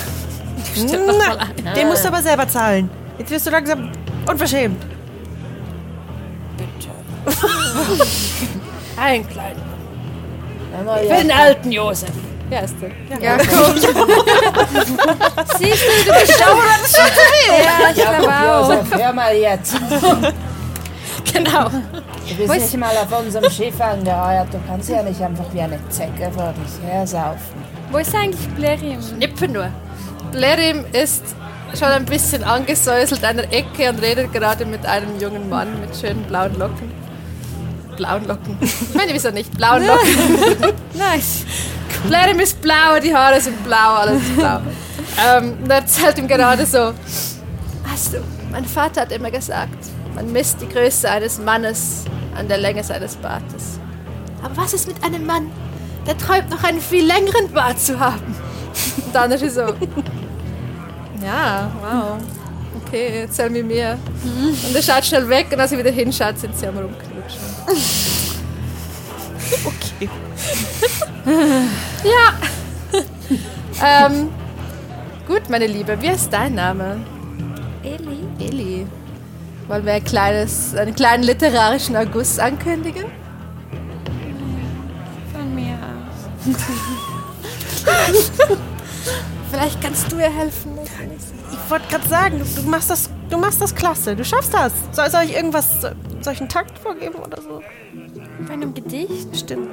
[0.74, 1.74] Stimmt noch mal ein.
[1.76, 2.90] Den musst du aber selber zahlen.
[3.18, 3.92] Jetzt wirst du langsam
[4.30, 4.82] unverschämt.
[8.98, 9.60] Ein kleiner.
[10.84, 11.18] Für ja.
[11.18, 12.12] den alten Josef.
[12.52, 12.92] Ist denn?
[13.22, 13.80] Ja, cool.
[15.58, 16.58] Siehst du, du bist schon
[17.48, 18.70] Ja, ich glaube auch.
[18.70, 19.76] Josef, hör mal jetzt.
[21.34, 21.70] Genau.
[21.70, 24.48] Du bist Wo ist- nicht mal auf unserem Schiff angeheuert.
[24.54, 27.64] Du kannst ja nicht einfach wie eine Zecke vor dich her saufen.
[27.92, 29.00] Wo ist eigentlich Blerim?
[29.18, 29.70] Nippen nur.
[30.32, 31.24] Blerim ist
[31.78, 35.96] schon ein bisschen angesäuselt an der Ecke und redet gerade mit einem jungen Mann mit
[35.96, 36.92] schönen blauen Locken.
[37.98, 38.58] Blauen Locken.
[38.62, 39.56] Ich meine, wieso nicht?
[39.56, 40.74] Blauen Locken.
[40.96, 41.46] Nice.
[42.08, 44.60] Blerim ist blau, die Haare sind blau, alles ist blau.
[45.26, 46.94] ähm, und er erzählt ihm gerade so:
[47.90, 48.18] Weißt du,
[48.52, 49.78] mein Vater hat immer gesagt,
[50.16, 52.06] man misst die Größe eines Mannes
[52.36, 53.80] an der Länge seines Bartes.
[54.44, 55.52] Aber was ist mit einem Mann,
[56.08, 58.36] der träumt, noch einen viel längeren Bart zu haben?
[59.06, 59.62] Und dann ist er so:
[61.24, 62.18] Ja, wow.
[62.86, 63.98] Okay, erzähl mir mehr.
[64.24, 67.40] Und er schaut schnell weg und als er wieder hinschaut, sind sie am Rumknutschen.
[69.66, 70.10] Okay.
[72.04, 72.34] Ja.
[74.08, 74.30] ähm,
[75.28, 77.00] gut, meine Liebe, wie ist dein Name?
[77.84, 78.20] Eli?
[78.40, 78.88] Eli.
[79.68, 83.06] Wollen wir ein kleines, einen kleinen literarischen August ankündigen?
[85.32, 86.58] Von mir aus.
[89.52, 90.72] Vielleicht kannst du ihr helfen.
[91.52, 94.16] Ich wollte gerade sagen, du, du machst das, du machst das klasse.
[94.16, 94.74] Du schaffst das.
[94.92, 97.62] Soll, soll ich irgendwas, soll ich einen Takt vorgeben oder so?
[98.48, 99.38] Bei einem Gedicht?
[99.38, 99.70] Stimmt.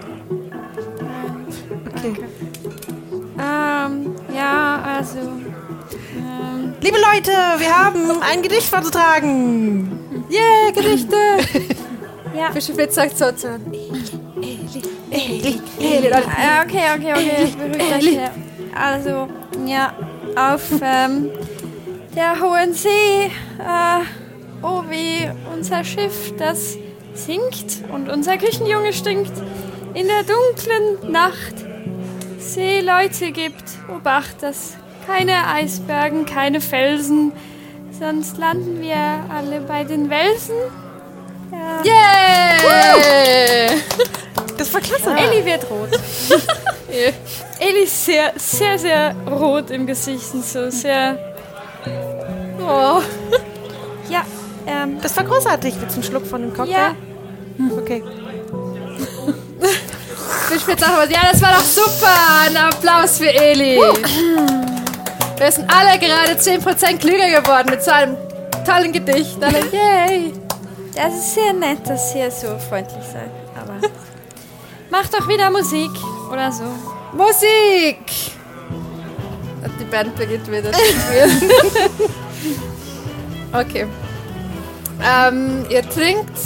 [1.98, 2.14] Okay.
[3.40, 5.18] Ähm, ja, also.
[5.18, 10.24] Ähm, Liebe Leute, wir haben ein Gedicht vorzutragen.
[10.30, 11.16] Yeah, Gedichte!
[12.36, 12.50] ja.
[12.50, 13.48] Bischof Fitz sagt so zu.
[15.10, 15.58] Äh,
[16.64, 17.54] okay, okay, okay.
[17.56, 18.08] Beruhigt euch.
[18.08, 18.30] hier.
[18.74, 19.28] Also,
[19.66, 19.92] ja,
[20.36, 21.30] auf ähm,
[22.14, 23.24] der hohen See,
[23.58, 24.00] äh,
[24.62, 26.76] oh wie unser Schiff, das
[27.14, 29.32] sinkt und unser Küchenjunge stinkt.
[29.94, 31.67] In der dunklen Nacht
[32.48, 33.64] Seeleute gibt,
[33.94, 34.74] obacht, dass
[35.06, 37.32] keine Eisbergen, keine Felsen,
[37.98, 40.56] sonst landen wir alle bei den Welsen.
[41.52, 41.82] Ja.
[41.84, 43.76] Yeah!
[44.56, 45.10] Das war klasse.
[45.16, 45.90] Elli wird rot.
[47.58, 51.18] Elli ist sehr, sehr, sehr rot im Gesicht und so sehr.
[52.60, 53.00] Oh.
[54.10, 54.24] Ja,
[54.66, 55.74] ähm, Das war großartig.
[55.80, 56.72] Willst du einen Schluck von dem Cocktail?
[56.72, 56.94] ja,
[57.76, 58.02] Okay.
[60.48, 62.14] Sagt aber, ja, das war doch super!
[62.46, 63.76] Ein Applaus für Eli!
[65.36, 68.16] Wir sind alle gerade 10% klüger geworden mit so einem
[68.64, 69.42] tollen Gedicht.
[69.42, 70.32] Alle, yay!
[70.94, 73.30] das ist sehr nett, dass ihr so freundlich seid.
[73.60, 73.74] Aber
[74.90, 75.90] macht doch wieder Musik
[76.32, 76.64] oder so.
[77.12, 77.98] Musik!
[79.78, 81.50] Die Band beginnt wieder zu spielen.
[83.52, 83.86] okay.
[85.04, 86.38] Ähm, ihr trinkt,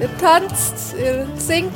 [0.00, 1.72] ihr tanzt, ihr singt,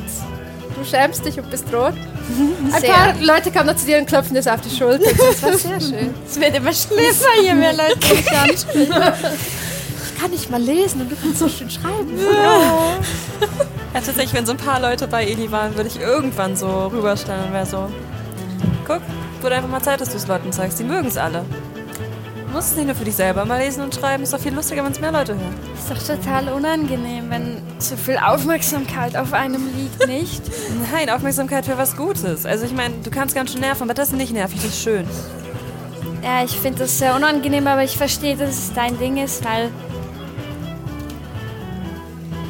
[0.75, 1.93] du schämst dich und bist rot.
[2.73, 2.91] Ein Sehr.
[2.91, 5.09] paar Leute kommen noch zu dir und klopfen dir so auf die Schulter.
[5.11, 6.13] Das war sehr schön.
[6.27, 8.93] Es wird immer schlimmer, je mehr Leute mich ansprechen.
[10.13, 12.17] Ich kann nicht mal lesen und du kannst so schön schreiben.
[13.93, 17.45] Ja, tatsächlich, wenn so ein paar Leute bei Eli waren, würde ich irgendwann so rüberstellen
[17.47, 17.89] und wäre so,
[18.87, 19.01] guck,
[19.41, 20.79] wurde einfach mal Zeit, dass du es Leuten zeigst.
[20.79, 21.45] Die mögen es alle.
[22.55, 24.23] Du musst es nicht nur für dich selber mal lesen und schreiben.
[24.23, 25.53] Ist doch viel lustiger, wenn es mehr Leute hören.
[25.77, 30.41] Ist doch total unangenehm, wenn so viel Aufmerksamkeit auf einem liegt, nicht?
[30.89, 32.45] Nein, Aufmerksamkeit für was Gutes.
[32.45, 34.81] Also ich meine, du kannst ganz schön nerven, aber das ist nicht nervig, das ist
[34.81, 35.05] schön.
[36.23, 39.69] Ja, ich finde das sehr unangenehm, aber ich verstehe, dass es dein Ding ist, weil.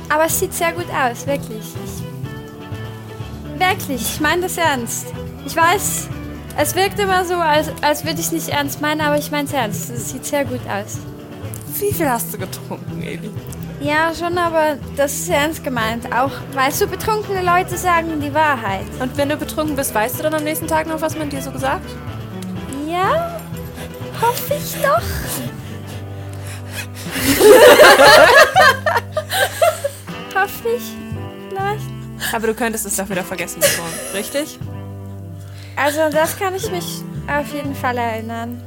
[0.10, 1.65] Aber es sieht sehr gut aus, wirklich.
[1.84, 5.07] Ich, wirklich, ich meine das ernst.
[5.48, 6.10] Ich weiß,
[6.57, 9.48] es wirkt immer so, als, als würde ich es nicht ernst meinen, aber ich meine
[9.48, 9.90] es ernst.
[9.90, 10.98] Es sieht sehr gut aus.
[11.80, 13.30] Wie viel hast du getrunken, Eli?
[13.82, 16.11] Ja, schon, aber das ist ernst gemeint.
[16.14, 18.86] Auch, weißt du, betrunkene Leute sagen die Wahrheit.
[18.99, 21.41] Und wenn du betrunken bist, weißt du dann am nächsten Tag noch, was man dir
[21.41, 21.86] so gesagt?
[22.88, 23.40] Ja?
[24.22, 25.02] Hoffe ich doch.
[30.41, 30.94] Hoffe ich.
[31.49, 31.86] Vielleicht.
[32.34, 33.61] Aber du könntest es doch wieder vergessen,
[34.14, 34.57] richtig?
[35.76, 38.61] Also, das kann ich mich auf jeden Fall erinnern.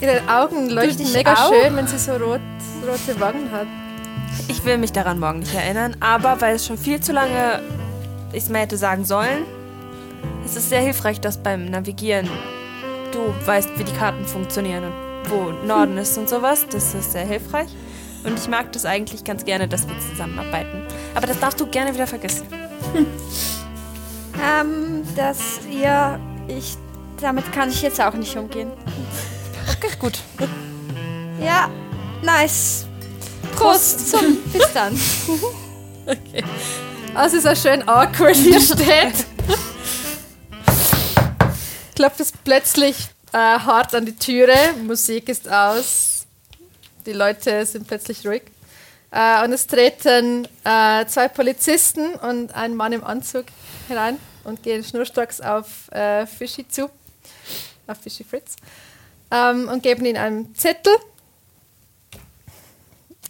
[0.00, 1.52] Ihre Augen leuchten mega auch?
[1.52, 2.40] schön, wenn sie so rot,
[2.86, 3.66] rote Wangen hat.
[4.48, 7.60] Ich will mich daran morgen nicht erinnern, aber weil es schon viel zu lange
[8.32, 9.44] ich es mir hätte sagen sollen,
[10.44, 12.28] es ist sehr hilfreich, dass beim Navigieren
[13.12, 16.66] du weißt, wie die Karten funktionieren und wo Norden ist und sowas.
[16.70, 17.68] Das ist sehr hilfreich.
[18.24, 20.82] Und ich mag das eigentlich ganz gerne, dass wir zusammenarbeiten.
[21.14, 22.46] Aber das darfst du gerne wieder vergessen.
[24.42, 26.18] Ähm, das, ja,
[26.48, 26.76] ich,
[27.20, 28.70] damit kann ich jetzt auch nicht umgehen.
[29.68, 30.18] Okay, gut.
[31.38, 31.68] Ja,
[32.22, 32.86] nice.
[33.54, 34.98] Prost zum, bis dann.
[37.12, 39.26] Also so schön awkward hier steht,
[41.96, 42.96] klopft es plötzlich
[43.32, 44.56] äh, hart an die Türe.
[44.86, 46.24] Musik ist aus.
[47.04, 48.42] Die Leute sind plötzlich ruhig.
[49.10, 53.46] Äh, und es treten äh, zwei Polizisten und ein Mann im Anzug
[53.88, 56.88] herein und gehen schnurstracks auf äh, Fischi zu,
[57.86, 58.56] auf Fischi Fritz,
[59.30, 60.94] ähm, und geben ihm einen Zettel.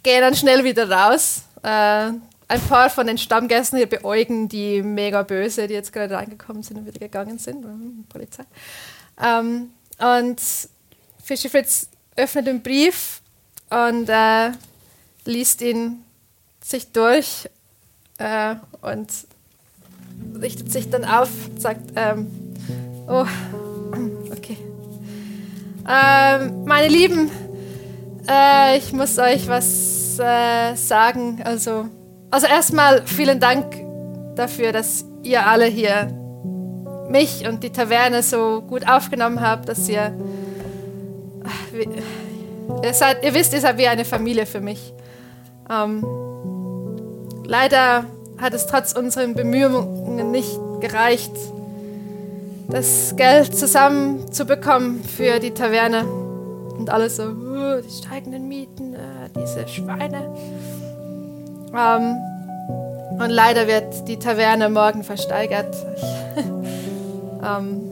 [0.03, 1.43] Gehen dann schnell wieder raus.
[1.63, 2.11] Äh,
[2.47, 6.77] ein paar von den Stammgästen hier beäugen die mega böse, die jetzt gerade reingekommen sind
[6.77, 7.65] und wieder gegangen sind.
[8.09, 8.43] Polizei.
[9.21, 10.41] Ähm, und
[11.23, 13.21] Fischi Fritz öffnet den Brief
[13.69, 14.51] und äh,
[15.25, 16.03] liest ihn
[16.63, 17.49] sich durch
[18.17, 19.09] äh, und
[20.39, 22.27] richtet sich dann auf, sagt, ähm,
[23.07, 23.25] oh,
[24.31, 24.57] okay.
[25.87, 27.31] Ähm, meine Lieben,
[28.29, 31.41] äh, ich muss euch was äh, sagen.
[31.43, 31.87] Also,
[32.29, 33.65] also erstmal vielen Dank
[34.35, 36.13] dafür, dass ihr alle hier
[37.09, 40.13] mich und die Taverne so gut aufgenommen habt, dass ihr,
[42.83, 44.93] ihr, seid, ihr wisst, ihr seid wie eine Familie für mich.
[45.69, 46.05] Ähm,
[47.45, 48.05] leider
[48.37, 51.31] hat es trotz unseren Bemühungen nicht gereicht,
[52.69, 56.05] das Geld zusammenzubekommen für die Taverne.
[56.05, 60.33] Und alles so, uh, die steigenden Mieten, uh, diese Schweine.
[61.77, 62.17] Ähm,
[63.19, 65.75] und leider wird die Taverne morgen versteigert.
[67.45, 67.91] ähm,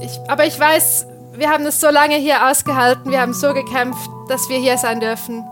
[0.00, 1.06] ich, aber ich weiß,
[1.38, 4.98] wir haben es so lange hier ausgehalten, wir haben so gekämpft, dass wir hier sein
[4.98, 5.44] dürfen.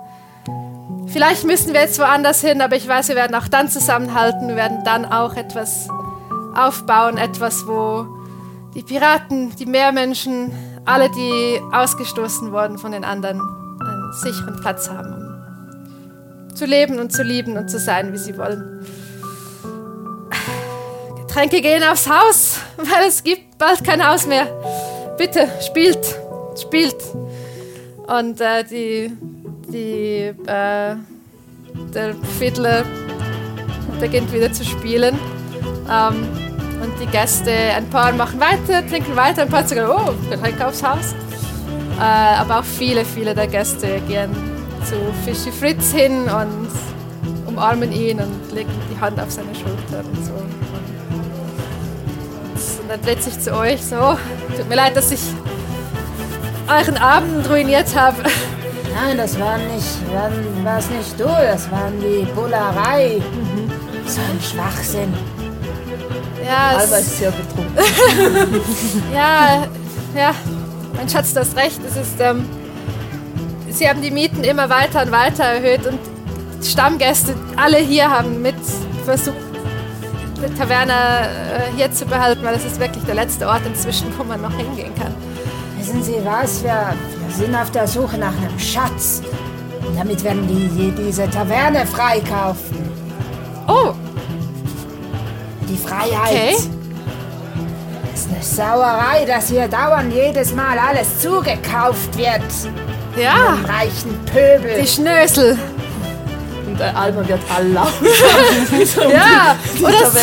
[1.07, 4.49] Vielleicht müssen wir jetzt woanders hin, aber ich weiß, wir werden auch dann zusammenhalten.
[4.49, 5.89] Wir werden dann auch etwas
[6.57, 8.07] aufbauen, etwas, wo
[8.75, 10.51] die Piraten, die Meermenschen,
[10.85, 15.13] alle, die ausgestoßen wurden von den anderen, einen sicheren Platz haben,
[16.49, 18.85] um zu leben und zu lieben und zu sein, wie sie wollen.
[21.27, 24.49] Getränke gehen aufs Haus, weil es gibt bald kein Haus mehr.
[25.17, 26.17] Bitte, spielt,
[26.57, 26.97] spielt.
[28.07, 29.11] Und äh, die
[29.69, 30.97] die, äh,
[31.95, 32.85] der Fiddler
[34.01, 35.19] beginnt wieder zu spielen.
[35.91, 36.29] Ähm,
[36.83, 40.83] und die Gäste, ein paar machen weiter, trinken weiter, ein paar sagen, oh, Getränk aufs
[40.83, 41.15] Haus.
[41.99, 44.31] Äh, aber auch viele, viele der Gäste gehen
[44.85, 44.95] zu
[45.25, 46.69] Fischi Fritz hin und
[47.47, 50.66] umarmen ihn und legen die Hand auf seine Schulter und so.
[52.89, 54.17] Und dann sich zu euch so,
[54.57, 55.21] tut mir leid, dass ich
[56.69, 58.17] euren Abend ruiniert habe.
[58.95, 63.21] Nein, das war nicht, war es nicht du, das waren die Bullerei.
[63.21, 63.73] Mhm.
[64.09, 65.13] So ein Schwachsinn.
[66.47, 67.75] Ja, Albert ist sehr betrunken.
[69.13, 69.67] ja,
[70.17, 70.33] ja,
[70.95, 71.81] mein Schatz, du hast recht.
[71.85, 72.49] Es ist, ähm,
[73.69, 75.99] sie haben die Mieten immer weiter und weiter erhöht und
[76.65, 78.55] Stammgäste, alle hier haben mit
[79.05, 79.37] versucht,
[80.55, 84.41] Taverne äh, hier zu behalten, weil es ist wirklich der letzte Ort inzwischen, wo man
[84.43, 85.15] noch hingehen kann.
[85.79, 86.63] Wissen Sie was?
[86.63, 86.95] Wir,
[87.27, 89.23] wir sind auf der Suche nach einem Schatz.
[89.87, 92.89] Und damit werden die diese Taverne freikaufen.
[93.69, 93.93] Oh!
[95.69, 96.31] Die Freiheit.
[96.31, 96.57] Okay.
[98.13, 102.43] Das ist eine Sauerei, dass hier dauernd jedes Mal alles zugekauft wird.
[103.17, 103.59] Ja!
[103.67, 104.81] Reichen Pöbel.
[104.81, 105.59] Die Schnösel.
[106.77, 107.89] Und der Alba wird all laut.
[109.11, 109.57] Ja!
[109.79, 110.15] die Und, das,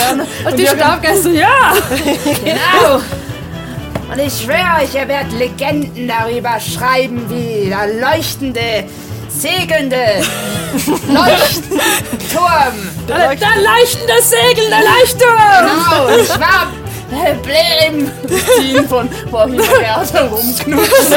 [0.45, 1.73] und die Stammgäste, ja!
[2.45, 3.01] Genau.
[4.11, 8.84] Und ich schwöre euch, ihr werdet Legenden darüber schreiben, wie der leuchtende,
[9.30, 9.97] segelnde
[11.07, 12.75] Leuchtturm.
[13.07, 15.39] Der leuchtende Segel, der Leuchtturm!
[15.59, 16.67] Genau, ich war
[17.44, 18.11] Blerim.
[18.57, 21.11] Ziehen von wohin er herumknutscht.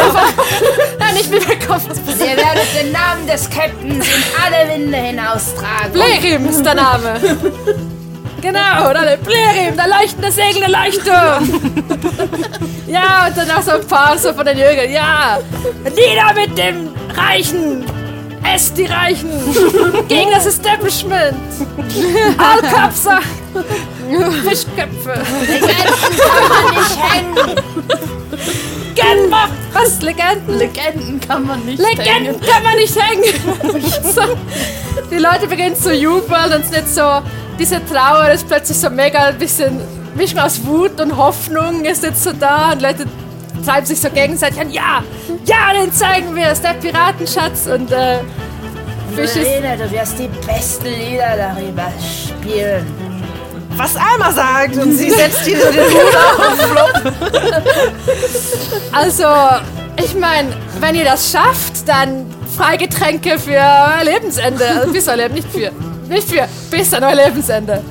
[1.01, 2.31] Ja, nicht mitbekommen, was passiert.
[2.31, 5.93] Ihr werdet den Namen des Captains in alle Winde hinaustragen.
[5.93, 7.21] Blerim ist der Name.
[8.41, 11.73] Genau, oder der Blerim, der leuchtende Segel, der Leuchtturm.
[12.87, 14.91] Ja, und dann auch so ein paar so von den Jüngern.
[14.91, 15.39] Ja,
[15.85, 17.85] nieder mit dem Reichen.
[18.55, 19.31] Esst die Reichen.
[20.09, 21.37] Gegen das Establishment.
[22.39, 23.21] Allkapser.
[24.49, 25.15] Fischköpfe.
[25.49, 27.57] Legenden kann man nicht hängen.
[28.97, 29.33] Legenden.
[29.73, 30.01] Was?
[30.03, 30.59] Legenden?
[30.59, 33.83] Legenden kann man nicht Legenden kann man nicht hängen.
[34.15, 34.23] so,
[35.11, 37.23] die Leute beginnen zu jubeln und es ist nicht so,
[37.59, 39.81] diese Trauer ist plötzlich so mega ein bisschen
[40.15, 43.07] Mischung aus Wut und Hoffnung ist jetzt so da und Leute
[43.65, 44.71] treiben sich so gegenseitig an.
[44.71, 45.03] Ja,
[45.45, 48.19] ja, den zeigen wir es, der Piratenschatz und äh,
[49.15, 52.87] Fisch ist Lene, du wirst die besten Lieder darüber spielen.
[53.77, 57.13] Was Alma sagt und sie setzt hier so den Hut auf.
[58.93, 59.25] Also,
[60.03, 60.49] ich meine,
[60.81, 62.27] wenn ihr das schafft, dann
[62.57, 64.65] Freigetränke für euer Lebensende.
[64.67, 65.73] Also für euer Leben, nicht für
[66.09, 67.83] Nicht für bis an euer Lebensende.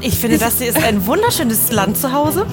[0.00, 2.46] Ich finde, das hier ist ein wunderschönes Land zu Hause.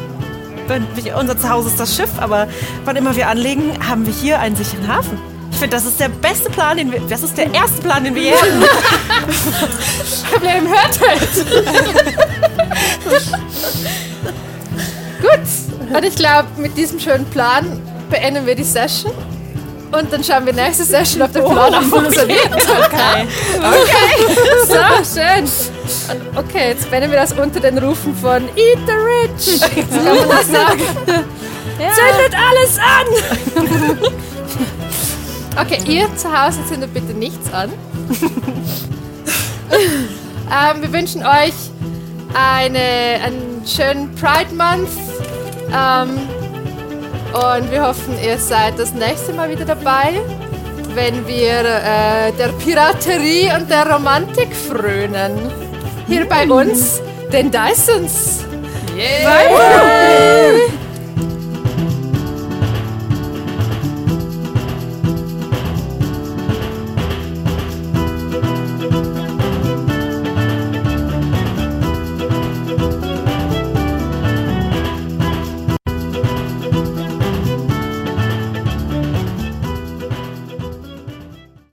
[1.19, 2.47] Unser Zuhause ist das Schiff, aber
[2.85, 5.19] wann immer wir anlegen, haben wir hier einen sicheren Hafen.
[5.51, 6.99] Ich finde, das ist der beste Plan, den wir.
[7.07, 8.63] Das ist der erste Plan, den wir je hatten.
[10.31, 11.29] Problem hört halt.
[15.21, 15.95] Gut.
[15.95, 19.13] Und ich glaube, mit diesem schönen Plan beenden wir die Session.
[19.97, 22.49] Und dann schauen wir nächste Session, ob der Plan auch funktioniert.
[22.53, 23.27] Okay.
[23.57, 24.15] Okay.
[24.67, 25.45] So, schön.
[26.11, 29.61] Und okay, jetzt beenden wir das unter den Rufen von Eat the Rich.
[29.61, 30.81] So kann man das sagen.
[31.77, 33.05] Zündet alles an!
[35.57, 37.72] Okay, ihr zu Hause zündet bitte nichts an.
[39.72, 41.53] ähm, wir wünschen euch
[42.34, 44.89] eine, einen schönen Pride Month.
[45.73, 46.27] Ähm,
[47.36, 50.22] und wir hoffen, ihr seid das nächste Mal wieder dabei,
[50.94, 55.52] wenn wir äh, der Piraterie und der Romantik frönen.
[56.07, 57.02] Hier bei uns,
[57.34, 58.45] den Dysons.
[58.95, 60.85] Bye bye!